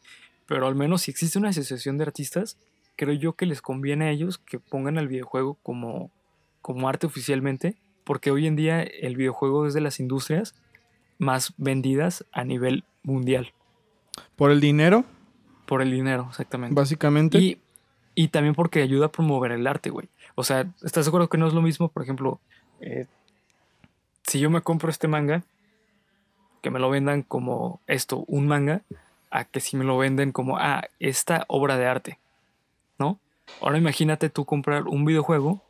pero 0.45 0.67
al 0.67 0.75
menos 0.75 1.03
si 1.03 1.12
existe 1.12 1.39
una 1.39 1.49
asociación 1.49 1.97
de 1.97 2.03
artistas, 2.03 2.58
creo 2.95 3.13
yo 3.13 3.34
que 3.34 3.45
les 3.45 3.62
conviene 3.62 4.06
a 4.06 4.12
ellos 4.12 4.38
que 4.38 4.60
pongan 4.60 4.97
el 4.97 5.08
videojuego 5.08 5.58
como, 5.63 6.12
como 6.62 6.88
arte 6.88 7.08
oficialmente, 7.08 7.75
porque 8.03 8.32
hoy 8.32 8.47
en 8.47 8.56
día 8.56 8.82
el 8.82 9.15
videojuego 9.15 9.65
es 9.65 9.73
de 9.73 9.82
las 9.82 9.99
industrias 9.99 10.56
más 11.17 11.53
vendidas 11.58 12.25
a 12.32 12.43
nivel 12.43 12.84
mundial. 13.03 13.53
¿Por 14.36 14.51
el 14.51 14.60
dinero? 14.60 15.06
Por 15.65 15.82
el 15.82 15.91
dinero, 15.91 16.27
exactamente. 16.29 16.75
Básicamente. 16.75 17.38
Y, 17.38 17.60
y 18.15 18.27
también 18.27 18.56
porque 18.56 18.82
ayuda 18.82 19.08
a 19.08 19.12
promover 19.12 19.51
el 19.51 19.65
arte, 19.65 19.89
güey. 19.89 20.10
O 20.36 20.43
sea, 20.43 20.67
¿estás 20.84 21.06
seguro 21.06 21.29
que 21.29 21.38
no 21.38 21.47
es 21.47 21.53
lo 21.53 21.62
mismo? 21.62 21.89
Por 21.89 22.03
ejemplo, 22.03 22.39
eh, 22.82 23.08
si 24.23 24.39
yo 24.39 24.49
me 24.49 24.62
compro 24.62 24.89
este 24.89 25.08
manga, 25.08 25.43
que 26.62 26.69
me 26.69 26.79
lo 26.79 26.89
vendan 26.89 27.23
como 27.23 27.82
esto, 27.88 28.23
un 28.27 28.47
manga, 28.47 28.84
a 29.34 29.46
que 29.46 29.60
si 29.60 29.76
me 29.76 29.84
lo 29.84 29.98
venden 29.98 30.32
como, 30.32 30.58
ah, 30.58 30.84
esta 31.00 31.43
obra 31.48 31.78
de 31.78 31.88
arte, 31.88 32.19
¿no? 33.00 33.19
Ahora 33.62 33.80
imagínate 33.80 34.30
tú 34.30 34.46
comprar 34.46 34.84
un 34.84 35.06
videojuego 35.06 35.63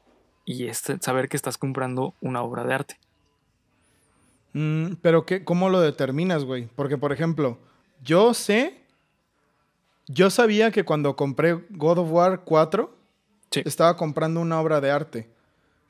y 0.44 0.68
este, 0.68 0.98
saber 1.00 1.30
que 1.30 1.38
estás 1.38 1.58
comprando 1.58 2.14
una 2.20 2.44
obra 2.44 2.66
de 2.66 2.74
arte. 2.74 2.98
Mm, 4.52 4.96
pero 5.02 5.26
qué, 5.26 5.46
¿cómo 5.46 5.70
lo 5.70 5.80
determinas, 5.80 6.44
güey? 6.44 6.68
Porque, 6.76 6.98
por 6.98 7.14
ejemplo, 7.14 7.58
yo 8.04 8.34
sé, 8.34 8.82
yo 10.08 10.30
sabía 10.30 10.72
que 10.72 10.84
cuando 10.84 11.16
compré 11.16 11.54
God 11.70 12.00
of 12.00 12.12
War 12.12 12.42
4, 12.44 12.94
estaba 13.64 13.96
comprando 13.96 14.42
una 14.42 14.60
obra 14.60 14.82
de 14.82 14.92
arte. 14.92 15.30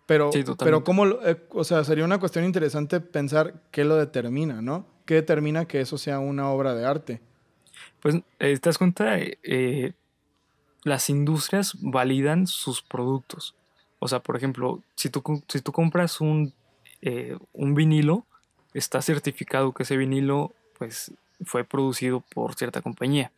Pero, 0.05 0.29
pero 0.59 0.83
¿cómo? 0.83 1.07
Eh, 1.07 1.41
o 1.49 1.63
sea, 1.63 1.83
sería 1.83 2.05
una 2.05 2.19
cuestión 2.19 2.45
interesante 2.45 2.99
pensar 2.99 3.55
qué 3.71 3.83
lo 3.83 3.95
determina, 3.95 4.61
¿no? 4.61 4.85
¿Qué 5.05 5.15
determina 5.15 5.65
que 5.65 5.81
eso 5.81 5.97
sea 5.97 6.19
una 6.19 6.49
obra 6.51 6.75
de 6.75 6.85
arte? 6.85 7.21
Pues, 8.03 8.15
eh, 8.39 8.59
¿te 8.59 8.69
das 8.69 8.77
cuenta? 8.77 9.17
Eh, 9.17 9.93
las 10.83 11.09
industrias 11.09 11.75
validan 11.79 12.45
sus 12.45 12.81
productos. 12.81 13.55
O 13.99 14.09
sea, 14.09 14.19
por 14.19 14.35
ejemplo, 14.35 14.83
si 14.95 15.09
tú, 15.09 15.23
si 15.47 15.61
tú 15.61 15.71
compras 15.71 16.19
un, 16.19 16.53
un 17.53 17.73
vinilo, 17.73 18.25
está 18.73 19.01
certificado 19.01 19.71
que 19.71 19.83
ese 19.83 19.95
vinilo, 19.95 20.51
pues, 20.77 21.13
fue 21.45 21.63
producido 21.63 22.19
por 22.19 22.55
cierta 22.55 22.81
compañía, 22.81 23.31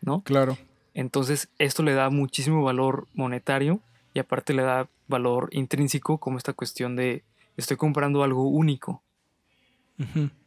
¿no? 0.00 0.22
Claro. 0.22 0.56
Entonces, 0.94 1.48
esto 1.58 1.82
le 1.82 1.94
da 1.94 2.08
muchísimo 2.08 2.62
valor 2.62 3.08
monetario 3.14 3.80
y 4.14 4.20
aparte 4.20 4.54
le 4.54 4.62
da 4.62 4.88
valor 5.08 5.48
intrínseco 5.50 6.18
como 6.18 6.38
esta 6.38 6.52
cuestión 6.52 6.94
de 6.94 7.24
estoy 7.56 7.76
comprando 7.76 8.22
algo 8.22 8.48
único. 8.48 9.02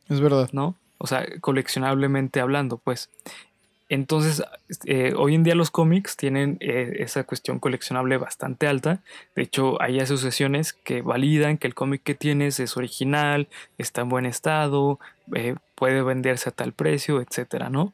Es 0.07 0.21
verdad. 0.21 0.49
¿No? 0.53 0.75
O 0.97 1.07
sea, 1.07 1.25
coleccionablemente 1.41 2.39
hablando, 2.39 2.77
pues. 2.77 3.09
Entonces, 3.89 4.43
eh, 4.85 5.13
hoy 5.15 5.35
en 5.35 5.43
día 5.43 5.55
los 5.55 5.71
cómics 5.71 6.17
tienen 6.17 6.57
eh, 6.59 6.97
esa 6.99 7.23
cuestión 7.23 7.59
coleccionable 7.59 8.17
bastante 8.17 8.67
alta. 8.67 9.01
De 9.35 9.43
hecho, 9.43 9.81
hay 9.81 9.99
asociaciones 9.99 10.73
que 10.73 11.01
validan 11.01 11.57
que 11.57 11.67
el 11.67 11.73
cómic 11.73 12.03
que 12.03 12.13
tienes 12.13 12.59
es 12.59 12.75
original, 12.75 13.47
está 13.77 14.01
en 14.01 14.09
buen 14.09 14.25
estado, 14.25 14.99
eh, 15.33 15.55
puede 15.75 16.01
venderse 16.01 16.49
a 16.49 16.51
tal 16.51 16.73
precio, 16.73 17.21
etcétera, 17.21 17.69
¿no? 17.69 17.93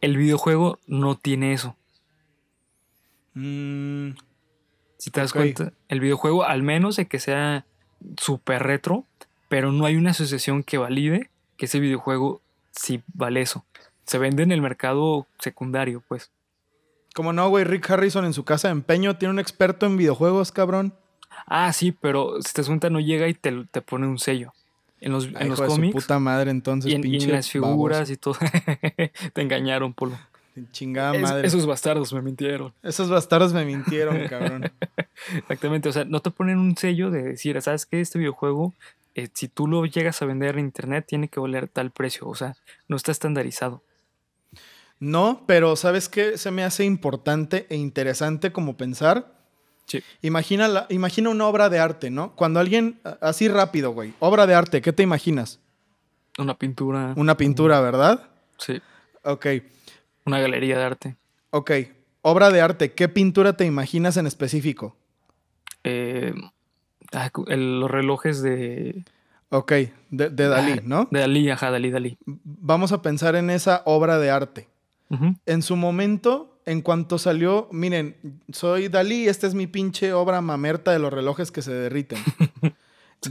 El 0.00 0.16
videojuego 0.16 0.80
no 0.88 1.16
tiene 1.16 1.52
eso. 1.52 1.76
Mm, 3.34 4.10
si 4.98 5.10
te 5.10 5.20
das 5.20 5.32
cuenta, 5.32 5.72
el 5.88 6.00
videojuego, 6.00 6.42
al 6.44 6.64
menos 6.64 6.96
de 6.96 7.06
que 7.06 7.20
sea 7.20 7.64
súper 8.16 8.64
retro, 8.64 9.06
pero 9.48 9.70
no 9.70 9.84
hay 9.84 9.94
una 9.94 10.10
asociación 10.10 10.64
que 10.64 10.78
valide 10.78 11.30
que 11.56 11.66
ese 11.66 11.78
videojuego 11.78 12.40
sí 12.72 13.02
vale 13.14 13.42
eso. 13.42 13.64
Se 14.06 14.18
vende 14.18 14.42
en 14.42 14.52
el 14.52 14.60
mercado 14.60 15.26
secundario, 15.38 16.02
pues. 16.08 16.30
Como 17.14 17.32
no, 17.32 17.48
güey, 17.48 17.64
Rick 17.64 17.90
Harrison 17.90 18.24
en 18.24 18.32
su 18.32 18.44
casa 18.44 18.68
de 18.68 18.72
empeño 18.72 19.16
tiene 19.16 19.32
un 19.32 19.38
experto 19.38 19.86
en 19.86 19.96
videojuegos, 19.96 20.50
cabrón. 20.50 20.94
Ah, 21.46 21.72
sí, 21.72 21.92
pero 21.92 22.40
si 22.42 22.52
te 22.52 22.62
das 22.62 22.68
cuenta 22.68 22.90
no 22.90 23.00
llega 23.00 23.28
y 23.28 23.34
te, 23.34 23.66
te 23.70 23.82
pone 23.82 24.06
un 24.06 24.18
sello 24.18 24.52
en 25.02 25.12
los, 25.12 25.26
en 25.26 25.48
los 25.48 25.60
cómics. 25.60 25.92
puta 25.92 26.18
madre, 26.18 26.50
entonces, 26.50 26.90
y 26.90 26.94
en, 26.94 27.32
las 27.32 27.50
figuras 27.50 28.08
y 28.08 28.16
todo. 28.16 28.36
Te 29.32 29.42
engañaron, 29.42 29.92
Polo. 29.92 30.16
Chingada 30.70 31.14
madre. 31.18 31.46
Esos 31.46 31.66
bastardos 31.66 32.12
me 32.12 32.22
mintieron. 32.22 32.72
Esos 32.82 33.10
bastardos 33.10 33.52
me 33.52 33.64
mintieron, 33.64 34.28
cabrón. 34.28 34.70
Exactamente, 35.36 35.88
o 35.88 35.92
sea, 35.92 36.04
no 36.04 36.20
te 36.20 36.30
ponen 36.30 36.58
un 36.58 36.76
sello 36.76 37.10
de 37.10 37.22
decir, 37.22 37.60
¿sabes 37.62 37.86
qué? 37.86 38.00
Este 38.00 38.18
videojuego, 38.18 38.74
eh, 39.14 39.28
si 39.32 39.48
tú 39.48 39.66
lo 39.66 39.84
llegas 39.86 40.22
a 40.22 40.26
vender 40.26 40.58
en 40.58 40.66
internet, 40.66 41.04
tiene 41.08 41.28
que 41.28 41.40
valer 41.40 41.68
tal 41.68 41.90
precio. 41.90 42.28
O 42.28 42.34
sea, 42.34 42.54
no 42.86 42.96
está 42.96 43.12
estandarizado. 43.12 43.82
No, 45.02 45.44
pero 45.46 45.76
¿sabes 45.76 46.08
qué? 46.08 46.38
Se 46.38 46.50
me 46.50 46.64
hace 46.64 46.84
importante 46.84 47.66
e 47.68 47.76
interesante 47.76 48.52
como 48.52 48.76
pensar 48.76 49.42
Imagina, 50.22 50.86
imagina 50.88 51.30
una 51.30 51.46
obra 51.46 51.68
de 51.68 51.78
arte, 51.78 52.10
¿no? 52.10 52.34
Cuando 52.34 52.60
alguien, 52.60 53.00
así 53.20 53.48
rápido, 53.48 53.92
güey, 53.92 54.14
obra 54.20 54.46
de 54.46 54.54
arte, 54.54 54.80
¿qué 54.80 54.92
te 54.92 55.02
imaginas? 55.02 55.60
Una 56.38 56.54
pintura. 56.54 57.12
Una 57.16 57.36
pintura, 57.36 57.80
¿verdad? 57.80 58.30
Sí. 58.58 58.80
Ok. 59.22 59.46
Una 60.24 60.40
galería 60.40 60.78
de 60.78 60.84
arte. 60.84 61.16
Ok. 61.50 61.72
Obra 62.22 62.50
de 62.50 62.60
arte, 62.60 62.92
¿qué 62.92 63.08
pintura 63.08 63.56
te 63.56 63.66
imaginas 63.66 64.16
en 64.16 64.26
específico? 64.26 64.96
Eh, 65.84 66.32
ah, 67.12 67.30
los 67.48 67.90
relojes 67.90 68.42
de... 68.42 69.04
Ok, 69.50 69.72
de, 70.08 70.30
Dalí, 70.30 70.78
ah, 70.78 70.82
¿no? 70.82 71.08
De 71.10 71.20
Dalí, 71.20 71.50
ajá, 71.50 71.70
Dalí, 71.70 71.90
Dalí. 71.90 72.16
Vamos 72.24 72.92
a 72.92 73.02
pensar 73.02 73.34
en 73.36 73.50
esa 73.50 73.82
obra 73.84 74.18
de 74.18 74.30
arte. 74.30 74.71
En 75.44 75.62
su 75.62 75.76
momento, 75.76 76.60
en 76.64 76.80
cuanto 76.80 77.18
salió, 77.18 77.68
miren, 77.70 78.40
soy 78.52 78.88
Dalí, 78.88 79.28
esta 79.28 79.46
es 79.46 79.54
mi 79.54 79.66
pinche 79.66 80.12
obra 80.12 80.40
mamerta 80.40 80.90
de 80.92 80.98
los 80.98 81.12
relojes 81.12 81.50
que 81.50 81.60
se 81.62 81.72
derriten. 81.72 82.18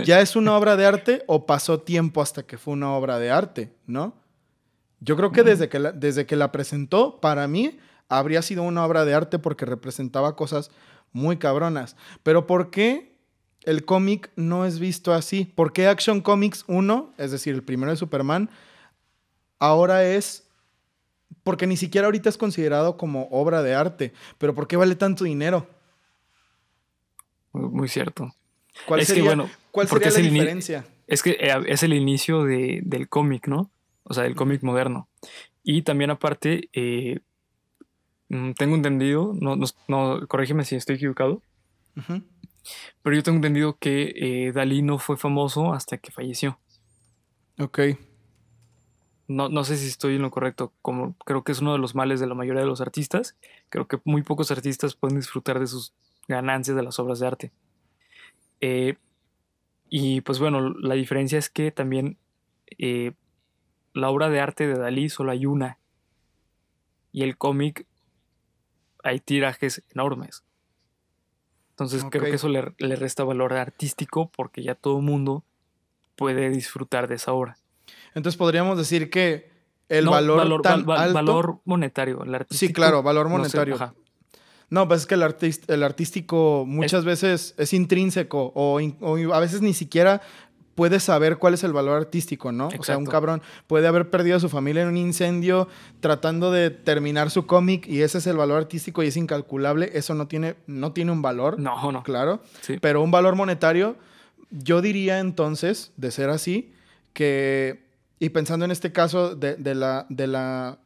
¿Ya 0.05 0.21
es 0.21 0.35
una 0.35 0.55
obra 0.55 0.77
de 0.77 0.85
arte 0.85 1.23
o 1.27 1.45
pasó 1.45 1.79
tiempo 1.79 2.21
hasta 2.21 2.43
que 2.43 2.57
fue 2.57 2.73
una 2.73 2.91
obra 2.91 3.19
de 3.19 3.31
arte, 3.31 3.73
no? 3.87 4.15
Yo 4.99 5.17
creo 5.17 5.31
que, 5.31 5.43
desde, 5.43 5.67
que 5.67 5.79
la, 5.79 5.91
desde 5.91 6.25
que 6.25 6.35
la 6.35 6.51
presentó, 6.51 7.19
para 7.19 7.47
mí, 7.47 7.79
habría 8.07 8.41
sido 8.41 8.63
una 8.63 8.85
obra 8.85 9.03
de 9.03 9.15
arte 9.15 9.39
porque 9.39 9.65
representaba 9.65 10.35
cosas 10.35 10.69
muy 11.11 11.37
cabronas. 11.37 11.95
Pero 12.21 12.45
¿por 12.45 12.69
qué 12.69 13.17
el 13.63 13.83
cómic 13.85 14.31
no 14.35 14.65
es 14.65 14.79
visto 14.79 15.13
así? 15.13 15.45
¿Por 15.45 15.73
qué 15.73 15.87
Action 15.87 16.21
Comics 16.21 16.63
1, 16.67 17.15
es 17.17 17.31
decir, 17.31 17.55
el 17.55 17.63
primero 17.63 17.91
de 17.91 17.97
Superman, 17.97 18.49
ahora 19.59 20.03
es 20.05 20.50
porque 21.43 21.67
ni 21.67 21.77
siquiera 21.77 22.07
ahorita 22.07 22.29
es 22.29 22.37
considerado 22.37 22.97
como 22.97 23.27
obra 23.31 23.63
de 23.63 23.73
arte. 23.75 24.13
Pero 24.37 24.53
¿por 24.53 24.67
qué 24.67 24.77
vale 24.77 24.95
tanto 24.95 25.23
dinero? 25.23 25.67
Muy 27.53 27.89
cierto. 27.89 28.33
¿Cuál 28.85 29.05
sería, 29.05 29.35
¿cuál 29.71 29.87
sería 29.87 30.09
la 30.09 30.17
diferencia? 30.19 30.85
Es 31.07 31.21
que 31.21 31.31
eh, 31.31 31.53
es 31.67 31.83
el 31.83 31.93
inicio 31.93 32.43
de, 32.43 32.81
del 32.83 33.09
cómic, 33.09 33.47
¿no? 33.47 33.69
O 34.03 34.13
sea, 34.13 34.23
del 34.23 34.35
cómic 34.35 34.63
moderno. 34.63 35.09
Y 35.63 35.81
también 35.81 36.09
aparte, 36.09 36.69
eh, 36.73 37.19
mm, 38.29 38.53
tengo 38.53 38.75
entendido, 38.75 39.33
no, 39.39 39.57
no, 39.87 40.27
corrígeme 40.27 40.65
si 40.65 40.75
estoy 40.75 40.95
equivocado, 40.95 41.41
pero 43.03 43.15
yo 43.15 43.23
tengo 43.23 43.35
entendido 43.37 43.77
que 43.77 44.13
eh, 44.15 44.51
Dalí 44.53 44.81
no 44.81 44.97
fue 44.97 45.17
famoso 45.17 45.73
hasta 45.73 45.97
que 45.97 46.11
falleció. 46.11 46.59
Ok. 47.59 47.79
No, 49.31 49.49
no, 49.49 49.63
sé 49.63 49.77
si 49.77 49.87
estoy 49.87 50.15
en 50.15 50.21
lo 50.21 50.31
correcto, 50.31 50.73
como 50.81 51.15
creo 51.25 51.43
que 51.43 51.51
es 51.51 51.61
uno 51.61 51.71
de 51.71 51.79
los 51.79 51.95
males 51.95 52.19
de 52.19 52.27
la 52.27 52.35
mayoría 52.35 52.61
de 52.61 52.67
los 52.67 52.81
artistas. 52.81 53.37
Creo 53.69 53.87
que 53.87 53.99
muy 54.03 54.23
pocos 54.23 54.51
artistas 54.51 54.95
pueden 54.95 55.17
disfrutar 55.17 55.59
de 55.59 55.67
sus 55.67 55.93
ganancias 56.27 56.75
de 56.75 56.83
las 56.83 56.99
obras 56.99 57.19
de 57.19 57.27
arte. 57.27 57.51
Eh, 58.59 58.97
y 59.89 60.21
pues 60.21 60.39
bueno, 60.39 60.69
la 60.69 60.95
diferencia 60.95 61.39
es 61.39 61.49
que 61.49 61.71
también 61.71 62.17
eh, 62.77 63.13
la 63.93 64.09
obra 64.09 64.29
de 64.29 64.39
arte 64.39 64.67
de 64.67 64.77
Dalí 64.77 65.09
solo 65.09 65.31
hay 65.31 65.45
una. 65.45 65.77
Y 67.11 67.23
el 67.23 67.37
cómic 67.37 67.85
hay 69.03 69.19
tirajes 69.19 69.83
enormes. 69.91 70.43
Entonces 71.71 72.05
creo 72.09 72.23
que 72.23 72.35
eso 72.35 72.47
le, 72.47 72.95
resta 72.95 73.23
valor 73.23 73.53
artístico 73.53 74.29
porque 74.29 74.61
ya 74.61 74.75
todo 74.75 74.97
el 74.97 75.03
mundo 75.03 75.43
puede 76.15 76.49
disfrutar 76.49 77.07
de 77.07 77.15
esa 77.15 77.33
obra. 77.33 77.57
Entonces 78.15 78.37
podríamos 78.37 78.77
decir 78.77 79.09
que 79.09 79.49
el 79.89 80.07
valor, 80.07 80.37
valor, 80.37 80.61
tan 80.61 80.85
valor 80.85 81.59
monetario, 81.65 82.23
el 82.23 82.33
artístico. 82.33 82.67
Sí, 82.67 82.73
claro, 82.73 83.03
valor 83.03 83.29
monetario. 83.29 83.77
No, 84.69 84.87
pues 84.87 85.01
es 85.01 85.05
que 85.05 85.15
el, 85.15 85.35
el 85.67 85.83
artístico 85.83 86.63
muchas 86.65 87.03
veces 87.03 87.53
es 87.57 87.73
intrínseco 87.73 88.53
o, 88.55 88.79
a 89.33 89.39
veces 89.41 89.61
ni 89.61 89.73
siquiera 89.73 90.21
puedes 90.75 91.03
saber 91.03 91.37
cuál 91.37 91.53
es 91.53 91.63
el 91.65 91.73
valor 91.73 91.97
artístico, 91.97 92.53
¿no? 92.53 92.69
O 92.79 92.83
sea, 92.83 92.97
un 92.97 93.05
cabrón 93.05 93.41
puede 93.67 93.87
haber 93.87 94.09
perdido 94.09 94.37
a 94.37 94.39
su 94.39 94.47
familia 94.47 94.83
en 94.83 94.87
un 94.87 94.97
incendio 94.97 95.67
tratando 95.99 96.51
de 96.51 96.69
terminar 96.69 97.29
su 97.29 97.45
cómic 97.45 97.85
y 97.85 98.01
ese 98.01 98.19
es 98.19 98.27
el 98.27 98.37
valor 98.37 98.57
artístico 98.57 99.03
y 99.03 99.07
es 99.07 99.17
incalculable. 99.17 99.91
Eso 99.93 100.15
no 100.15 100.29
tiene, 100.29 100.55
no 100.67 100.93
tiene 100.93 101.11
un 101.11 101.21
valor. 101.21 101.59
No, 101.59 101.91
no. 101.91 102.01
Claro. 102.03 102.41
Pero 102.79 103.01
un 103.01 103.11
valor 103.11 103.35
monetario, 103.35 103.97
yo 104.49 104.81
diría 104.81 105.19
entonces, 105.19 105.91
de 105.97 106.11
ser 106.11 106.29
así, 106.29 106.73
que, 107.13 107.80
y 108.21 108.29
pensando 108.29 108.63
en 108.63 108.71
este 108.71 108.93
caso 108.93 109.35
de, 109.35 109.55
de 109.55 109.75
la, 109.75 110.05
de 110.07 110.27
la, 110.27 110.79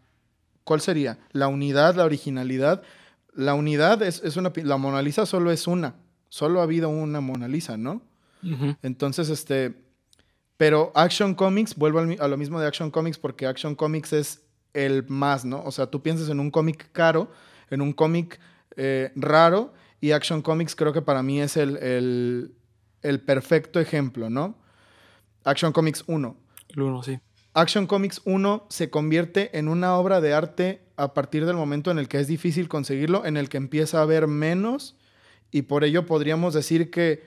¿cuál 0.64 0.82
sería? 0.82 1.20
La 1.32 1.48
unidad, 1.48 1.94
la 1.94 2.06
originalidad 2.06 2.82
la 3.36 3.54
unidad 3.54 4.02
es, 4.02 4.38
una... 4.38 4.52
La 4.64 4.78
Mona 4.78 5.02
Lisa 5.02 5.26
solo 5.26 5.52
es 5.52 5.68
una. 5.68 5.96
Solo 6.30 6.62
ha 6.62 6.64
habido 6.64 6.90
una 6.90 7.22
Mona 7.22 7.48
Lisa, 7.48 7.78
¿no? 7.78 8.02
Entonces, 8.82 9.30
este... 9.30 9.84
Pero 10.58 10.94
Action 10.96 11.36
Comics, 11.36 11.76
vuelvo 11.76 12.00
a 12.00 12.28
lo 12.30 12.38
mismo 12.38 12.62
de 12.62 12.68
Action 12.68 12.90
Comics 12.90 13.18
porque 13.18 13.46
Action 13.46 13.76
Comics 13.76 14.14
es 14.14 14.42
el 14.74 15.06
más, 15.10 15.44
¿no? 15.44 15.62
O 15.64 15.72
sea, 15.72 15.88
tú 15.88 16.02
piensas 16.02 16.30
en 16.30 16.40
un 16.40 16.50
cómic 16.50 16.92
caro, 16.94 17.30
en 17.70 17.82
un 17.82 17.92
cómic 17.92 18.40
eh, 18.78 19.12
raro, 19.18 19.74
y 20.00 20.12
Action 20.12 20.42
Comics 20.42 20.76
creo 20.76 20.94
que 20.94 21.02
para 21.02 21.24
mí 21.24 21.42
es 21.42 21.58
el, 21.58 21.76
el, 21.78 22.56
el 23.02 23.20
perfecto 23.20 23.82
ejemplo, 23.82 24.30
¿no? 24.30 24.56
Action 25.44 25.74
Comics 25.74 26.06
1. 26.08 26.38
El 26.76 26.84
1, 26.84 27.04
sí. 27.04 27.20
Action 27.54 27.88
Comics 27.88 28.22
1 28.26 28.68
se 28.70 28.90
convierte 28.90 29.58
en 29.58 29.70
una 29.70 29.98
obra 29.98 30.20
de 30.20 30.34
arte 30.34 30.82
a 30.98 31.14
partir 31.14 31.46
del 31.46 31.56
momento 31.56 31.90
en 31.90 32.00
el 32.00 32.08
que 32.08 32.20
es 32.20 32.28
difícil 32.28 32.68
conseguirlo, 32.68 33.26
en 33.26 33.38
el 33.38 33.50
que 33.50 33.58
empieza 33.58 34.00
a 34.00 34.02
haber 34.02 34.28
menos 34.28 34.96
y 35.52 35.64
por 35.64 35.84
ello 35.84 36.06
podríamos 36.06 36.54
decir 36.54 36.92
que 36.92 37.24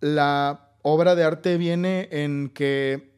la 0.00 0.70
obra 0.82 1.14
de 1.14 1.24
arte 1.24 1.56
viene 1.56 2.08
en 2.12 2.48
que 2.50 3.10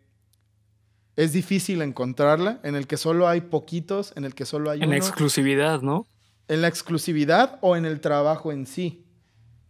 es 1.16 1.32
difícil 1.32 1.82
encontrarla, 1.82 2.60
en 2.64 2.74
el 2.74 2.86
que 2.86 2.96
solo 2.96 3.28
hay 3.28 3.42
poquitos, 3.42 4.14
en 4.16 4.24
el 4.24 4.34
que 4.34 4.46
solo 4.46 4.70
hay... 4.70 4.80
En 4.82 4.90
la 4.90 4.96
exclusividad, 4.96 5.82
¿no? 5.82 6.06
En 6.48 6.62
la 6.62 6.68
exclusividad 6.68 7.58
o 7.60 7.76
en 7.76 7.84
el 7.84 8.00
trabajo 8.00 8.52
en 8.52 8.66
sí, 8.66 9.04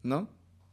¿no? 0.05 0.29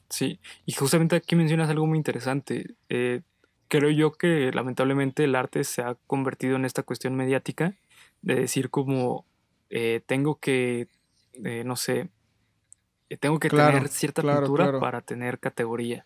Sí, 0.09 0.39
y 0.65 0.73
justamente 0.73 1.15
aquí 1.15 1.35
mencionas 1.35 1.69
algo 1.69 1.87
muy 1.87 1.97
interesante. 1.97 2.75
Eh, 2.89 3.21
creo 3.69 3.89
yo 3.91 4.11
que 4.11 4.51
lamentablemente 4.51 5.23
el 5.23 5.35
arte 5.35 5.63
se 5.63 5.81
ha 5.81 5.95
convertido 6.07 6.57
en 6.57 6.65
esta 6.65 6.83
cuestión 6.83 7.15
mediática 7.15 7.75
de 8.21 8.35
decir 8.35 8.69
como 8.69 9.25
eh, 9.69 10.01
tengo 10.05 10.39
que, 10.39 10.87
eh, 11.45 11.63
no 11.63 11.75
sé, 11.75 12.09
eh, 13.09 13.17
tengo 13.17 13.39
que 13.39 13.49
tener 13.49 13.87
cierta 13.87 14.21
cultura 14.21 14.79
para 14.79 15.01
tener 15.01 15.39
categoría, 15.39 16.03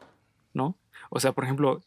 ¿no? 0.53 0.77
O 1.09 1.19
sea, 1.19 1.31
por 1.31 1.45
ejemplo, 1.45 1.81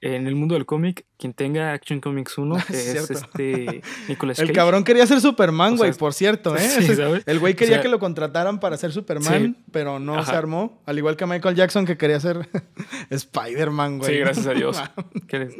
en 0.00 0.26
el 0.26 0.34
mundo 0.34 0.54
del 0.54 0.64
cómic, 0.64 1.04
quien 1.18 1.32
tenga 1.32 1.72
Action 1.72 2.00
Comics 2.00 2.38
1 2.38 2.56
es, 2.68 3.10
este 3.10 3.82
Nicolas 4.08 4.36
Cage. 4.36 4.48
El 4.48 4.54
cabrón 4.54 4.84
quería 4.84 5.06
ser 5.06 5.20
Superman, 5.20 5.76
güey, 5.76 5.92
por 5.92 6.14
cierto, 6.14 6.56
¿eh? 6.56 7.22
El 7.26 7.38
güey 7.38 7.54
quería 7.54 7.80
que 7.80 7.88
lo 7.88 7.98
contrataran 7.98 8.60
para 8.60 8.76
ser 8.76 8.92
Superman, 8.92 9.56
pero 9.72 9.98
no 9.98 10.24
se 10.24 10.32
armó. 10.32 10.80
Al 10.86 10.98
igual 10.98 11.16
que 11.16 11.26
Michael 11.26 11.56
Jackson 11.56 11.84
que 11.84 11.96
quería 11.96 12.20
ser 12.20 12.48
Spider-Man, 13.10 13.98
güey. 13.98 14.14
Sí, 14.14 14.18
gracias 14.18 14.46
a 14.46 14.52
Dios. 14.52 14.82
¿Qué 15.26 15.36
eres? 15.36 15.56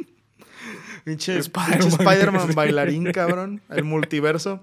Pinche 1.03 1.37
Spider-Man 1.37 2.53
bailarín, 2.53 3.11
cabrón. 3.11 3.61
El 3.69 3.83
multiverso. 3.83 4.61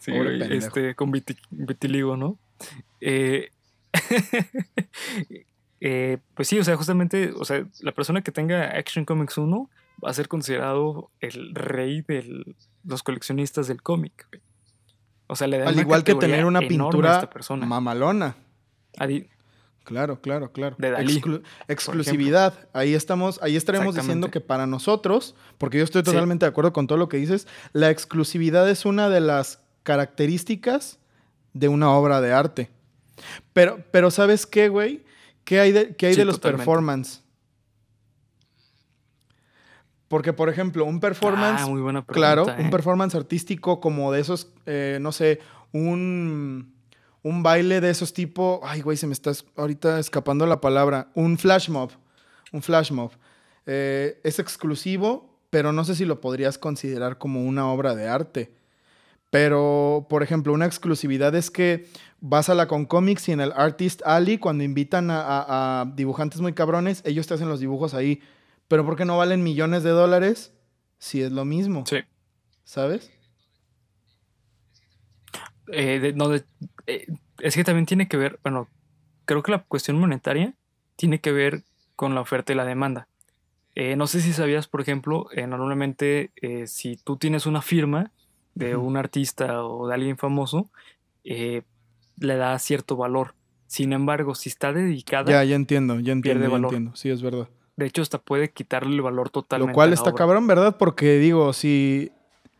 Sí, 0.00 0.12
este, 0.50 0.94
con 0.94 1.10
vitiligo, 1.10 2.16
¿no? 2.16 2.38
Eh, 3.00 3.50
Eh, 5.80 6.18
pues 6.34 6.48
sí, 6.48 6.58
o 6.58 6.64
sea, 6.64 6.76
justamente, 6.76 7.32
o 7.36 7.44
sea, 7.44 7.66
la 7.80 7.92
persona 7.92 8.22
que 8.22 8.32
tenga 8.32 8.76
Action 8.76 9.04
Comics 9.04 9.38
1 9.38 9.70
va 10.04 10.10
a 10.10 10.14
ser 10.14 10.28
considerado 10.28 11.10
el 11.20 11.54
rey 11.54 12.02
de 12.02 12.44
los 12.84 13.02
coleccionistas 13.02 13.66
del 13.66 13.82
cómic. 13.82 14.28
O 15.26 15.36
sea, 15.36 15.46
le 15.46 15.58
da 15.58 15.68
Al 15.68 15.78
igual 15.78 16.04
que 16.04 16.14
tener 16.14 16.44
una 16.44 16.60
pintura 16.60 17.28
mamalona. 17.60 18.36
Claro, 19.84 20.20
claro, 20.20 20.52
claro. 20.52 20.76
De 20.78 20.90
Dalí, 20.90 21.22
exclusividad. 21.66 22.68
Ahí 22.72 22.94
estamos, 22.94 23.40
ahí 23.42 23.56
estaremos 23.56 23.94
diciendo 23.94 24.30
que 24.30 24.40
para 24.40 24.66
nosotros, 24.66 25.34
porque 25.58 25.78
yo 25.78 25.84
estoy 25.84 26.02
totalmente 26.02 26.44
de 26.44 26.50
acuerdo 26.50 26.72
con 26.72 26.86
todo 26.86 26.98
lo 26.98 27.08
que 27.08 27.16
dices, 27.16 27.48
la 27.72 27.90
exclusividad 27.90 28.68
es 28.68 28.84
una 28.84 29.08
de 29.08 29.20
las 29.20 29.60
características 29.82 30.98
de 31.54 31.68
una 31.68 31.90
obra 31.90 32.20
de 32.20 32.32
arte. 32.32 32.70
Pero, 33.52 33.82
pero 33.90 34.10
¿sabes 34.10 34.46
qué, 34.46 34.68
güey? 34.68 35.02
¿Qué 35.44 35.60
hay 35.60 35.72
de, 35.72 35.96
hay 36.00 36.14
de 36.14 36.24
los 36.24 36.38
performance? 36.38 37.22
Porque, 40.10 40.32
por 40.32 40.48
ejemplo, 40.48 40.84
un 40.84 40.98
performance. 40.98 41.62
Ah, 41.62 41.66
muy 41.68 41.80
buena 41.80 42.04
claro, 42.04 42.44
un 42.44 42.66
eh. 42.66 42.70
performance 42.70 43.14
artístico 43.14 43.80
como 43.80 44.10
de 44.10 44.20
esos, 44.20 44.52
eh, 44.66 44.98
no 45.00 45.12
sé, 45.12 45.38
un, 45.72 46.74
un 47.22 47.42
baile 47.44 47.80
de 47.80 47.90
esos 47.90 48.12
tipo. 48.12 48.60
Ay, 48.64 48.80
güey, 48.80 48.96
se 48.96 49.06
me 49.06 49.12
está 49.12 49.30
ahorita 49.56 50.00
escapando 50.00 50.46
la 50.46 50.60
palabra. 50.60 51.12
Un 51.14 51.38
flash 51.38 51.68
mob. 51.68 51.92
Un 52.50 52.60
flash 52.60 52.90
mob. 52.90 53.12
Eh, 53.66 54.20
es 54.24 54.40
exclusivo, 54.40 55.38
pero 55.48 55.72
no 55.72 55.84
sé 55.84 55.94
si 55.94 56.04
lo 56.04 56.20
podrías 56.20 56.58
considerar 56.58 57.18
como 57.18 57.44
una 57.44 57.70
obra 57.70 57.94
de 57.94 58.08
arte. 58.08 58.59
Pero, 59.30 60.06
por 60.10 60.24
ejemplo, 60.24 60.52
una 60.52 60.66
exclusividad 60.66 61.34
es 61.36 61.50
que 61.50 61.86
vas 62.20 62.48
a 62.48 62.54
la 62.54 62.66
Concomics 62.66 63.28
y 63.28 63.32
en 63.32 63.40
el 63.40 63.52
Artist 63.52 64.02
Alley, 64.04 64.38
cuando 64.38 64.64
invitan 64.64 65.08
a, 65.10 65.90
dibujantes 65.94 66.40
muy 66.40 66.52
cabrones, 66.52 67.02
ellos 67.06 67.28
te 67.28 67.34
hacen 67.34 67.48
los 67.48 67.60
dibujos 67.60 67.94
ahí. 67.94 68.20
Pero 68.66 68.84
¿por 68.84 68.96
qué 68.96 69.04
no 69.04 69.16
valen 69.16 69.42
millones 69.42 69.84
de 69.84 69.90
dólares 69.90 70.52
si 70.98 71.22
es 71.22 71.30
lo 71.30 71.44
mismo? 71.44 71.84
Sí. 71.86 71.98
¿Sabes? 72.64 73.10
Eh, 75.72 76.12
no, 76.16 76.34
eh, 76.34 77.06
es 77.38 77.54
que 77.54 77.64
también 77.64 77.86
tiene 77.86 78.08
que 78.08 78.16
ver, 78.16 78.40
bueno, 78.42 78.68
creo 79.24 79.42
que 79.44 79.52
la 79.52 79.62
cuestión 79.62 79.98
monetaria 79.98 80.54
tiene 80.96 81.20
que 81.20 81.30
ver 81.30 81.62
con 81.94 82.16
la 82.16 82.20
oferta 82.20 82.52
y 82.52 82.56
la 82.56 82.64
demanda. 82.64 83.06
Eh, 83.76 83.94
no 83.94 84.08
sé 84.08 84.20
si 84.20 84.32
sabías, 84.32 84.66
por 84.66 84.80
ejemplo, 84.80 85.28
normalmente 85.46 86.32
si 86.66 86.96
tú 86.96 87.16
tienes 87.16 87.46
una 87.46 87.62
firma, 87.62 88.10
de 88.54 88.76
un 88.76 88.96
artista 88.96 89.64
o 89.64 89.88
de 89.88 89.94
alguien 89.94 90.16
famoso, 90.16 90.70
eh, 91.24 91.62
le 92.18 92.36
da 92.36 92.58
cierto 92.58 92.96
valor. 92.96 93.34
Sin 93.66 93.92
embargo, 93.92 94.34
si 94.34 94.48
está 94.48 94.72
dedicada. 94.72 95.30
Ya, 95.30 95.44
ya 95.44 95.54
entiendo, 95.54 96.00
ya 96.00 96.12
entiendo, 96.12 96.48
ya 96.48 96.56
entiendo. 96.56 96.96
Sí, 96.96 97.08
es 97.10 97.22
verdad. 97.22 97.48
De 97.76 97.86
hecho, 97.86 98.02
hasta 98.02 98.18
puede 98.18 98.50
quitarle 98.50 98.94
el 98.94 99.00
valor 99.00 99.30
totalmente. 99.30 99.72
Lo 99.72 99.74
cual 99.74 99.92
está 99.92 100.12
cabrón, 100.12 100.46
¿verdad? 100.46 100.76
Porque 100.76 101.18
digo, 101.18 101.52
si. 101.52 102.10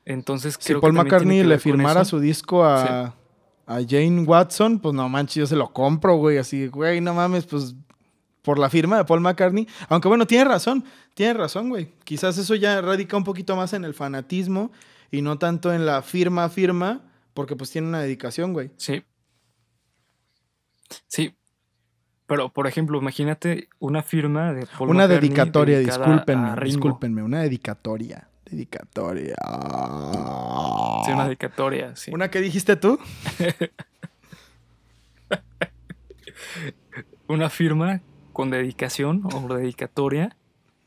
Entonces, 0.04 0.56
si 0.58 0.74
Paul 0.74 0.92
McCartney 0.92 1.42
le 1.42 1.58
firmara 1.58 2.04
su 2.04 2.20
disco 2.20 2.64
a, 2.64 3.14
a 3.66 3.80
Jane 3.86 4.22
Watson, 4.22 4.78
pues 4.78 4.94
no 4.94 5.08
manches, 5.08 5.34
yo 5.34 5.46
se 5.46 5.56
lo 5.56 5.72
compro, 5.72 6.16
güey. 6.16 6.38
Así, 6.38 6.68
güey, 6.68 7.00
no 7.00 7.12
mames, 7.12 7.44
pues 7.44 7.74
por 8.42 8.58
la 8.58 8.70
firma 8.70 8.96
de 8.96 9.04
Paul 9.04 9.20
McCartney. 9.20 9.68
Aunque 9.88 10.08
bueno, 10.08 10.26
tiene 10.26 10.44
razón, 10.44 10.84
tiene 11.14 11.34
razón, 11.34 11.68
güey. 11.68 11.92
Quizás 12.04 12.38
eso 12.38 12.54
ya 12.54 12.80
radica 12.80 13.16
un 13.16 13.24
poquito 13.24 13.56
más 13.56 13.72
en 13.72 13.84
el 13.84 13.94
fanatismo 13.94 14.70
y 15.10 15.22
no 15.22 15.38
tanto 15.38 15.72
en 15.72 15.86
la 15.86 16.02
firma 16.02 16.48
firma, 16.48 17.02
porque 17.34 17.56
pues 17.56 17.70
tiene 17.70 17.88
una 17.88 18.00
dedicación, 18.00 18.52
güey. 18.52 18.70
Sí. 18.76 19.04
Sí. 21.06 21.34
Pero, 22.26 22.52
por 22.52 22.66
ejemplo, 22.66 22.98
imagínate 22.98 23.68
una 23.80 24.02
firma 24.02 24.52
de 24.52 24.66
Una 24.78 25.08
dedicatoria, 25.08 25.78
discúlpenme, 25.80 26.54
discúlpenme, 26.62 27.22
una 27.22 27.40
dedicatoria. 27.42 28.28
Dedicatoria. 28.44 29.36
Sí, 31.04 31.12
una 31.12 31.24
dedicatoria, 31.24 31.96
sí. 31.96 32.10
¿Una 32.12 32.30
que 32.30 32.40
dijiste 32.40 32.76
tú? 32.76 32.98
una 37.28 37.50
firma 37.50 38.00
con 38.32 38.50
dedicación 38.50 39.22
o 39.24 39.54
dedicatoria 39.54 40.36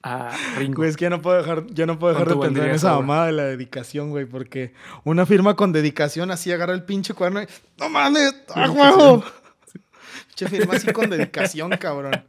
a 0.03 0.35
Ringo. 0.57 0.77
Güey, 0.77 0.89
es 0.89 0.97
que 0.97 1.05
yo 1.05 1.09
no 1.09 1.21
puedo 1.21 1.37
dejar, 1.37 1.65
yo 1.67 1.85
no 1.85 1.97
puedo 1.97 2.13
dejar 2.13 2.29
de 2.29 2.35
pensar 2.35 2.67
en 2.67 2.75
esa 2.75 2.93
mamada 2.93 3.27
de 3.27 3.31
la 3.31 3.43
dedicación, 3.45 4.09
güey, 4.09 4.25
porque 4.25 4.73
una 5.05 5.25
firma 5.25 5.55
con 5.55 5.71
dedicación 5.71 6.29
así 6.29 6.51
agarra 6.51 6.73
el 6.73 6.83
pinche 6.83 7.13
cuerno 7.13 7.41
y 7.41 7.47
¡No 7.79 7.89
mames! 7.89 8.35
¡A 8.53 8.69
huevo! 8.69 9.23
Che, 10.35 10.47
firma 10.47 10.73
así 10.75 10.91
con 10.91 11.09
dedicación, 11.09 11.71
cabrón. 11.79 12.25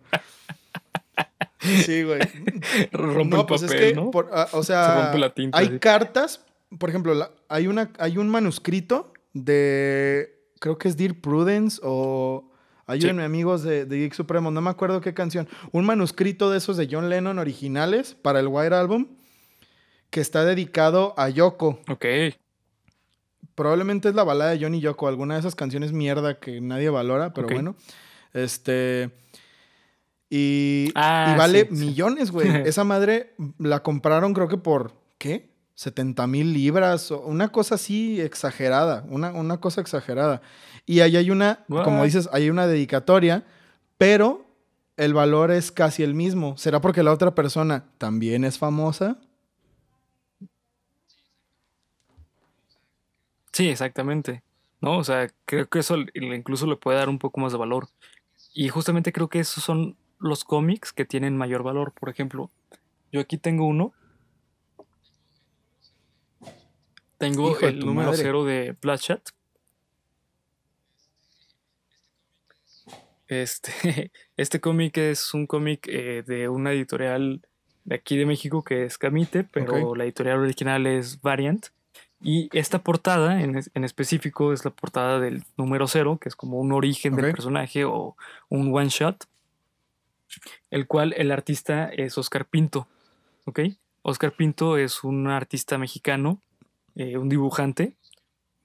Sí, 1.60 2.02
güey. 2.02 2.20
Rompe 2.92 3.36
el 3.36 3.46
pues 3.46 3.62
papel, 3.62 3.96
¿no? 3.96 4.10
Ah, 4.32 4.48
o 4.52 4.62
sea, 4.62 5.12
hay 5.52 5.78
cartas, 5.78 6.44
por 6.78 6.90
ejemplo, 6.90 7.30
hay, 7.48 7.66
una, 7.66 7.90
hay 7.98 8.18
un 8.18 8.28
manuscrito 8.28 9.12
de, 9.32 10.38
creo 10.60 10.76
que 10.76 10.88
es 10.88 10.96
Dear 10.96 11.14
Prudence 11.14 11.80
o 11.82 12.50
Ayúdenme, 12.86 13.24
amigos 13.24 13.62
de, 13.62 13.86
de, 13.86 13.98
Geek 13.98 14.14
Supremo. 14.14 14.50
No 14.50 14.60
me 14.60 14.70
acuerdo 14.70 15.00
qué 15.00 15.14
canción. 15.14 15.48
Un 15.72 15.86
manuscrito 15.86 16.50
de 16.50 16.58
esos 16.58 16.76
de 16.76 16.88
John 16.90 17.08
Lennon 17.08 17.38
originales 17.38 18.14
para 18.14 18.40
el 18.40 18.48
White 18.48 18.74
Album 18.74 19.06
que 20.14 20.20
está 20.20 20.44
dedicado 20.44 21.12
a 21.16 21.28
Yoko. 21.28 21.80
Ok. 21.88 22.06
Probablemente 23.56 24.08
es 24.08 24.14
la 24.14 24.22
balada 24.22 24.52
de 24.52 24.60
John 24.60 24.74
y 24.74 24.80
Yoko, 24.80 25.08
alguna 25.08 25.34
de 25.34 25.40
esas 25.40 25.56
canciones 25.56 25.92
mierda 25.92 26.38
que 26.38 26.60
nadie 26.60 26.88
valora, 26.88 27.32
pero 27.32 27.48
bueno. 27.48 27.74
Este. 28.32 29.10
Y, 30.30 30.92
ah, 30.94 31.34
vale 31.36 31.66
millones, 31.70 32.30
güey. 32.30 32.48
Esa 32.64 32.84
madre 32.84 33.34
la 33.58 33.82
compraron, 33.82 34.34
creo 34.34 34.46
que 34.46 34.56
por. 34.56 34.92
¿Qué? 35.18 35.50
70 35.74 36.28
mil 36.28 36.52
libras, 36.52 37.10
una 37.10 37.48
cosa 37.48 37.74
así 37.74 38.20
exagerada, 38.20 39.04
una, 39.08 39.32
una 39.32 39.58
cosa 39.58 39.80
exagerada. 39.80 40.42
Y 40.86 41.00
ahí 41.00 41.16
hay 41.16 41.30
una, 41.30 41.64
como 41.68 42.04
dices, 42.04 42.28
hay 42.32 42.50
una 42.50 42.66
dedicatoria, 42.66 43.44
pero 43.96 44.46
el 44.96 45.14
valor 45.14 45.50
es 45.50 45.72
casi 45.72 46.02
el 46.02 46.14
mismo. 46.14 46.56
¿Será 46.56 46.80
porque 46.80 47.02
la 47.02 47.12
otra 47.12 47.34
persona 47.34 47.84
también 47.98 48.44
es 48.44 48.58
famosa? 48.58 49.18
Sí, 53.52 53.68
exactamente. 53.68 54.42
¿No? 54.80 54.98
O 54.98 55.04
sea, 55.04 55.28
creo 55.46 55.68
que 55.68 55.78
eso 55.78 55.96
incluso 56.14 56.66
le 56.66 56.76
puede 56.76 56.98
dar 56.98 57.08
un 57.08 57.18
poco 57.18 57.40
más 57.40 57.52
de 57.52 57.58
valor. 57.58 57.88
Y 58.52 58.68
justamente 58.68 59.12
creo 59.12 59.28
que 59.28 59.40
esos 59.40 59.64
son 59.64 59.96
los 60.18 60.44
cómics 60.44 60.92
que 60.92 61.04
tienen 61.04 61.36
mayor 61.36 61.62
valor. 61.62 61.92
Por 61.92 62.08
ejemplo, 62.08 62.50
yo 63.12 63.20
aquí 63.20 63.38
tengo 63.38 63.66
uno. 63.66 63.92
Tengo 67.16 67.58
el 67.60 67.78
número 67.78 68.12
cero 68.14 68.44
de 68.44 68.76
Bloodshot, 68.82 69.30
Este, 73.28 73.72
este 74.36 74.60
cómic 74.60 74.98
es 74.98 75.34
un 75.34 75.46
cómic 75.46 75.86
eh, 75.88 76.22
de 76.26 76.48
una 76.48 76.72
editorial 76.72 77.42
de 77.84 77.94
aquí 77.94 78.16
de 78.16 78.26
México 78.26 78.64
que 78.64 78.84
es 78.84 78.98
Camite, 78.98 79.44
pero 79.44 79.94
la 79.94 80.04
editorial 80.04 80.38
original 80.38 80.86
es 80.86 81.20
Variant. 81.20 81.66
Y 82.20 82.48
esta 82.56 82.78
portada 82.78 83.42
en, 83.42 83.84
específico 83.84 84.54
es 84.54 84.64
la 84.64 84.70
portada 84.70 85.20
del 85.20 85.44
número 85.58 85.86
cero, 85.86 86.18
que 86.18 86.30
es 86.30 86.36
como 86.36 86.58
un 86.58 86.72
origen 86.72 87.16
del 87.16 87.32
personaje 87.32 87.84
o 87.84 88.16
un 88.48 88.74
one 88.74 88.88
shot, 88.88 89.26
el 90.70 90.86
cual 90.86 91.12
el 91.18 91.30
artista 91.30 91.90
es 91.90 92.16
Oscar 92.16 92.46
Pinto. 92.46 92.88
¿Ok? 93.44 93.60
Oscar 94.00 94.32
Pinto 94.32 94.78
es 94.78 95.04
un 95.04 95.28
artista 95.28 95.76
mexicano, 95.76 96.40
eh, 96.94 97.18
un 97.18 97.28
dibujante, 97.28 97.94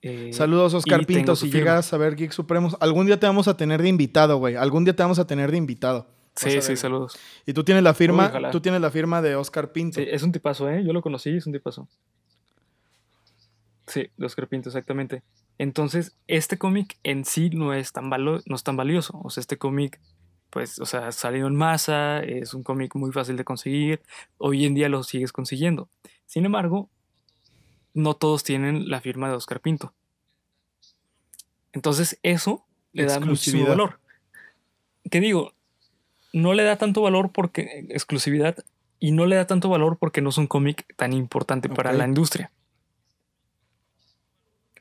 eh, 0.02 0.32
Saludos, 0.34 0.74
Oscar 0.74 1.06
Pinto. 1.06 1.36
Si 1.36 1.52
llegas 1.52 1.92
a 1.94 1.98
ver 1.98 2.16
Geek 2.16 2.32
Supremos, 2.32 2.78
algún 2.80 3.06
día 3.06 3.20
te 3.20 3.26
vamos 3.26 3.48
a 3.48 3.58
tener 3.58 3.82
de 3.82 3.90
invitado, 3.90 4.38
güey. 4.38 4.56
Algún 4.56 4.86
día 4.86 4.96
te 4.96 5.04
vamos 5.04 5.20
a 5.20 5.28
tener 5.28 5.52
de 5.52 5.58
invitado. 5.58 6.08
Sí, 6.36 6.62
sí, 6.62 6.78
saludos. 6.78 7.18
Y 7.46 7.54
tú 7.54 7.64
tienes 7.64 7.84
la 7.84 7.94
firma, 7.94 8.50
tú 8.52 8.62
tienes 8.62 8.80
la 8.80 8.92
firma 8.92 9.22
de 9.22 9.36
Oscar 9.36 9.74
Pinto. 9.74 10.00
Sí, 10.00 10.08
es 10.10 10.24
un 10.24 10.32
tipazo, 10.32 10.70
¿eh? 10.70 10.84
Yo 10.86 10.94
lo 10.94 11.02
conocí, 11.02 11.36
es 11.36 11.46
un 11.46 11.54
tipazo. 11.54 11.90
Sí, 13.88 14.10
de 14.16 14.26
Oscar 14.26 14.48
Pinto, 14.48 14.70
exactamente. 14.70 15.24
Entonces, 15.58 16.16
este 16.28 16.58
cómic 16.58 16.98
en 17.04 17.26
sí 17.26 17.50
no 17.50 17.74
es 17.74 17.92
tan, 17.92 18.10
no 18.10 18.56
es 18.56 18.64
tan 18.64 18.78
valioso. 18.78 19.20
O 19.22 19.30
sea, 19.30 19.42
este 19.42 19.58
cómic, 19.58 20.00
pues, 20.50 20.80
o 20.80 20.86
sea, 20.86 21.12
salió 21.12 21.48
en 21.48 21.56
masa, 21.56 22.20
es 22.24 22.54
un 22.54 22.64
cómic 22.64 22.96
muy 22.96 23.12
fácil 23.12 23.36
de 23.36 23.44
conseguir. 23.44 24.02
Hoy 24.38 24.66
en 24.66 24.76
día 24.76 24.88
lo 24.88 25.04
sigues 25.04 25.34
consiguiendo. 25.34 25.90
Sin 26.26 26.46
embargo, 26.46 26.90
no 28.00 28.16
todos 28.16 28.44
tienen 28.44 28.90
la 28.90 29.02
firma 29.02 29.30
de 29.30 29.36
Oscar 29.36 29.60
Pinto. 29.60 29.94
Entonces 31.74 32.18
eso 32.24 32.66
le 32.94 33.06
da 33.06 33.20
muchísimo 33.20 33.68
valor. 33.68 34.00
¿Qué 35.10 35.20
digo? 35.20 35.54
No 36.34 36.54
le 36.54 36.64
da 36.64 36.78
tanto 36.78 37.02
valor 37.02 37.32
porque 37.32 37.86
exclusividad 37.90 38.58
y 39.00 39.12
no 39.12 39.26
le 39.26 39.36
da 39.36 39.48
tanto 39.48 39.70
valor 39.70 39.98
porque 39.98 40.22
no 40.22 40.30
es 40.30 40.38
un 40.38 40.48
cómic 40.48 40.86
tan 40.96 41.14
importante 41.14 41.70
para 41.70 41.94
la 41.94 42.06
industria. 42.06 42.52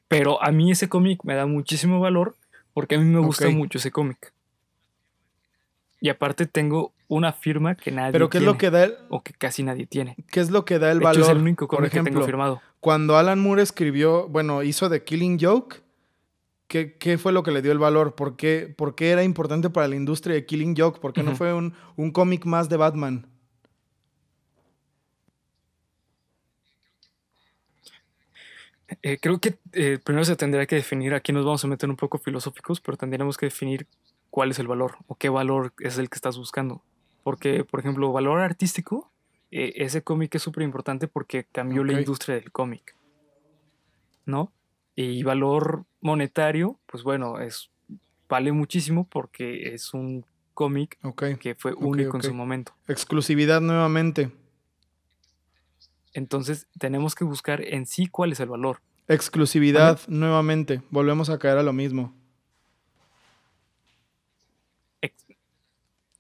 Pero 0.09 0.43
a 0.43 0.51
mí 0.53 0.71
ese 0.71 0.89
cómic 0.89 1.23
me 1.25 1.35
da 1.35 1.47
muchísimo 1.47 2.01
valor 2.01 2.37
porque 2.73 2.95
a 2.95 2.99
mí 2.99 3.05
me 3.05 3.21
gusta 3.21 3.49
mucho 3.51 3.79
ese 3.79 3.91
cómic. 3.91 4.33
Y 6.01 6.09
aparte 6.09 6.47
tengo 6.47 6.93
una 7.09 7.33
firma 7.33 7.75
que 7.75 7.91
nadie 7.91 8.13
Pero 8.13 8.31
¿qué 8.31 8.39
es 8.39 8.45
lo 8.45 8.57
que 8.57 8.71
da 8.71 8.85
el... 8.85 8.97
o 9.09 9.23
que 9.23 9.33
casi 9.33 9.63
nadie 9.63 9.87
tiene. 9.87 10.17
¿Qué 10.31 10.41
es 10.41 10.51
lo 10.51 10.65
que 10.65 10.79
da 10.79 10.93
el 10.93 11.01
valor? 11.01 11.23
es 11.23 11.29
el 11.29 11.39
único 11.39 11.67
cómic 11.67 11.81
Por 11.81 11.87
ejemplo, 11.87 12.11
que 12.11 12.15
tengo 12.15 12.27
firmado. 12.27 12.63
Cuando 12.81 13.17
Alan 13.17 13.41
Moore 13.41 13.63
escribió, 13.63 14.29
bueno, 14.29 14.63
hizo 14.63 14.89
The 14.89 15.03
Killing 15.03 15.39
Joke, 15.41 15.83
¿qué, 16.69 16.97
qué 16.97 17.19
fue 17.19 17.33
lo 17.33 17.43
que 17.43 17.51
le 17.51 17.63
dio 17.63 17.73
el 17.73 17.79
valor? 17.79 18.15
¿Por 18.15 18.37
qué, 18.37 18.73
por 18.77 18.95
qué 18.95 19.11
era 19.11 19.25
importante 19.25 19.71
para 19.71 19.89
la 19.89 19.97
industria 19.97 20.35
de 20.35 20.47
Killing 20.47 20.77
Joke? 20.77 21.01
¿Por 21.01 21.13
qué 21.13 21.23
no 21.23 21.35
fue 21.35 21.53
un, 21.53 21.75
un 21.97 22.13
cómic 22.13 22.45
más 22.45 22.69
de 22.69 22.77
Batman? 22.77 23.27
Eh, 29.03 29.19
creo 29.21 29.39
que 29.39 29.59
eh, 29.73 29.99
primero 30.03 30.25
se 30.25 30.37
tendría 30.37 30.67
que 30.67 30.77
definir, 30.77 31.13
aquí 31.15 31.33
nos 31.33 31.45
vamos 31.45 31.63
a 31.65 31.69
meter 31.69 31.91
un 31.91 31.97
poco 31.97 32.19
filosóficos, 32.19 32.81
pero 32.81 32.97
tendríamos 32.97 33.37
que 33.37 33.47
definir 33.47 33.87
cuál 34.31 34.51
es 34.51 34.59
el 34.59 34.67
valor 34.67 34.97
o 35.07 35.15
qué 35.15 35.29
valor 35.29 35.75
es 35.81 35.99
el 35.99 36.09
que 36.09 36.17
estás 36.17 36.39
buscando. 36.39 36.83
Porque, 37.23 37.65
por 37.65 37.81
ejemplo, 37.81 38.11
valor 38.13 38.41
artístico, 38.41 39.11
eh, 39.51 39.73
ese 39.77 40.03
cómic 40.03 40.35
es 40.35 40.43
súper 40.43 40.63
importante 40.63 41.09
porque 41.09 41.45
cambió 41.45 41.85
la 41.85 41.99
industria 41.99 42.35
del 42.37 42.53
cómic. 42.53 42.95
¿No? 44.27 44.53
Y 44.95 45.23
valor 45.23 45.85
monetario, 46.01 46.79
pues 46.87 47.03
bueno, 47.03 47.39
es 47.41 47.71
vale 48.29 48.53
muchísimo 48.53 49.09
porque 49.09 49.73
es 49.75 49.95
un 49.95 50.27
cómic 50.55 50.99
que 51.39 51.55
fue 51.55 51.73
único 51.73 52.17
en 52.17 52.23
su 52.23 52.35
momento. 52.35 52.75
Exclusividad 52.89 53.61
nuevamente. 53.61 54.33
Entonces 56.13 56.67
tenemos 56.79 57.15
que 57.15 57.25
buscar 57.25 57.63
en 57.63 57.87
sí 57.87 58.09
cuál 58.09 58.33
es 58.33 58.41
el 58.41 58.49
valor. 58.49 58.81
Exclusividad 59.07 60.01
nuevamente. 60.09 60.83
Volvemos 60.91 61.31
a 61.31 61.39
caer 61.39 61.59
a 61.59 61.63
lo 61.63 61.73
mismo. 61.73 62.15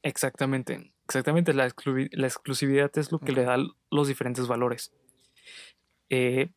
Exactamente, 0.02 0.92
exactamente. 1.08 1.54
La, 1.54 1.66
exclusividad 1.66 2.90
es 2.98 3.10
lo 3.10 3.18
que 3.18 3.32
le 3.32 3.44
da 3.44 3.56
los 3.90 4.08
diferentes 4.08 4.46
valores. 4.46 4.92
Eh, 6.10 6.50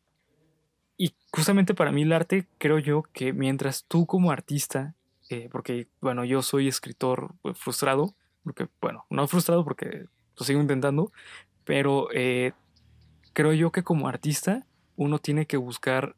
y 0.96 1.14
justamente 1.32 1.74
para 1.74 1.90
mí 1.90 2.02
el 2.02 2.12
arte, 2.12 2.46
creo 2.58 2.78
yo 2.78 3.02
que 3.12 3.32
mientras 3.32 3.84
tú 3.86 4.06
como 4.06 4.30
artista, 4.30 4.94
eh, 5.30 5.48
porque 5.50 5.88
bueno, 6.00 6.24
yo 6.24 6.42
soy 6.42 6.68
escritor 6.68 7.34
pues, 7.42 7.58
frustrado, 7.58 8.14
porque 8.44 8.68
bueno, 8.80 9.06
no 9.10 9.26
frustrado 9.26 9.64
porque 9.64 10.06
lo 10.38 10.44
sigo 10.44 10.60
intentando, 10.60 11.12
pero 11.64 12.08
eh, 12.12 12.52
creo 13.32 13.52
yo 13.52 13.72
que 13.72 13.82
como 13.82 14.08
artista 14.08 14.66
uno 14.96 15.18
tiene 15.18 15.46
que 15.46 15.56
buscar 15.56 16.14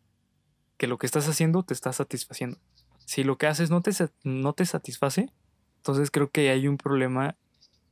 que 0.76 0.89
lo 0.89 0.99
que 0.99 1.07
estás 1.07 1.28
haciendo 1.28 1.62
te 1.62 1.74
está 1.74 1.93
satisfaciendo. 1.93 2.59
Si 3.07 3.22
lo 3.22 3.39
que 3.39 3.47
haces 3.47 3.70
no 3.70 3.80
te, 3.80 3.93
no 4.24 4.53
te 4.55 4.66
satisface, 4.66 5.30
entonces 5.76 6.11
creo 6.11 6.30
que 6.30 6.51
hay 6.51 6.66
un 6.66 6.78
problema 6.78 7.37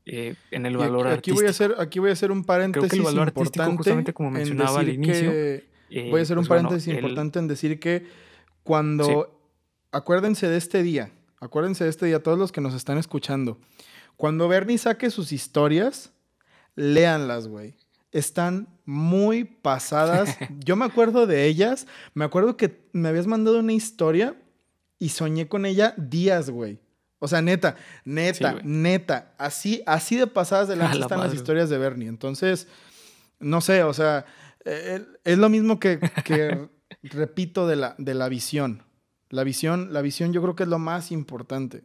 eh, 0.06 0.34
en 0.50 0.66
el 0.66 0.76
valor 0.76 1.06
aquí, 1.06 1.14
artístico. 1.14 1.36
Voy 1.36 1.46
a 1.46 1.50
hacer, 1.50 1.74
aquí 1.78 1.98
voy 1.98 2.10
a 2.10 2.12
hacer 2.12 2.32
un 2.32 2.44
paréntesis 2.44 2.88
creo 2.88 3.02
que 3.02 3.08
el 3.08 3.14
valor 3.14 3.28
importante 3.28 3.76
justamente 3.76 4.12
como 4.12 4.30
mencionaba 4.30 4.80
al 4.80 4.88
inicio. 4.88 5.30
Eh, 5.32 5.64
voy 6.10 6.20
a 6.20 6.22
hacer 6.22 6.38
un 6.38 6.46
pues 6.46 6.48
paréntesis 6.48 6.94
importante 6.94 7.38
en 7.38 7.48
decir 7.48 7.78
que 7.78 8.06
cuando... 8.62 9.38
Acuérdense 9.94 10.48
de 10.48 10.56
este 10.56 10.82
día, 10.82 11.12
acuérdense 11.38 11.84
de 11.84 11.90
este 11.90 12.06
día, 12.06 12.22
todos 12.22 12.38
los 12.38 12.50
que 12.50 12.62
nos 12.62 12.72
están 12.72 12.96
escuchando. 12.96 13.58
Cuando 14.16 14.48
Bernie 14.48 14.78
saque 14.78 15.10
sus 15.10 15.32
historias, 15.32 16.12
léanlas, 16.76 17.46
güey. 17.46 17.74
Están 18.10 18.68
muy 18.86 19.44
pasadas. 19.44 20.36
Yo 20.64 20.76
me 20.76 20.86
acuerdo 20.86 21.26
de 21.26 21.46
ellas. 21.46 21.86
Me 22.14 22.24
acuerdo 22.24 22.56
que 22.56 22.86
me 22.92 23.08
habías 23.08 23.26
mandado 23.26 23.58
una 23.58 23.74
historia 23.74 24.34
y 24.98 25.10
soñé 25.10 25.48
con 25.48 25.66
ella 25.66 25.94
días, 25.98 26.48
güey. 26.48 26.78
O 27.24 27.28
sea, 27.28 27.40
neta, 27.40 27.76
neta, 28.04 28.58
neta. 28.64 29.32
Así, 29.38 29.80
así 29.86 30.16
de 30.16 30.26
pasadas 30.26 30.66
de 30.66 30.74
lanza 30.76 30.98
están 30.98 31.20
las 31.20 31.32
historias 31.32 31.70
de 31.70 31.78
Bernie. 31.78 32.08
Entonces, 32.08 32.66
no 33.38 33.60
sé, 33.60 33.84
o 33.84 33.92
sea, 33.92 34.26
eh, 34.64 35.06
es 35.22 35.38
lo 35.38 35.48
mismo 35.48 35.78
que, 35.78 36.00
que 36.24 36.68
repito 37.04 37.68
de 37.68 37.76
la, 37.76 37.94
de 37.96 38.14
la 38.14 38.28
visión. 38.28 38.82
La 39.28 39.44
visión, 39.44 39.92
la 39.92 40.02
visión 40.02 40.32
yo 40.32 40.42
creo 40.42 40.56
que 40.56 40.64
es 40.64 40.68
lo 40.68 40.80
más 40.80 41.12
importante. 41.12 41.84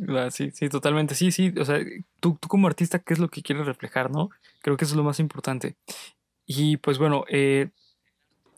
Ah, 0.09 0.31
sí, 0.31 0.51
sí, 0.53 0.69
totalmente. 0.69 1.15
Sí, 1.15 1.33
sí. 1.33 1.55
O 1.59 1.65
sea, 1.65 1.79
tú, 2.21 2.37
tú, 2.39 2.49
como 2.49 2.67
artista, 2.67 2.99
¿qué 2.99 3.15
es 3.15 3.19
lo 3.19 3.29
que 3.29 3.43
quieres 3.43 3.65
reflejar, 3.65 4.11
no? 4.11 4.29
Creo 4.61 4.77
que 4.77 4.85
eso 4.85 4.93
es 4.93 4.97
lo 4.97 5.05
más 5.05 5.21
importante. 5.21 5.77
Y 6.45 6.77
pues 6.79 6.99
bueno, 6.99 7.25
eh, 7.31 7.71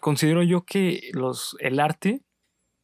considero 0.02 0.42
yo 0.42 0.64
que 0.64 1.10
los, 1.12 1.56
el 1.60 1.78
arte 1.78 2.22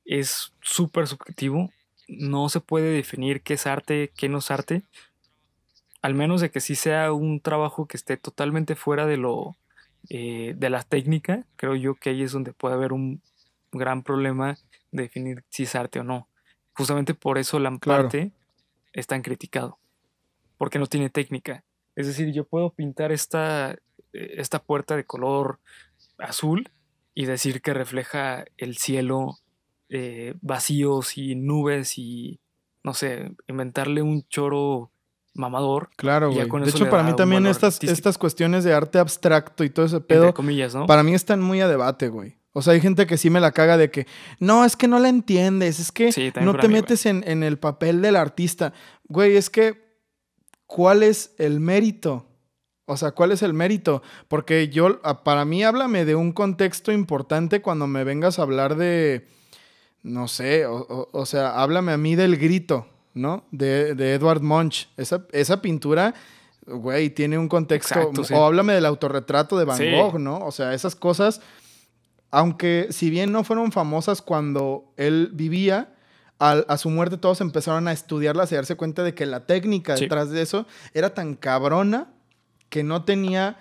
es 0.04 0.54
súper 0.62 1.08
subjetivo. 1.08 1.70
No 2.06 2.48
se 2.48 2.60
puede 2.60 2.92
definir 2.92 3.42
qué 3.42 3.54
es 3.54 3.66
arte, 3.66 4.12
qué 4.16 4.28
no 4.28 4.38
es 4.38 4.52
arte. 4.52 4.84
Al 6.00 6.14
menos 6.14 6.40
de 6.40 6.52
que 6.52 6.60
sí 6.60 6.76
sea 6.76 7.12
un 7.12 7.40
trabajo 7.40 7.86
que 7.86 7.96
esté 7.96 8.16
totalmente 8.18 8.76
fuera 8.76 9.04
de 9.04 9.16
lo 9.16 9.56
eh, 10.08 10.54
de 10.56 10.70
la 10.70 10.84
técnica. 10.84 11.44
Creo 11.56 11.74
yo 11.74 11.96
que 11.96 12.10
ahí 12.10 12.22
es 12.22 12.30
donde 12.30 12.52
puede 12.52 12.76
haber 12.76 12.92
un 12.92 13.20
gran 13.72 14.04
problema 14.04 14.56
de 14.92 15.02
definir 15.02 15.42
si 15.48 15.64
es 15.64 15.74
arte 15.74 15.98
o 15.98 16.04
no. 16.04 16.28
Justamente 16.72 17.14
por 17.14 17.38
eso 17.38 17.58
la 17.58 17.76
arte 17.88 18.30
es 18.92 19.08
tan 19.08 19.22
criticado. 19.22 19.80
Porque 20.56 20.78
no 20.78 20.86
tiene 20.86 21.10
técnica. 21.10 21.64
Es 21.96 22.06
decir, 22.06 22.32
yo 22.32 22.44
puedo 22.44 22.70
pintar 22.70 23.10
esta, 23.10 23.72
eh, 23.72 24.34
esta 24.36 24.60
puerta 24.60 24.94
de 24.94 25.02
color 25.02 25.58
azul 26.16 26.70
y 27.18 27.26
decir 27.26 27.62
que 27.62 27.74
refleja 27.74 28.44
el 28.58 28.76
cielo 28.76 29.40
eh, 29.88 30.34
vacíos 30.40 31.18
y 31.18 31.34
nubes 31.34 31.98
y, 31.98 32.38
no 32.84 32.94
sé, 32.94 33.32
inventarle 33.48 34.02
un 34.02 34.24
choro 34.28 34.92
mamador. 35.34 35.90
Claro, 35.96 36.30
güey. 36.30 36.48
De 36.62 36.70
hecho, 36.70 36.88
para 36.88 37.02
mí 37.02 37.16
también 37.16 37.44
estas, 37.46 37.82
estas 37.82 38.18
cuestiones 38.18 38.62
de 38.62 38.72
arte 38.72 39.00
abstracto 39.00 39.64
y 39.64 39.70
todo 39.70 39.86
ese 39.86 40.00
pedo, 40.00 40.32
comillas, 40.32 40.76
¿no? 40.76 40.86
para 40.86 41.02
mí 41.02 41.12
están 41.12 41.42
muy 41.42 41.60
a 41.60 41.66
debate, 41.66 42.06
güey. 42.06 42.38
O 42.52 42.62
sea, 42.62 42.74
hay 42.74 42.80
gente 42.80 43.08
que 43.08 43.18
sí 43.18 43.30
me 43.30 43.40
la 43.40 43.50
caga 43.50 43.76
de 43.76 43.90
que, 43.90 44.06
no, 44.38 44.64
es 44.64 44.76
que 44.76 44.86
no 44.86 45.00
la 45.00 45.08
entiendes, 45.08 45.80
es 45.80 45.90
que 45.90 46.32
no 46.40 46.54
te 46.56 46.68
metes 46.68 47.04
en, 47.04 47.24
en, 47.26 47.42
el 47.42 47.58
papel 47.58 48.00
del 48.00 48.14
artista. 48.14 48.72
Güey, 49.08 49.36
es 49.36 49.50
que, 49.50 49.98
¿cuál 50.66 51.02
es 51.02 51.34
el 51.38 51.58
mérito? 51.58 52.28
O 52.88 52.96
sea, 52.96 53.10
¿cuál 53.10 53.32
es 53.32 53.42
el 53.42 53.52
mérito? 53.52 54.02
Porque 54.28 54.68
yo, 54.70 55.00
para 55.22 55.44
mí, 55.44 55.62
háblame 55.62 56.06
de 56.06 56.14
un 56.14 56.32
contexto 56.32 56.90
importante 56.90 57.60
cuando 57.60 57.86
me 57.86 58.02
vengas 58.02 58.38
a 58.38 58.42
hablar 58.42 58.76
de, 58.76 59.28
no 60.02 60.26
sé, 60.26 60.64
o, 60.66 61.26
sea, 61.26 61.60
háblame 61.60 61.92
a 61.92 61.98
mí 61.98 62.16
del 62.16 62.38
grito, 62.38 62.86
¿no? 63.12 63.44
De, 63.50 63.94
de 63.94 64.14
Edward 64.14 64.40
Munch. 64.40 64.88
Esa, 64.96 65.26
esa 65.32 65.60
pintura, 65.60 66.14
güey, 66.66 67.10
tiene 67.10 67.36
un 67.36 67.48
contexto. 67.48 68.10
O 68.32 68.44
háblame 68.46 68.72
del 68.72 68.86
autorretrato 68.86 69.58
de 69.58 69.66
Van 69.66 69.78
Gogh, 69.78 70.18
¿no? 70.18 70.38
O 70.38 70.50
sea, 70.50 70.72
esas 70.72 70.96
cosas, 70.96 71.42
aunque 72.30 72.86
si 72.88 73.10
bien 73.10 73.32
no 73.32 73.44
fueron 73.44 73.70
famosas 73.70 74.22
cuando 74.22 74.94
él 74.96 75.28
vivía, 75.34 75.94
a 76.38 76.78
su 76.78 76.88
muerte 76.88 77.18
todos 77.18 77.42
empezaron 77.42 77.86
a 77.86 77.92
estudiarlas 77.92 78.50
y 78.50 78.54
a 78.54 78.58
darse 78.58 78.76
cuenta 78.76 79.02
de 79.02 79.12
que 79.12 79.26
la 79.26 79.44
técnica 79.44 79.94
detrás 79.94 80.30
de 80.30 80.40
eso 80.40 80.66
era 80.94 81.12
tan 81.12 81.34
cabrona 81.34 82.14
que 82.68 82.82
no 82.82 83.04
tenía, 83.04 83.58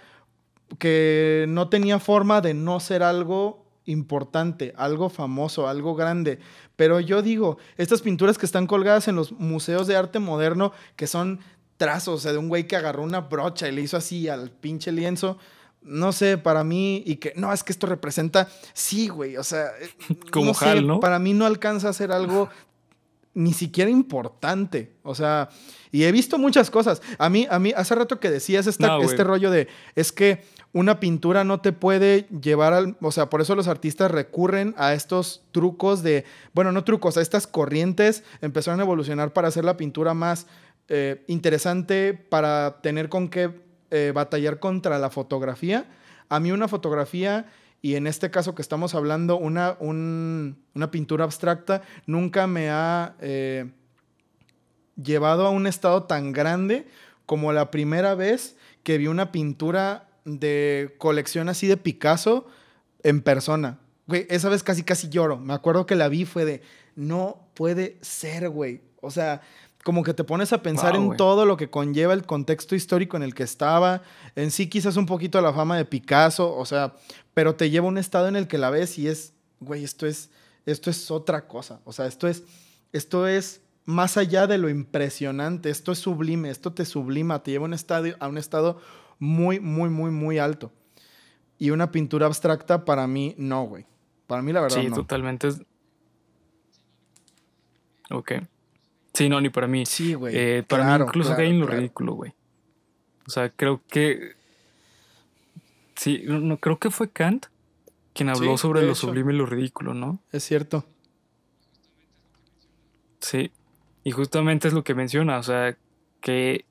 que 0.80 1.46
no 1.48 1.70
tenía 1.70 2.00
forma 2.00 2.42
de 2.42 2.54
no 2.54 2.80
ser 2.80 3.04
algo 3.04 3.66
importante, 3.86 4.74
algo 4.78 5.10
famoso, 5.10 5.68
algo 5.68 5.96
grande. 5.96 6.40
Pero 6.76 7.00
yo 7.00 7.22
digo, 7.22 7.58
estas 7.78 8.02
pinturas 8.02 8.38
que 8.38 8.46
están 8.46 8.68
colgadas 8.68 9.08
en 9.08 9.16
los 9.16 9.32
museos 9.32 9.88
de 9.88 9.96
arte 9.96 10.20
moderno, 10.20 10.74
que 10.96 11.08
son 11.08 11.40
trazos, 11.78 12.16
o 12.16 12.22
sea, 12.22 12.32
de 12.32 12.38
un 12.38 12.50
güey 12.50 12.68
que 12.68 12.76
agarró 12.76 13.04
una 13.04 13.22
brocha 13.22 13.68
y 13.68 13.72
le 13.72 13.82
hizo 13.82 13.98
así 13.98 14.28
al 14.28 14.52
pinche 14.52 14.92
lienzo, 14.92 15.38
no 15.82 16.12
sé, 16.12 16.38
para 16.38 16.64
mí, 16.64 17.02
y 17.06 17.16
que 17.16 17.34
no, 17.36 17.54
es 17.54 17.64
que 17.64 17.72
esto 17.72 17.88
representa, 17.88 18.50
sí, 18.74 19.08
güey, 19.08 19.38
o 19.38 19.44
sea, 19.44 19.72
como 20.32 20.54
no 20.54 20.82
¿no? 20.82 21.00
Para 21.00 21.20
mí 21.20 21.34
no 21.34 21.46
alcanza 21.46 21.90
a 21.90 21.94
ser 21.94 22.12
algo 22.12 22.50
ni 23.38 23.54
siquiera 23.54 23.92
importante. 23.92 24.96
O 25.04 25.14
sea, 25.14 25.50
y 25.92 26.04
he 26.04 26.12
visto 26.12 26.38
muchas 26.38 26.70
cosas. 26.70 27.02
A 27.18 27.30
mí, 27.30 27.48
a 27.50 27.60
mí, 27.60 27.74
hace 27.76 27.96
rato 27.96 28.20
que 28.20 28.30
decías 28.30 28.68
este 28.68 29.24
rollo 29.24 29.52
de, 29.52 29.68
es 29.96 30.12
que 30.12 30.44
una 30.74 31.00
pintura 31.00 31.44
no 31.44 31.60
te 31.60 31.72
puede 31.72 32.28
llevar 32.42 32.74
al, 32.74 32.98
o 33.02 33.12
sea, 33.12 33.30
por 33.30 33.42
eso 33.42 33.56
los 33.56 33.68
artistas 33.68 34.12
recurren 34.12 34.76
a 34.78 34.94
estos 34.94 35.44
trucos 35.52 36.04
de, 36.04 36.26
bueno, 36.54 36.72
no 36.72 36.84
trucos, 36.84 37.18
a 37.18 37.22
estas 37.22 37.48
corrientes 37.48 38.24
empezaron 38.42 38.80
a 38.80 38.84
evolucionar 38.84 39.34
para 39.34 39.48
hacer 39.48 39.66
la 39.66 39.78
pintura 39.78 40.14
más 40.14 40.48
eh, 40.90 41.24
interesante, 41.28 42.14
para 42.14 42.80
tener 42.82 43.10
con 43.10 43.30
qué 43.30 43.52
eh, 43.90 44.12
batallar 44.14 44.60
contra 44.60 45.00
la 45.00 45.10
fotografía. 45.10 45.86
A 46.30 46.40
mí 46.40 46.52
una 46.52 46.68
fotografía 46.68 47.48
y 47.82 47.96
en 47.96 48.08
este 48.08 48.32
caso 48.32 48.56
que 48.56 48.62
estamos 48.62 48.96
hablando, 48.96 49.38
una, 49.38 49.78
una 49.80 50.92
pintura 50.92 51.24
abstracta 51.24 51.82
nunca 52.06 52.48
me 52.48 52.70
ha 52.70 53.16
eh, 53.22 53.72
llevado 55.02 55.46
a 55.46 55.50
un 55.50 55.68
estado 55.68 56.04
tan 56.04 56.32
grande 56.32 56.88
como 57.26 57.54
la 57.54 57.72
primera 57.72 58.16
vez 58.16 58.56
que 58.84 58.98
vi 58.98 59.08
una 59.08 59.32
pintura 59.32 60.10
de 60.26 60.96
colección 60.98 61.50
así 61.50 61.68
de 61.68 61.78
Picasso 61.78 62.48
en 63.04 63.22
persona. 63.22 63.80
Güey, 64.08 64.26
esa 64.30 64.50
vez 64.50 64.64
casi 64.64 64.84
casi 64.84 65.10
lloro. 65.10 65.38
Me 65.38 65.54
acuerdo 65.54 65.86
que 65.86 65.96
la 65.96 66.08
vi 66.08 66.26
fue 66.26 66.46
de, 66.46 66.62
no 66.96 67.48
puede 67.54 67.98
ser, 68.02 68.50
güey. 68.50 68.82
O 69.02 69.12
sea, 69.12 69.42
como 69.88 70.04
que 70.04 70.14
te 70.14 70.26
pones 70.26 70.52
a 70.52 70.62
pensar 70.62 70.98
en 70.98 71.16
todo 71.16 71.46
lo 71.46 71.56
que 71.56 71.70
conlleva 71.70 72.14
el 72.14 72.26
contexto 72.26 72.76
histórico 72.76 73.16
en 73.16 73.24
el 73.24 73.34
que 73.34 73.44
estaba, 73.44 74.02
en 74.36 74.52
sí 74.52 74.68
quizás 74.68 74.98
un 74.98 75.06
poquito 75.06 75.40
la 75.40 75.54
fama 75.54 75.78
de 75.78 75.86
Picasso, 75.86 76.54
o 76.54 76.66
sea, 76.66 76.94
pero 77.34 77.56
te 77.56 77.70
lleva 77.70 77.86
a 77.86 77.90
un 77.90 77.98
estado 77.98 78.28
en 78.28 78.36
el 78.36 78.48
que 78.48 78.58
la 78.58 78.70
ves 78.70 78.98
y 78.98 79.08
es, 79.08 79.32
güey, 79.62 79.86
esto 79.86 80.06
es, 80.06 80.30
esto 80.66 80.90
es 80.90 81.10
otra 81.10 81.48
cosa, 81.48 81.80
o 81.86 81.94
sea, 81.94 82.06
esto 82.06 82.28
es, 82.28 82.44
esto 82.92 83.28
es 83.28 83.62
más 83.88 84.18
allá 84.18 84.48
de 84.48 84.58
lo 84.58 84.70
impresionante, 84.70 85.70
esto 85.70 85.94
es 85.94 86.00
sublime, 86.00 86.50
esto 86.50 86.74
te 86.74 86.84
sublima, 86.84 87.42
te 87.42 87.52
lleva 87.52 87.64
a 87.64 87.70
un, 87.70 87.74
estadio, 87.74 88.18
a 88.20 88.28
un 88.28 88.38
estado 88.38 88.82
muy, 89.18 89.62
muy, 89.62 89.90
muy, 89.90 90.12
muy 90.12 90.40
alto. 90.40 90.74
Y 91.58 91.70
una 91.70 91.90
pintura 91.90 92.26
abstracta 92.26 92.84
para 92.84 93.08
mí, 93.08 93.34
no, 93.38 93.64
güey. 93.64 93.86
Para 94.28 94.42
mí 94.42 94.52
la 94.52 94.60
verdad 94.60 94.82
sí, 94.82 94.92
totalmente. 94.92 95.48
Ok. 98.12 98.34
Sí, 99.14 99.30
no, 99.30 99.40
ni 99.40 99.50
para 99.50 99.68
mí. 99.68 99.86
Sí, 99.86 100.16
güey. 100.16 100.36
Eh, 100.38 100.64
para 100.68 100.98
mí 100.98 101.04
incluso 101.06 101.34
cae 101.34 101.48
en 101.48 101.62
lo 101.62 101.68
ridículo, 101.68 102.14
güey. 102.14 102.34
O 103.26 103.30
sea, 103.30 103.50
creo 103.50 103.82
que... 103.88 104.36
Sí, 105.96 106.24
no, 106.28 106.58
creo 106.58 106.78
que 106.78 106.92
fue 106.92 107.10
Kant 107.10 107.46
quien 108.14 108.28
habló 108.28 108.58
sobre 108.58 108.86
lo 108.86 108.96
sublime 108.96 109.34
y 109.34 109.38
lo 109.38 109.46
ridículo, 109.46 109.94
¿no? 109.94 110.20
Es 110.34 110.44
cierto. 110.44 110.86
Sí. 113.22 113.50
Y 114.08 114.12
justamente 114.12 114.70
es 114.70 114.74
lo 114.74 114.86
que 114.86 114.96
menciona, 114.96 115.38
o 115.38 115.44
sea, 115.44 115.78
que 116.22 116.64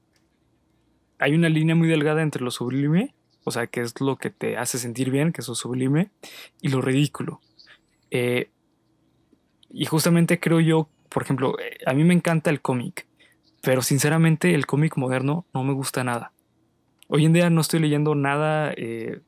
hay 1.18 1.34
una 1.34 1.51
línea 1.51 1.74
muy 1.74 1.87
delgada 1.87 2.22
entre 2.22 2.43
lo 2.43 2.51
sublime, 2.51 3.14
o 3.45 3.51
sea, 3.51 3.66
que 3.66 3.82
es 3.82 4.01
lo 4.01 4.16
que 4.16 4.30
te 4.30 4.57
hace 4.57 4.78
sentir 4.78 5.11
bien, 5.11 5.32
que 5.32 5.43
es 5.43 5.49
lo 5.49 5.55
sublime, 5.55 6.11
y 6.62 6.68
lo 6.68 6.80
ridículo. 6.80 7.41
Eh, 8.11 8.49
y 9.70 9.84
justamente 9.84 10.41
creo 10.41 10.61
yo 10.61 10.89
por 11.16 11.22
ejemplo, 11.22 11.59
eh, 11.59 11.78
a 11.87 11.95
mí 11.95 12.05
me 12.05 12.12
encanta 12.12 12.51
el 12.51 12.61
cómic, 12.61 13.07
pero 13.62 13.80
sinceramente 13.80 14.55
el 14.55 14.66
cómic 14.66 14.99
moderno 14.99 15.47
no 15.55 15.64
me 15.64 15.72
gusta 15.72 16.05
nada. 16.05 16.32
Hoy 17.09 17.24
en 17.24 17.32
día 17.32 17.49
no 17.49 17.62
estoy 17.62 17.80
leyendo 17.80 18.14
nada, 18.14 18.74
eh, 18.76 19.22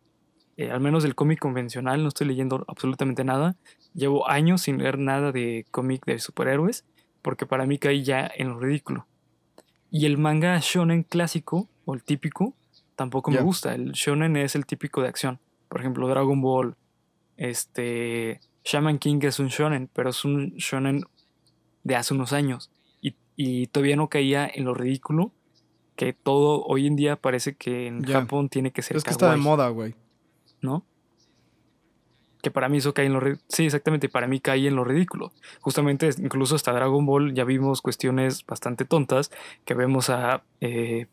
al 0.71 0.81
menos 0.81 1.03
del 1.03 1.15
cómic 1.15 1.39
convencional, 1.39 2.03
no 2.03 2.09
estoy 2.09 2.27
leyendo 2.27 2.63
absolutamente 2.69 3.25
nada. 3.25 3.57
Llevo 3.95 4.29
años 4.29 4.61
sin 4.61 4.79
leer 4.79 4.99
nada 4.99 5.33
de 5.33 5.65
cómic 5.71 6.05
de 6.05 6.19
superhéroes, 6.19 6.85
porque 7.29 7.45
para 7.45 7.66
mí 7.66 7.76
caí 7.76 8.03
ya 8.03 8.31
en 8.35 8.49
lo 8.49 8.59
ridículo. 8.59 9.07
Y 9.91 10.07
el 10.07 10.16
manga 10.16 10.59
shonen 10.62 11.03
clásico, 11.03 11.68
o 11.85 11.93
el 11.93 12.03
típico, 12.03 12.55
tampoco 12.97 13.31
me 13.31 13.43
gusta. 13.43 13.74
El 13.74 13.93
shonen 13.93 14.35
es 14.39 14.55
el 14.55 14.64
típico 14.64 15.03
de 15.03 15.09
acción. 15.09 15.39
Por 15.68 15.81
ejemplo, 15.81 16.09
Dragon 16.09 16.41
Ball, 16.41 16.74
este... 17.37 18.41
Shaman 18.64 18.99
King 18.99 19.18
es 19.24 19.41
un 19.41 19.49
shonen, 19.49 19.91
pero 19.93 20.09
es 20.09 20.24
un 20.24 20.55
shonen 20.57 21.05
de 21.85 21.97
hace 21.97 22.14
unos 22.14 22.33
años 22.33 22.70
y, 23.37 23.66
todavía 23.66 23.97
no 23.97 24.09
caía 24.09 24.51
en 24.51 24.64
lo 24.64 24.72
ridículo 24.72 25.31
que 25.97 26.14
todo 26.14 26.64
hoy 26.64 26.87
en 26.87 26.97
día 26.97 27.16
parece 27.16 27.57
que 27.57 27.89
en 27.89 28.05
Japón 28.05 28.49
tiene 28.49 28.70
que 28.70 28.81
ser. 28.81 28.97
Es 28.97 29.05
que 29.05 29.11
está 29.11 29.31
de 29.33 29.37
moda, 29.37 29.68
güey. 29.68 29.95
¿No? 30.62 30.83
Que 32.43 32.51
para 32.51 32.68
mí 32.68 32.78
eso 32.78 32.95
cae 32.95 33.07
en 33.07 33.14
lo 33.14 33.20
Sí, 33.49 33.66
exactamente, 33.66 34.09
para 34.09 34.26
mí 34.26 34.41
cae 34.41 34.66
en 34.66 34.76
lo 34.76 34.84
ridículo. 34.84 35.32
Justamente, 35.61 36.11
incluso 36.18 36.55
hasta 36.55 36.72
Dragon 36.72 37.05
Ball 37.05 37.34
ya 37.34 37.45
vimos 37.45 37.82
cuestiones 37.82 38.47
bastante 38.47 38.84
tontas 38.84 39.30
que 39.64 39.74
vemos 39.74 40.11
a. 40.11 40.43
Eh, 40.61 41.07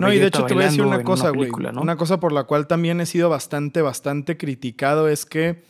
no, 0.00 0.12
y 0.12 0.18
de 0.18 0.26
hecho 0.26 0.44
te 0.44 0.54
voy 0.54 0.64
a 0.64 0.66
decir 0.66 0.82
una 0.82 1.02
cosa, 1.02 1.30
güey. 1.30 1.50
Una 1.76 1.96
cosa 1.96 2.20
por 2.20 2.32
la 2.32 2.44
cual 2.44 2.66
también 2.66 3.00
he 3.00 3.06
sido 3.06 3.28
bastante, 3.28 3.82
bastante 3.82 4.36
criticado 4.36 5.08
es 5.08 5.26
que 5.26 5.62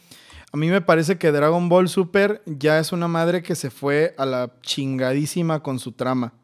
A 0.53 0.59
mí 0.59 0.69
me 0.69 0.83
parece 0.83 1.17
que 1.17 1.33
Dragon 1.33 1.71
Ball 1.71 1.89
Super 1.89 2.43
ya 2.45 2.79
es 2.79 2.93
una 2.93 3.09
madre 3.09 3.43
que 3.43 3.55
se 3.55 3.71
fue 3.71 4.15
a 4.19 4.27
la 4.27 4.53
chingadísima 4.61 5.63
con 5.63 5.79
su 5.79 5.93
trama. 5.93 6.35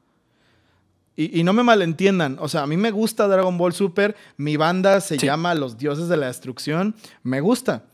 Y, 1.20 1.42
no 1.42 1.52
me 1.52 1.64
malentiendan, 1.64 2.36
o 2.38 2.48
sea, 2.48 2.62
a 2.62 2.66
mí 2.68 2.76
me 2.76 2.92
gusta 2.92 3.26
Dragon 3.26 3.58
Ball 3.58 3.72
Super, 3.72 4.14
mi 4.36 4.56
banda 4.56 5.00
se 5.00 5.18
llama 5.18 5.52
Los 5.56 5.76
Dioses 5.76 6.06
de 6.06 6.16
la 6.16 6.28
Destrucción, 6.28 6.94
me 7.24 7.40
gusta, 7.40 7.86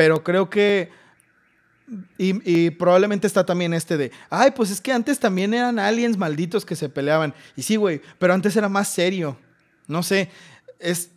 pero 0.00 0.24
creo 0.24 0.48
que... 0.48 0.88
Y, 2.16 2.70
probablemente 2.70 3.26
está 3.26 3.44
también 3.44 3.74
este 3.74 3.98
de, 3.98 4.12
ay, 4.30 4.52
pues 4.52 4.70
es 4.70 4.80
que 4.80 4.92
antes 4.92 5.18
también 5.20 5.52
eran 5.52 5.78
aliens 5.78 6.16
malditos 6.16 6.64
que 6.64 6.74
se 6.74 6.88
peleaban. 6.88 7.34
Y 7.54 7.64
sí, 7.64 7.76
güey, 7.76 8.00
pero 8.18 8.32
antes 8.32 8.56
era 8.56 8.70
más 8.70 8.88
serio. 8.88 9.36
No 9.88 10.02
sé, 10.02 10.30
es, 10.78 11.10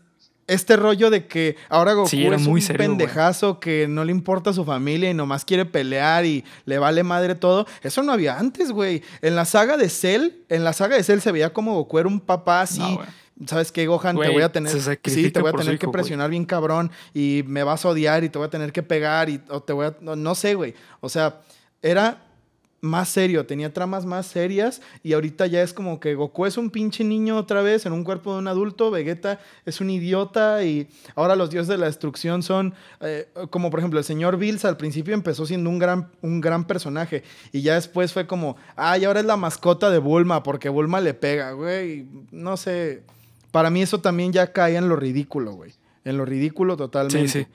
este 0.47 0.75
rollo 0.75 1.09
de 1.09 1.27
que 1.27 1.55
ahora 1.69 1.93
Goku 1.93 2.34
es 2.34 2.45
un 2.45 2.59
pendejazo 2.75 3.61
que 3.61 3.88
no 3.88 4.03
le 4.03 4.11
importa 4.11 4.49
a 4.49 4.53
su 4.53 4.65
familia 4.65 5.09
y 5.09 5.13
nomás 5.13 5.45
quiere 5.45 5.63
pelear 5.63 6.25
y 6.25 6.43
le 6.65 6.77
vale 6.77 7.03
madre 7.03 7.36
todo. 7.36 7.65
Eso 7.84 8.03
no 8.03 8.11
había 8.11 8.38
antes, 8.38 8.71
güey. 8.71 9.01
En 9.21 9.38
la 9.38 9.45
saga 9.45 9.77
de 9.77 9.88
Cell, 9.88 10.31
en 10.49 10.65
la 10.65 10.73
saga 10.73 10.97
de 10.97 11.03
Cell 11.03 11.19
se 11.19 11.31
veía 11.31 11.53
como 11.53 11.75
Goku 11.75 11.99
era 11.99 12.09
un 12.09 12.19
papá 12.19 12.61
así. 12.63 12.81
¿Sabes 13.45 13.71
qué, 13.71 13.88
Gohan? 13.88 14.17
te 14.17 14.29
voy 14.29 14.43
a 14.43 14.51
tener, 14.51 14.71
sí, 14.71 15.31
te 15.31 15.41
voy 15.41 15.49
a 15.49 15.53
tener 15.53 15.79
que 15.79 15.88
presionar 15.88 16.29
bien 16.29 16.45
cabrón 16.45 16.91
y 17.13 17.43
me 17.47 17.63
vas 17.63 17.84
a 17.86 17.89
odiar 17.89 18.23
y 18.23 18.29
te 18.29 18.38
voy 18.38 18.47
a 18.47 18.49
tener 18.49 18.71
que 18.71 18.84
pegar 18.84 19.29
y 19.29 19.41
o 19.49 19.61
te 19.61 19.73
voy 19.73 19.88
a... 19.88 19.95
no 20.01 20.36
sé, 20.36 20.55
güey. 20.55 20.75
O 20.99 21.09
sea, 21.09 21.41
era 21.81 22.21
más 22.84 23.07
serio, 23.07 23.45
tenía 23.45 23.73
tramas 23.73 24.05
más 24.05 24.25
serias 24.27 24.81
y 25.03 25.13
ahorita 25.13 25.47
ya 25.47 25.61
es 25.61 25.71
como 25.71 26.01
que 26.01 26.15
Goku 26.15 26.45
es 26.45 26.57
un 26.57 26.69
pinche 26.69 27.05
niño 27.05 27.38
otra 27.38 27.61
vez 27.61 27.86
en 27.86 27.93
un 27.93 28.03
cuerpo 28.03 28.34
de 28.34 28.39
un 28.39 28.47
adulto, 28.49 28.91
Vegeta 28.91 29.39
es 29.65 29.79
un 29.79 29.89
idiota 29.89 30.65
y 30.65 30.89
ahora 31.15 31.38
los 31.38 31.49
dioses 31.49 31.69
de 31.69 31.77
la 31.77 31.86
destrucción 31.86 32.43
son 32.43 32.73
eh, 32.99 33.29
como 33.51 33.71
por 33.71 33.79
ejemplo 33.79 33.99
el 33.99 34.05
señor 34.05 34.36
Bills 34.36 34.65
al 34.65 34.75
principio 34.75 35.13
empezó 35.13 35.45
siendo 35.45 35.69
un 35.69 35.79
gran, 35.79 36.11
un 36.21 36.41
gran 36.41 36.67
personaje 36.67 37.23
y 37.53 37.61
ya 37.61 37.75
después 37.75 38.11
fue 38.11 38.27
como, 38.27 38.57
ay, 38.75 39.05
ahora 39.05 39.21
es 39.21 39.25
la 39.25 39.38
mascota 39.38 39.89
de 39.89 39.99
Bulma 39.99 40.43
porque 40.43 40.67
Bulma 40.67 40.99
le 40.99 41.13
pega, 41.13 41.53
güey, 41.53 42.05
no 42.31 42.57
sé, 42.57 43.03
para 43.53 43.69
mí 43.69 43.83
eso 43.83 44.01
también 44.01 44.33
ya 44.33 44.51
cae 44.51 44.77
en 44.77 44.89
lo 44.89 44.95
ridículo, 44.95 45.53
güey, 45.53 45.73
en 46.03 46.17
lo 46.17 46.25
ridículo 46.25 46.75
totalmente. 46.75 47.27
Sí, 47.27 47.43
sí. 47.43 47.47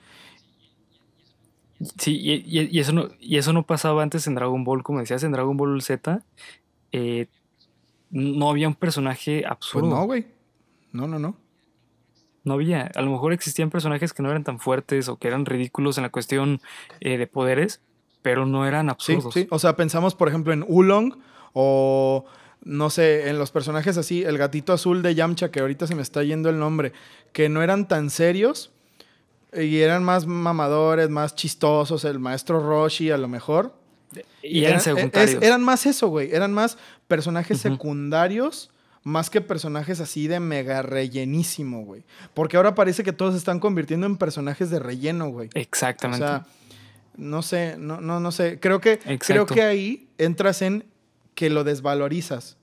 Sí, 1.97 2.43
y, 2.45 2.79
eso 2.79 2.93
no, 2.93 3.09
y 3.19 3.37
eso 3.37 3.51
no 3.51 3.63
pasaba 3.63 4.01
antes 4.01 4.25
en 4.25 4.35
Dragon 4.35 4.63
Ball, 4.63 4.81
como 4.81 4.99
decías, 4.99 5.23
en 5.23 5.33
Dragon 5.33 5.57
Ball 5.57 5.81
Z. 5.81 6.23
Eh, 6.93 7.27
no 8.11 8.49
había 8.49 8.69
un 8.69 8.75
personaje 8.75 9.41
pues 9.41 9.51
absurdo. 9.51 9.89
no, 9.89 10.05
güey. 10.05 10.25
No, 10.93 11.05
no, 11.05 11.19
no. 11.19 11.35
No 12.45 12.53
había. 12.53 12.89
A 12.95 13.01
lo 13.01 13.11
mejor 13.11 13.33
existían 13.33 13.69
personajes 13.69 14.13
que 14.13 14.23
no 14.23 14.29
eran 14.29 14.45
tan 14.45 14.59
fuertes 14.59 15.09
o 15.09 15.17
que 15.17 15.27
eran 15.27 15.45
ridículos 15.45 15.97
en 15.97 16.03
la 16.03 16.09
cuestión 16.09 16.61
eh, 17.01 17.17
de 17.17 17.27
poderes, 17.27 17.81
pero 18.21 18.45
no 18.45 18.65
eran 18.65 18.89
absurdos. 18.89 19.33
Sí, 19.33 19.41
sí. 19.41 19.47
O 19.51 19.59
sea, 19.59 19.75
pensamos, 19.75 20.15
por 20.15 20.29
ejemplo, 20.29 20.53
en 20.53 20.63
Ulong 20.65 21.17
o 21.51 22.25
no 22.63 22.89
sé, 22.89 23.29
en 23.29 23.39
los 23.39 23.51
personajes 23.51 23.97
así, 23.97 24.23
el 24.23 24.37
gatito 24.37 24.73
azul 24.73 25.01
de 25.01 25.15
Yamcha, 25.15 25.51
que 25.51 25.59
ahorita 25.59 25.87
se 25.87 25.95
me 25.95 26.01
está 26.01 26.23
yendo 26.23 26.49
el 26.49 26.59
nombre, 26.59 26.93
que 27.31 27.49
no 27.49 27.61
eran 27.61 27.87
tan 27.87 28.09
serios, 28.09 28.71
y 29.53 29.79
eran 29.79 30.03
más 30.03 30.27
mamadores, 30.27 31.09
más 31.09 31.35
chistosos, 31.35 32.05
el 32.05 32.19
maestro 32.19 32.59
Roshi 32.59 33.11
a 33.11 33.17
lo 33.17 33.27
mejor. 33.27 33.73
Y, 34.41 34.63
eran, 34.63 34.81
secundarios. 34.81 35.41
eran 35.41 35.63
más 35.63 35.85
eso, 35.85 36.07
güey. 36.07 36.33
Eran 36.33 36.51
más 36.53 36.77
personajes 37.07 37.59
secundarios 37.59 38.71
más 39.03 39.29
que 39.29 39.41
personajes 39.41 39.99
así 39.99 40.27
de 40.27 40.39
mega 40.39 40.81
rellenísimo, 40.81 41.83
güey. 41.83 42.03
Porque 42.33 42.57
ahora 42.57 42.75
parece 42.75 43.03
que 43.03 43.13
todos 43.13 43.33
se 43.33 43.37
están 43.37 43.59
convirtiendo 43.59 44.05
en 44.05 44.17
personajes 44.17 44.69
de 44.69 44.79
relleno, 44.79 45.29
güey. 45.29 45.49
Exactamente. 45.53 46.23
O 46.23 46.27
sea, 46.27 46.45
no 47.15 47.41
sé, 47.41 47.75
no, 47.77 48.01
no, 48.01 48.19
no 48.19 48.31
sé. 48.31 48.59
Creo 48.59 48.79
que, 48.79 48.99
creo 49.19 49.45
que 49.45 49.63
ahí 49.63 50.09
entras 50.17 50.61
en 50.61 50.85
que 51.35 51.49
lo 51.49 51.63
desvalorizas. 51.63 52.57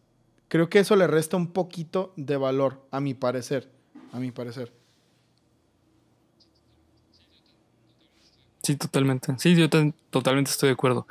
Creo 0.49 0.69
que 0.69 0.79
eso 0.79 0.97
le 0.97 1.07
resta 1.07 1.37
un 1.37 1.49
poquito 1.49 2.13
de 2.17 2.37
valor, 2.37 2.87
a 2.91 3.01
mi 3.01 3.15
parecer. 3.15 3.71
A 4.13 4.21
mi 4.21 4.31
parecer. 4.31 4.73
Sí, 8.63 8.77
totalmente. 8.77 9.35
Sí, 9.39 9.55
yo 9.55 9.69
totalmente 10.11 10.51
estoy 10.51 10.69
de 10.69 10.73
acuerdo. 10.73 11.07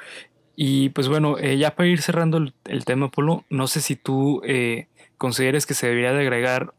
Y 0.55 0.89
pues 0.89 1.07
bueno, 1.07 1.37
eh, 1.37 1.57
ya 1.57 1.75
para 1.75 1.87
ir 1.87 2.01
cerrando 2.01 2.37
el, 2.37 2.85
tema, 2.85 3.09
Polo, 3.09 3.43
no 3.49 3.67
sé 3.67 3.81
si 3.81 3.95
tú 3.95 4.41
eh, 4.45 4.87
consideres 5.17 5.65
que 5.65 5.73
se 5.73 5.87
debería 5.87 6.13
de 6.13 6.21
agregar 6.21 6.73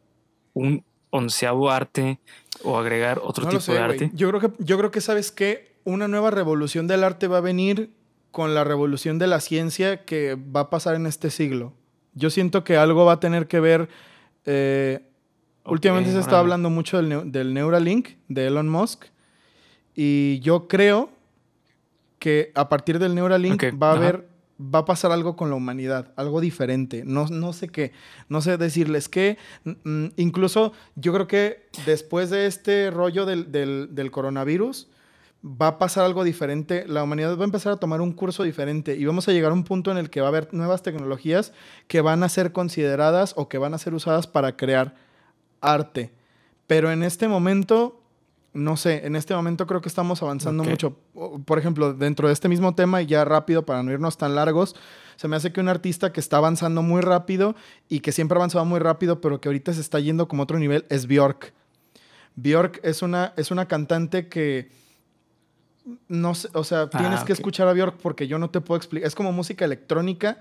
un 0.54 0.84
onceavo 1.10 1.70
arte 1.70 2.18
o 2.62 2.78
agregar 2.78 3.20
otro 3.22 3.48
tipo 3.48 3.72
de 3.72 3.78
arte. 3.78 4.10
Yo 4.14 4.28
creo 4.30 4.40
que, 4.40 4.64
yo 4.64 4.78
creo 4.78 4.90
que 4.90 5.00
sabes 5.00 5.30
que 5.30 5.76
una 5.84 6.08
nueva 6.08 6.30
revolución 6.30 6.86
del 6.86 7.04
arte 7.04 7.28
va 7.28 7.38
a 7.38 7.42
venir 7.42 7.90
con 8.36 8.54
la 8.54 8.64
revolución 8.64 9.18
de 9.18 9.26
la 9.26 9.40
ciencia 9.40 10.04
que 10.04 10.34
va 10.34 10.60
a 10.60 10.68
pasar 10.68 10.94
en 10.94 11.06
este 11.06 11.30
siglo. 11.30 11.72
Yo 12.12 12.28
siento 12.28 12.64
que 12.64 12.76
algo 12.76 13.06
va 13.06 13.12
a 13.12 13.18
tener 13.18 13.48
que 13.48 13.60
ver. 13.60 13.88
Eh, 14.44 15.08
últimamente 15.64 16.12
se 16.12 16.20
está 16.20 16.38
hablando 16.38 16.68
mucho 16.68 17.00
del, 17.00 17.32
del 17.32 17.54
Neuralink 17.54 18.10
de 18.28 18.48
Elon 18.48 18.68
Musk 18.68 19.06
y 19.94 20.38
yo 20.40 20.68
creo 20.68 21.08
que 22.18 22.52
a 22.54 22.68
partir 22.68 22.98
del 22.98 23.14
Neuralink 23.14 23.64
va 23.82 23.92
a 23.92 23.94
haber, 23.94 24.28
va 24.60 24.80
a 24.80 24.84
pasar 24.84 25.12
algo 25.12 25.34
con 25.34 25.48
la 25.48 25.56
humanidad, 25.56 26.12
algo 26.16 26.42
diferente. 26.42 27.04
No, 27.06 27.28
no 27.28 27.54
sé 27.54 27.68
qué, 27.68 27.92
no 28.28 28.42
sé 28.42 28.58
decirles 28.58 29.08
qué. 29.08 29.38
Mm, 29.64 30.08
incluso 30.16 30.74
yo 30.94 31.14
creo 31.14 31.26
que 31.26 31.70
después 31.86 32.28
de 32.28 32.44
este 32.44 32.90
rollo 32.90 33.24
del, 33.24 33.50
del, 33.50 34.10
coronavirus, 34.10 34.90
va 35.46 35.68
a 35.68 35.78
pasar 35.78 36.04
algo 36.04 36.24
diferente. 36.24 36.84
La 36.88 37.02
humanidad 37.02 37.36
va 37.36 37.42
a 37.42 37.44
empezar 37.44 37.72
a 37.72 37.76
tomar 37.76 38.00
un 38.00 38.12
curso 38.12 38.42
diferente 38.42 38.96
y 38.96 39.04
vamos 39.04 39.28
a 39.28 39.32
llegar 39.32 39.52
a 39.52 39.54
un 39.54 39.64
punto 39.64 39.90
en 39.90 39.98
el 39.98 40.10
que 40.10 40.20
va 40.20 40.26
a 40.26 40.30
haber 40.30 40.52
nuevas 40.52 40.82
tecnologías 40.82 41.52
que 41.86 42.00
van 42.00 42.22
a 42.22 42.28
ser 42.28 42.52
consideradas 42.52 43.34
o 43.36 43.48
que 43.48 43.58
van 43.58 43.74
a 43.74 43.78
ser 43.78 43.94
usadas 43.94 44.26
para 44.26 44.56
crear 44.56 44.96
arte. 45.60 46.12
Pero 46.66 46.90
en 46.90 47.02
este 47.02 47.28
momento 47.28 48.02
no 48.56 48.78
sé, 48.78 49.06
en 49.06 49.16
este 49.16 49.34
momento 49.34 49.66
creo 49.66 49.82
que 49.82 49.88
estamos 49.88 50.22
avanzando 50.22 50.64
mucho. 50.64 50.96
Por 51.44 51.58
ejemplo, 51.58 51.92
dentro 51.92 52.28
de 52.28 52.32
este 52.32 52.48
mismo 52.48 52.74
tema, 52.74 53.02
y 53.02 53.06
ya 53.06 53.22
rápido 53.24 53.66
para 53.66 53.82
no 53.82 53.92
irnos 53.92 54.16
tan 54.16 54.34
largos, 54.34 54.74
se 55.16 55.28
me 55.28 55.36
hace 55.36 55.52
que 55.52 55.60
un 55.60 55.68
artista 55.68 56.10
que 56.10 56.20
está 56.20 56.38
avanzando 56.38 56.80
muy 56.80 57.02
rápido 57.02 57.54
y 57.88 58.00
que 58.00 58.12
siempre 58.12 58.36
ha 58.36 58.40
avanzado 58.40 58.64
muy 58.64 58.80
rápido, 58.80 59.20
pero 59.20 59.42
que 59.42 59.48
ahorita 59.50 59.74
se 59.74 59.82
está 59.82 60.00
yendo 60.00 60.26
como 60.26 60.44
otro 60.44 60.58
nivel, 60.58 60.86
es 60.88 61.06
Bjork. 61.06 61.52
Bjork 62.36 62.80
es 62.82 63.02
una, 63.02 63.34
es 63.36 63.50
una 63.50 63.68
cantante 63.68 64.28
que 64.28 64.70
no 66.08 66.34
sé, 66.34 66.48
o 66.52 66.64
sea, 66.64 66.82
ah, 66.82 66.90
tienes 66.90 67.24
que 67.24 67.32
escuchar 67.32 67.68
a 67.68 67.72
Bjork 67.72 67.98
porque 67.98 68.26
yo 68.26 68.38
no 68.38 68.50
te 68.50 68.60
puedo 68.60 68.76
explicar. 68.76 69.06
Es 69.06 69.14
como 69.14 69.32
música 69.32 69.64
electrónica, 69.64 70.38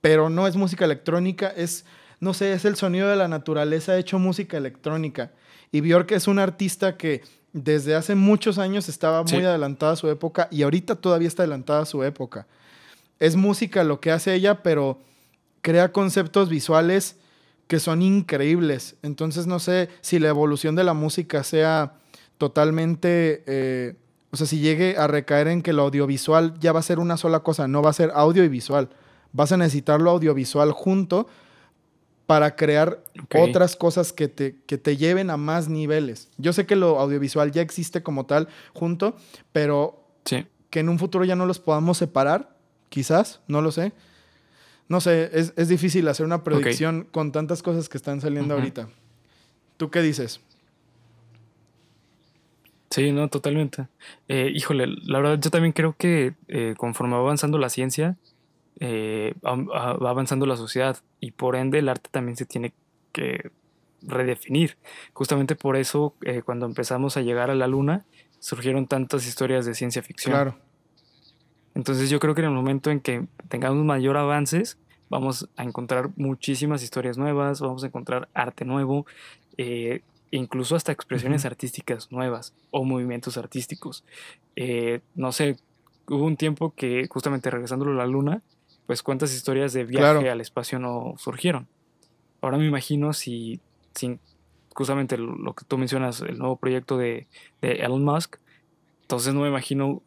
pero 0.00 0.30
no 0.30 0.46
es 0.46 0.56
música 0.56 0.84
electrónica, 0.84 1.48
es, 1.48 1.84
no 2.20 2.34
sé, 2.34 2.52
es 2.52 2.64
el 2.64 2.76
sonido 2.76 3.08
de 3.08 3.16
la 3.16 3.28
naturaleza 3.28 3.96
hecho 3.96 4.18
música 4.18 4.56
electrónica. 4.56 5.30
Y 5.70 5.80
Bjork 5.80 6.12
es 6.12 6.26
un 6.26 6.38
artista 6.38 6.96
que 6.96 7.22
desde 7.52 7.94
hace 7.94 8.14
muchos 8.14 8.58
años 8.58 8.88
estaba 8.88 9.22
muy 9.24 9.44
adelantada 9.44 9.92
a 9.92 9.96
su 9.96 10.08
época 10.08 10.48
y 10.50 10.62
ahorita 10.62 10.96
todavía 10.96 11.28
está 11.28 11.42
adelantada 11.42 11.82
a 11.82 11.86
su 11.86 12.02
época. 12.02 12.46
Es 13.18 13.36
música 13.36 13.84
lo 13.84 14.00
que 14.00 14.10
hace 14.10 14.34
ella, 14.34 14.62
pero 14.62 14.98
crea 15.60 15.92
conceptos 15.92 16.48
visuales 16.48 17.16
que 17.68 17.78
son 17.78 18.02
increíbles. 18.02 18.96
Entonces 19.02 19.46
no 19.46 19.58
sé 19.58 19.88
si 20.00 20.18
la 20.18 20.28
evolución 20.28 20.74
de 20.74 20.84
la 20.84 20.94
música 20.94 21.44
sea 21.44 21.94
totalmente, 22.36 23.44
eh, 23.46 23.94
o 24.32 24.36
sea, 24.36 24.46
si 24.46 24.60
llegue 24.60 24.96
a 24.96 25.06
recaer 25.06 25.46
en 25.48 25.60
que 25.60 25.74
lo 25.74 25.82
audiovisual 25.82 26.58
ya 26.58 26.72
va 26.72 26.80
a 26.80 26.82
ser 26.82 26.98
una 26.98 27.18
sola 27.18 27.40
cosa, 27.40 27.68
no 27.68 27.82
va 27.82 27.90
a 27.90 27.92
ser 27.92 28.10
audio 28.14 28.42
y 28.42 28.48
visual. 28.48 28.88
Vas 29.32 29.52
a 29.52 29.58
necesitar 29.58 30.00
lo 30.00 30.10
audiovisual 30.10 30.72
junto 30.72 31.28
para 32.24 32.56
crear 32.56 33.04
otras 33.38 33.76
cosas 33.76 34.14
que 34.14 34.28
te, 34.28 34.56
que 34.64 34.78
te 34.78 34.96
lleven 34.96 35.28
a 35.28 35.36
más 35.36 35.68
niveles. 35.68 36.30
Yo 36.38 36.54
sé 36.54 36.64
que 36.64 36.76
lo 36.76 36.98
audiovisual 36.98 37.52
ya 37.52 37.60
existe 37.60 38.02
como 38.02 38.24
tal 38.24 38.48
junto, 38.72 39.16
pero 39.52 40.06
que 40.24 40.80
en 40.80 40.88
un 40.88 40.98
futuro 40.98 41.26
ya 41.26 41.36
no 41.36 41.44
los 41.44 41.58
podamos 41.58 41.98
separar, 41.98 42.56
quizás, 42.88 43.40
no 43.48 43.60
lo 43.60 43.70
sé. 43.70 43.92
No 44.88 45.02
sé, 45.02 45.30
es, 45.34 45.68
difícil 45.68 46.08
hacer 46.08 46.24
una 46.24 46.42
predicción 46.42 47.06
con 47.10 47.32
tantas 47.32 47.62
cosas 47.62 47.90
que 47.90 47.98
están 47.98 48.22
saliendo 48.22 48.54
ahorita. 48.54 48.88
¿Tú 49.76 49.90
qué 49.90 50.00
dices? 50.00 50.40
Sí, 52.92 53.12
no, 53.12 53.28
totalmente. 53.28 53.88
Eh, 54.28 54.52
híjole, 54.54 54.86
la 54.86 55.18
verdad 55.18 55.38
yo 55.40 55.50
también 55.50 55.72
creo 55.72 55.96
que 55.96 56.34
eh, 56.48 56.74
conforme 56.76 57.14
va 57.14 57.20
avanzando 57.20 57.58
la 57.58 57.68
ciencia, 57.68 58.16
eh, 58.80 59.34
va 59.42 60.10
avanzando 60.10 60.46
la 60.46 60.56
sociedad 60.56 60.98
y 61.20 61.30
por 61.30 61.56
ende 61.56 61.78
el 61.78 61.88
arte 61.88 62.10
también 62.10 62.36
se 62.36 62.44
tiene 62.44 62.72
que 63.12 63.50
redefinir. 64.02 64.76
Justamente 65.12 65.56
por 65.56 65.76
eso 65.76 66.14
cuando 66.44 66.66
empezamos 66.66 67.16
a 67.16 67.22
llegar 67.22 67.50
a 67.50 67.54
la 67.54 67.66
luna 67.66 68.04
surgieron 68.40 68.86
tantas 68.86 69.26
historias 69.26 69.64
de 69.64 69.74
ciencia 69.74 70.02
ficción. 70.02 70.32
Claro. 70.32 70.58
Entonces 71.74 72.10
yo 72.10 72.18
creo 72.18 72.34
que 72.34 72.40
en 72.42 72.48
el 72.48 72.54
momento 72.54 72.90
en 72.90 73.00
que 73.00 73.26
tengamos 73.48 73.84
mayor 73.84 74.16
avances 74.16 74.78
vamos 75.12 75.46
a 75.56 75.62
encontrar 75.62 76.08
muchísimas 76.16 76.82
historias 76.82 77.18
nuevas, 77.18 77.60
vamos 77.60 77.84
a 77.84 77.86
encontrar 77.86 78.30
arte 78.32 78.64
nuevo. 78.64 79.06
Eh, 79.58 80.00
incluso 80.32 80.74
hasta 80.74 80.92
expresiones 80.92 81.44
artísticas 81.44 82.10
nuevas 82.10 82.54
o 82.70 82.84
movimientos 82.84 83.36
artísticos. 83.36 84.02
Eh, 84.56 85.00
no 85.14 85.30
sé, 85.30 85.56
hubo 86.08 86.24
un 86.24 86.36
tiempo 86.36 86.74
que 86.74 87.06
justamente 87.08 87.50
regresándolo 87.50 87.92
a 87.92 87.96
la 87.96 88.06
luna, 88.06 88.42
pues 88.86 89.02
cuántas 89.02 89.34
historias 89.34 89.72
de 89.72 89.84
viaje 89.84 90.28
al 90.30 90.40
espacio 90.40 90.78
no 90.78 91.14
surgieron. 91.18 91.68
Ahora 92.40 92.58
me 92.58 92.66
imagino 92.66 93.12
si, 93.12 93.60
si 93.94 94.18
justamente 94.74 95.16
lo 95.18 95.54
que 95.54 95.64
tú 95.66 95.78
mencionas, 95.78 96.22
el 96.22 96.38
nuevo 96.38 96.56
proyecto 96.56 96.96
de, 96.96 97.28
de 97.60 97.72
Elon 97.74 98.02
Musk, 98.02 98.36
entonces 99.02 99.34
no 99.34 99.42
me 99.42 99.48
imagino 99.48 100.02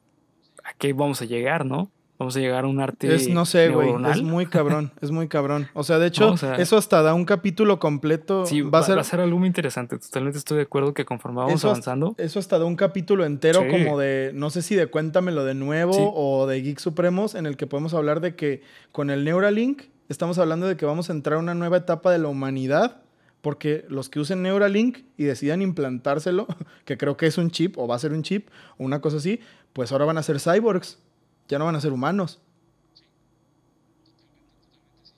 a 0.63 0.73
qué 0.73 0.91
vamos 0.93 1.21
a 1.21 1.25
llegar, 1.25 1.65
¿no? 1.65 1.91
Vamos 2.17 2.37
a 2.37 2.39
llegar 2.39 2.63
a 2.63 2.67
un 2.67 2.79
arte. 2.79 3.13
Es, 3.13 3.27
no 3.27 3.45
sé, 3.45 3.69
güey. 3.69 3.89
Es 4.09 4.21
muy 4.21 4.45
cabrón. 4.45 4.91
Es 5.01 5.11
muy 5.11 5.27
cabrón. 5.27 5.67
O 5.73 5.83
sea, 5.83 5.99
de 5.99 6.07
hecho, 6.07 6.33
eso 6.57 6.77
hasta 6.77 7.01
da 7.01 7.13
un 7.13 7.25
capítulo 7.25 7.77
completo. 7.79 8.45
Sí, 8.45 8.61
va, 8.61 8.79
a 8.79 8.83
ser, 8.83 8.95
va 8.95 9.01
a 9.01 9.03
ser 9.03 9.19
algo 9.19 9.37
muy 9.37 9.47
interesante. 9.47 9.97
Totalmente 9.97 10.37
estoy 10.37 10.57
de 10.57 10.63
acuerdo 10.63 10.93
que 10.93 11.03
conforme 11.03 11.39
vamos 11.39 11.65
avanzando. 11.65 12.15
eso 12.17 12.39
hasta 12.39 12.57
da 12.57 12.65
un 12.65 12.77
capítulo 12.77 13.25
entero, 13.25 13.65
como 13.69 13.99
de, 13.99 14.31
no 14.33 14.49
sé 14.49 14.61
si 14.61 14.75
de 14.75 14.87
Cuéntamelo 14.87 15.43
de 15.43 15.55
nuevo 15.55 16.13
o 16.15 16.47
de 16.47 16.61
Geek 16.61 16.79
Supremos, 16.79 17.35
en 17.35 17.45
el 17.45 17.57
que 17.57 17.67
podemos 17.67 17.93
hablar 17.93 18.21
de 18.21 18.35
que 18.35 18.61
con 18.93 19.09
el 19.09 19.25
Neuralink 19.25 19.83
estamos 20.07 20.37
hablando 20.37 20.67
de 20.67 20.77
que 20.77 20.85
vamos 20.85 21.09
a 21.09 21.13
entrar 21.13 21.37
a 21.37 21.39
una 21.39 21.53
nueva 21.53 21.77
etapa 21.77 22.11
de 22.11 22.19
la 22.19 22.29
humanidad. 22.29 23.01
Porque 23.41 23.85
los 23.89 24.09
que 24.09 24.19
usen 24.19 24.41
Neuralink 24.41 25.01
y 25.17 25.25
decidan 25.25 25.61
implantárselo, 25.61 26.47
que 26.85 26.97
creo 26.97 27.15
que 27.15 27.27
es 27.27 27.37
un 27.37 27.51
chip 27.51 27.77
o 27.77 27.87
va 27.87 27.95
a 27.95 27.99
ser 27.99 28.11
un 28.11 28.23
chip 28.23 28.47
o 28.79 28.83
una 28.83 29.01
cosa 29.01 29.17
así, 29.17 29.39
pues 29.71 29.91
ahora 29.91 30.05
van 30.05 30.17
a 30.17 30.23
ser 30.23 30.39
cyborgs 30.39 30.97
ya 31.47 31.59
no 31.59 31.65
van 31.65 31.75
a 31.75 31.81
ser 31.81 31.93
humanos. 31.93 32.39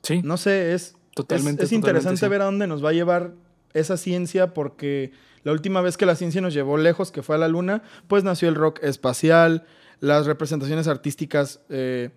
Sí. 0.04 0.22
No 0.24 0.38
sé, 0.38 0.74
es, 0.74 0.96
totalmente, 1.14 1.66
es, 1.66 1.72
interesante 1.72 2.28
ver 2.28 2.42
a 2.42 2.46
dónde 2.46 2.68
nos 2.68 2.84
va 2.84 2.90
a 2.90 2.94
llevar 2.94 3.34
esa 3.74 3.98
ciencia 3.98 4.54
porque 4.54 5.12
la 5.44 5.52
última 5.52 5.82
vez 5.82 5.98
que 5.98 6.06
la 6.06 6.16
ciencia 6.16 6.42
nos 6.42 6.54
llevó 6.54 6.78
lejos, 6.78 7.12
que 7.12 7.24
fue 7.24 7.36
a 7.36 7.40
la 7.40 7.48
luna, 7.48 7.84
pues 8.08 8.24
nació 8.24 8.48
el 8.48 8.56
rock 8.56 8.80
espacial, 8.84 9.66
las 10.00 10.26
representaciones 10.26 10.88
artísticas 10.88 11.60
eh, 11.70 12.12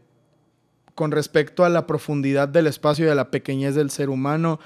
con 0.95 1.11
respecto 1.11 1.65
a 1.65 1.69
la 1.69 1.87
profundidad 1.87 2.49
del 2.49 2.67
espacio 2.67 3.07
y 3.07 3.09
a 3.09 3.15
la 3.15 3.31
pequeñez 3.31 3.75
del 3.75 3.91
ser 3.91 4.09
humano. 4.09 4.61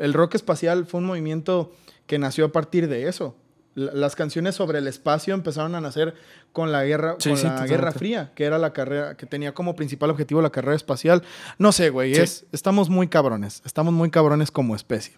El 0.00 0.12
rock 0.12 0.34
espacial 0.34 0.86
fue 0.86 1.00
un 1.00 1.06
movimiento 1.06 1.72
que 2.06 2.18
nació 2.18 2.46
a 2.46 2.52
partir 2.52 2.88
de 2.88 3.08
eso 3.08 3.36
las 3.74 4.16
canciones 4.16 4.56
sobre 4.56 4.78
el 4.78 4.88
espacio 4.88 5.34
empezaron 5.34 5.74
a 5.74 5.80
nacer 5.80 6.14
con 6.52 6.72
la 6.72 6.84
guerra, 6.84 7.16
con 7.22 7.42
la 7.42 7.66
Guerra 7.66 7.92
Fría, 7.92 8.32
que 8.34 8.44
era 8.44 8.58
la 8.58 8.72
carrera, 8.72 9.16
que 9.16 9.26
tenía 9.26 9.54
como 9.54 9.76
principal 9.76 10.10
objetivo 10.10 10.42
la 10.42 10.50
carrera 10.50 10.74
espacial. 10.74 11.22
No 11.58 11.72
sé, 11.72 11.90
güey, 11.90 12.14
es, 12.14 12.46
estamos 12.52 12.90
muy 12.90 13.08
cabrones, 13.08 13.62
estamos 13.64 13.92
muy 13.92 14.10
cabrones 14.10 14.50
como 14.50 14.74
especie. 14.74 15.14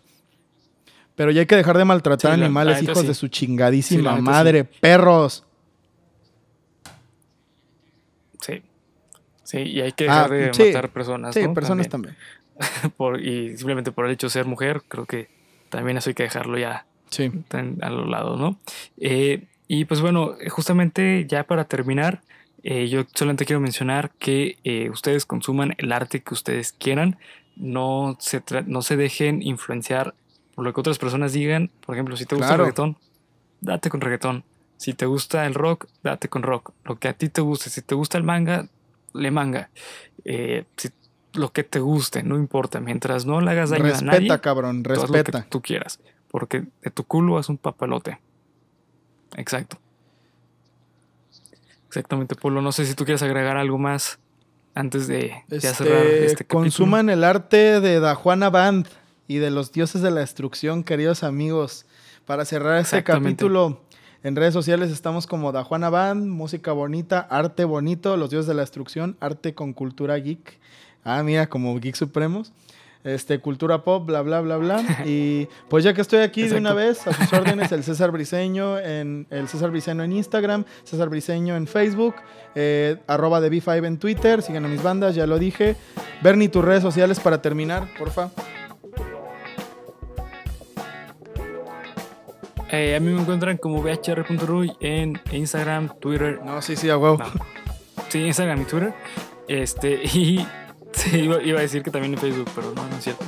Pero 1.14 1.30
ya 1.30 1.40
hay 1.40 1.46
que 1.46 1.56
dejar 1.56 1.76
de 1.78 1.84
maltratar 1.84 2.32
animales, 2.32 2.82
hijos 2.82 3.06
de 3.06 3.14
su 3.14 3.28
chingadísima 3.28 4.16
madre, 4.20 4.64
perros. 4.64 5.44
Sí. 8.40 8.62
Sí, 9.44 9.58
y 9.58 9.80
hay 9.80 9.92
que 9.92 10.04
dejar 10.04 10.32
ah, 10.32 10.34
de 10.34 10.66
matar 10.66 10.90
personas. 10.90 11.34
Sí, 11.34 11.46
personas 11.48 11.88
también. 11.88 12.16
por, 12.96 13.20
y 13.20 13.56
simplemente 13.56 13.92
por 13.92 14.06
el 14.06 14.12
hecho 14.12 14.26
de 14.26 14.30
ser 14.30 14.46
mujer, 14.46 14.82
creo 14.88 15.06
que 15.06 15.28
también 15.68 15.96
eso 15.96 16.10
hay 16.10 16.14
que 16.14 16.22
dejarlo 16.22 16.58
ya 16.58 16.86
Sí. 17.12 17.30
a 17.82 17.90
los 17.90 18.08
lados, 18.08 18.40
¿no? 18.40 18.58
Eh, 18.98 19.44
y 19.68 19.84
pues 19.84 20.00
bueno, 20.00 20.34
justamente 20.48 21.26
ya 21.28 21.44
para 21.44 21.64
terminar, 21.64 22.22
eh, 22.62 22.88
yo 22.88 23.04
solamente 23.14 23.44
quiero 23.44 23.60
mencionar 23.60 24.10
que 24.18 24.56
eh, 24.64 24.88
ustedes 24.90 25.26
consuman 25.26 25.74
el 25.76 25.92
arte 25.92 26.22
que 26.22 26.32
ustedes 26.34 26.72
quieran, 26.72 27.18
no 27.54 28.16
se, 28.18 28.42
no 28.66 28.80
se 28.80 28.96
dejen 28.96 29.42
influenciar 29.42 30.14
por 30.54 30.64
lo 30.64 30.72
que 30.72 30.80
otras 30.80 30.98
personas 30.98 31.34
digan. 31.34 31.70
Por 31.84 31.94
ejemplo, 31.94 32.16
si 32.16 32.24
te 32.24 32.34
gusta 32.34 32.52
el 32.54 32.58
reggaetón, 32.60 32.96
date 33.60 33.90
con 33.90 34.00
reggaetón. 34.00 34.44
Si 34.78 34.94
te 34.94 35.06
gusta 35.06 35.46
el 35.46 35.54
rock, 35.54 35.86
date 36.02 36.28
con 36.28 36.42
rock. 36.42 36.72
Lo 36.84 36.98
que 36.98 37.08
a 37.08 37.12
ti 37.12 37.28
te 37.28 37.40
guste. 37.40 37.70
Si 37.70 37.82
te 37.82 37.94
gusta 37.94 38.18
el 38.18 38.24
manga, 38.24 38.68
le 39.12 39.30
manga. 39.30 39.70
si, 40.24 40.88
lo 41.34 41.52
que 41.52 41.62
te 41.62 41.78
guste, 41.78 42.22
no 42.22 42.36
importa. 42.36 42.80
Mientras 42.80 43.26
no 43.26 43.40
le 43.40 43.50
hagas 43.50 43.70
daño 43.70 43.84
a 43.84 44.00
nadie. 44.00 44.20
Respeta, 44.20 44.40
cabrón, 44.40 44.82
respeta. 44.82 45.38
Lo 45.38 45.44
que 45.44 45.50
tú 45.50 45.62
quieras 45.62 46.00
porque 46.32 46.64
de 46.82 46.90
tu 46.90 47.04
culo 47.04 47.38
es 47.38 47.48
un 47.48 47.58
papalote. 47.58 48.18
Exacto. 49.36 49.78
Exactamente, 51.86 52.34
Polo. 52.34 52.62
No 52.62 52.72
sé 52.72 52.86
si 52.86 52.94
tú 52.94 53.04
quieres 53.04 53.22
agregar 53.22 53.58
algo 53.58 53.78
más 53.78 54.18
antes 54.74 55.06
de, 55.06 55.34
este, 55.50 55.74
cerrar 55.74 56.06
este 56.06 56.46
Consuman 56.46 57.10
el 57.10 57.22
arte 57.22 57.80
de 57.80 58.00
Da 58.00 58.14
Juana 58.14 58.48
Band 58.48 58.88
y 59.28 59.36
de 59.36 59.50
los 59.50 59.72
dioses 59.72 60.00
de 60.00 60.10
la 60.10 60.20
destrucción, 60.20 60.84
queridos 60.84 61.22
amigos. 61.22 61.84
Para 62.24 62.46
cerrar 62.46 62.78
este 62.78 63.04
capítulo, 63.04 63.82
en 64.22 64.36
redes 64.36 64.54
sociales 64.54 64.90
estamos 64.90 65.26
como 65.26 65.52
Da 65.52 65.64
Juana 65.64 65.90
Band, 65.90 66.26
música 66.26 66.72
bonita, 66.72 67.20
arte 67.20 67.64
bonito, 67.64 68.16
los 68.16 68.30
dioses 68.30 68.46
de 68.46 68.54
la 68.54 68.62
destrucción, 68.62 69.18
arte 69.20 69.54
con 69.54 69.74
cultura 69.74 70.16
geek. 70.16 70.58
Ah, 71.04 71.22
mira, 71.22 71.48
como 71.48 71.78
Geek 71.78 71.96
Supremos 71.96 72.52
este, 73.04 73.40
cultura 73.40 73.82
pop, 73.82 74.06
bla, 74.06 74.22
bla, 74.22 74.40
bla, 74.40 74.56
bla. 74.56 74.82
Y 75.06 75.48
pues 75.68 75.84
ya 75.84 75.94
que 75.94 76.00
estoy 76.00 76.20
aquí 76.20 76.48
de 76.48 76.56
una 76.56 76.72
vez, 76.72 77.06
a 77.06 77.12
sus 77.12 77.32
órdenes, 77.32 77.72
el 77.72 77.82
César 77.84 78.10
Briseño 78.10 78.78
en 78.78 79.26
el 79.30 79.48
César 79.48 79.70
Briseño 79.70 80.02
en 80.02 80.12
Instagram, 80.12 80.64
César 80.84 81.08
Briseño 81.08 81.56
en 81.56 81.66
Facebook, 81.66 82.14
eh, 82.54 82.98
arroba 83.06 83.40
de 83.40 83.50
B5 83.50 83.86
en 83.86 83.98
Twitter, 83.98 84.42
sigan 84.42 84.64
a 84.64 84.68
mis 84.68 84.82
bandas, 84.82 85.14
ya 85.14 85.26
lo 85.26 85.38
dije. 85.38 85.76
Bernie, 86.22 86.48
tus 86.48 86.64
redes 86.64 86.82
sociales 86.82 87.20
para 87.20 87.42
terminar, 87.42 87.88
porfa. 87.98 88.30
Eh, 92.70 92.96
a 92.96 93.00
mí 93.00 93.12
me 93.12 93.20
encuentran 93.20 93.58
como 93.58 93.82
bhr.ruy 93.82 94.72
en 94.80 95.20
Instagram, 95.30 95.90
Twitter. 96.00 96.40
No, 96.42 96.62
sí, 96.62 96.74
sí, 96.74 96.88
a 96.88 96.96
huevo. 96.96 97.18
Sí, 98.08 98.20
Instagram 98.20 98.62
y 98.62 98.64
Twitter. 98.64 98.94
Este, 99.46 100.00
y 100.14 100.46
Iba, 101.12 101.36
a 101.36 101.60
decir 101.62 101.82
que 101.82 101.90
también 101.90 102.14
en 102.14 102.20
Facebook, 102.20 102.50
pero 102.54 102.72
no, 102.74 102.86
no 102.86 102.96
es 102.96 103.04
cierto. 103.04 103.24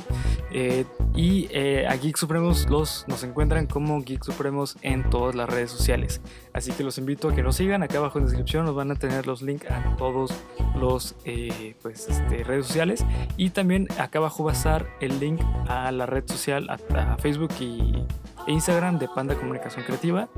Eh, 0.57 0.85
y 1.13 1.49
eh, 1.51 1.85
a 1.85 1.97
Geek 1.97 2.15
Supremos 2.15 2.69
los, 2.69 3.05
nos 3.09 3.25
encuentran 3.25 3.67
como 3.67 4.01
Geek 4.01 4.23
Supremos 4.23 4.77
en 4.83 5.09
todas 5.09 5.35
las 5.35 5.49
redes 5.49 5.69
sociales. 5.69 6.21
Así 6.53 6.71
que 6.71 6.81
los 6.81 6.97
invito 6.97 7.27
a 7.27 7.35
que 7.35 7.43
nos 7.43 7.57
sigan. 7.57 7.83
Acá 7.83 7.97
abajo 7.97 8.19
en 8.19 8.23
la 8.23 8.29
descripción 8.29 8.65
nos 8.65 8.73
van 8.73 8.89
a 8.89 8.95
tener 8.95 9.27
los 9.27 9.41
links 9.41 9.69
a 9.69 9.97
todos 9.97 10.33
los 10.77 11.15
eh, 11.25 11.75
pues, 11.81 12.07
este, 12.07 12.45
redes 12.45 12.67
sociales. 12.67 13.05
Y 13.35 13.49
también 13.49 13.89
acá 13.99 14.19
abajo 14.19 14.45
va 14.45 14.51
a 14.51 14.53
estar 14.53 14.87
el 15.01 15.19
link 15.19 15.41
a 15.67 15.91
la 15.91 16.05
red 16.05 16.23
social, 16.25 16.69
a, 16.69 17.17
Facebook 17.17 17.51
y 17.59 18.05
Instagram 18.47 18.97
de 18.97 19.09
Panda 19.09 19.35
Comunicación 19.35 19.83
Creativa. 19.83 20.29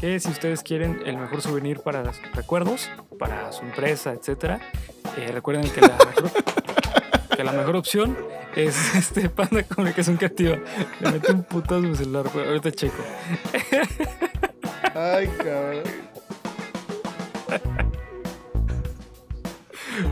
Que 0.00 0.18
si 0.18 0.30
ustedes 0.30 0.64
quieren 0.64 1.00
el 1.06 1.16
mejor 1.16 1.42
souvenir 1.42 1.78
para 1.78 2.02
recuerdos, 2.34 2.90
para 3.20 3.52
su 3.52 3.62
empresa, 3.64 4.14
etc. 4.14 4.60
recuerden 5.32 5.70
que 5.70 5.80
la 5.80 5.96
la 7.44 7.52
mejor 7.52 7.76
opción 7.76 8.16
es 8.56 8.94
este 8.94 9.28
Panda 9.28 9.62
Comunicación 9.62 10.16
Creativa. 10.16 10.58
Le 11.00 11.10
mete 11.12 11.32
un 11.32 11.42
putazo 11.44 11.78
en 11.78 11.90
mi 11.90 11.96
celular, 11.96 12.26
ahorita 12.34 12.72
checo. 12.72 13.02
Ay, 14.94 15.28
cabrón. 15.38 15.82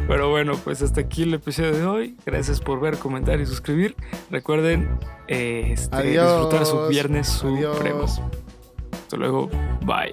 Pero 0.06 0.30
bueno, 0.30 0.54
pues 0.64 0.82
hasta 0.82 1.00
aquí 1.00 1.22
el 1.22 1.34
episodio 1.34 1.72
de 1.72 1.84
hoy. 1.84 2.16
Gracias 2.24 2.60
por 2.60 2.80
ver, 2.80 2.98
comentar 2.98 3.40
y 3.40 3.46
suscribir. 3.46 3.94
Recuerden 4.30 4.88
eh, 5.28 5.70
este, 5.72 6.02
disfrutar 6.02 6.66
su 6.66 6.88
viernes 6.88 7.28
supremo. 7.28 8.04
Hasta 8.04 9.16
luego. 9.16 9.48
Bye. 9.84 10.12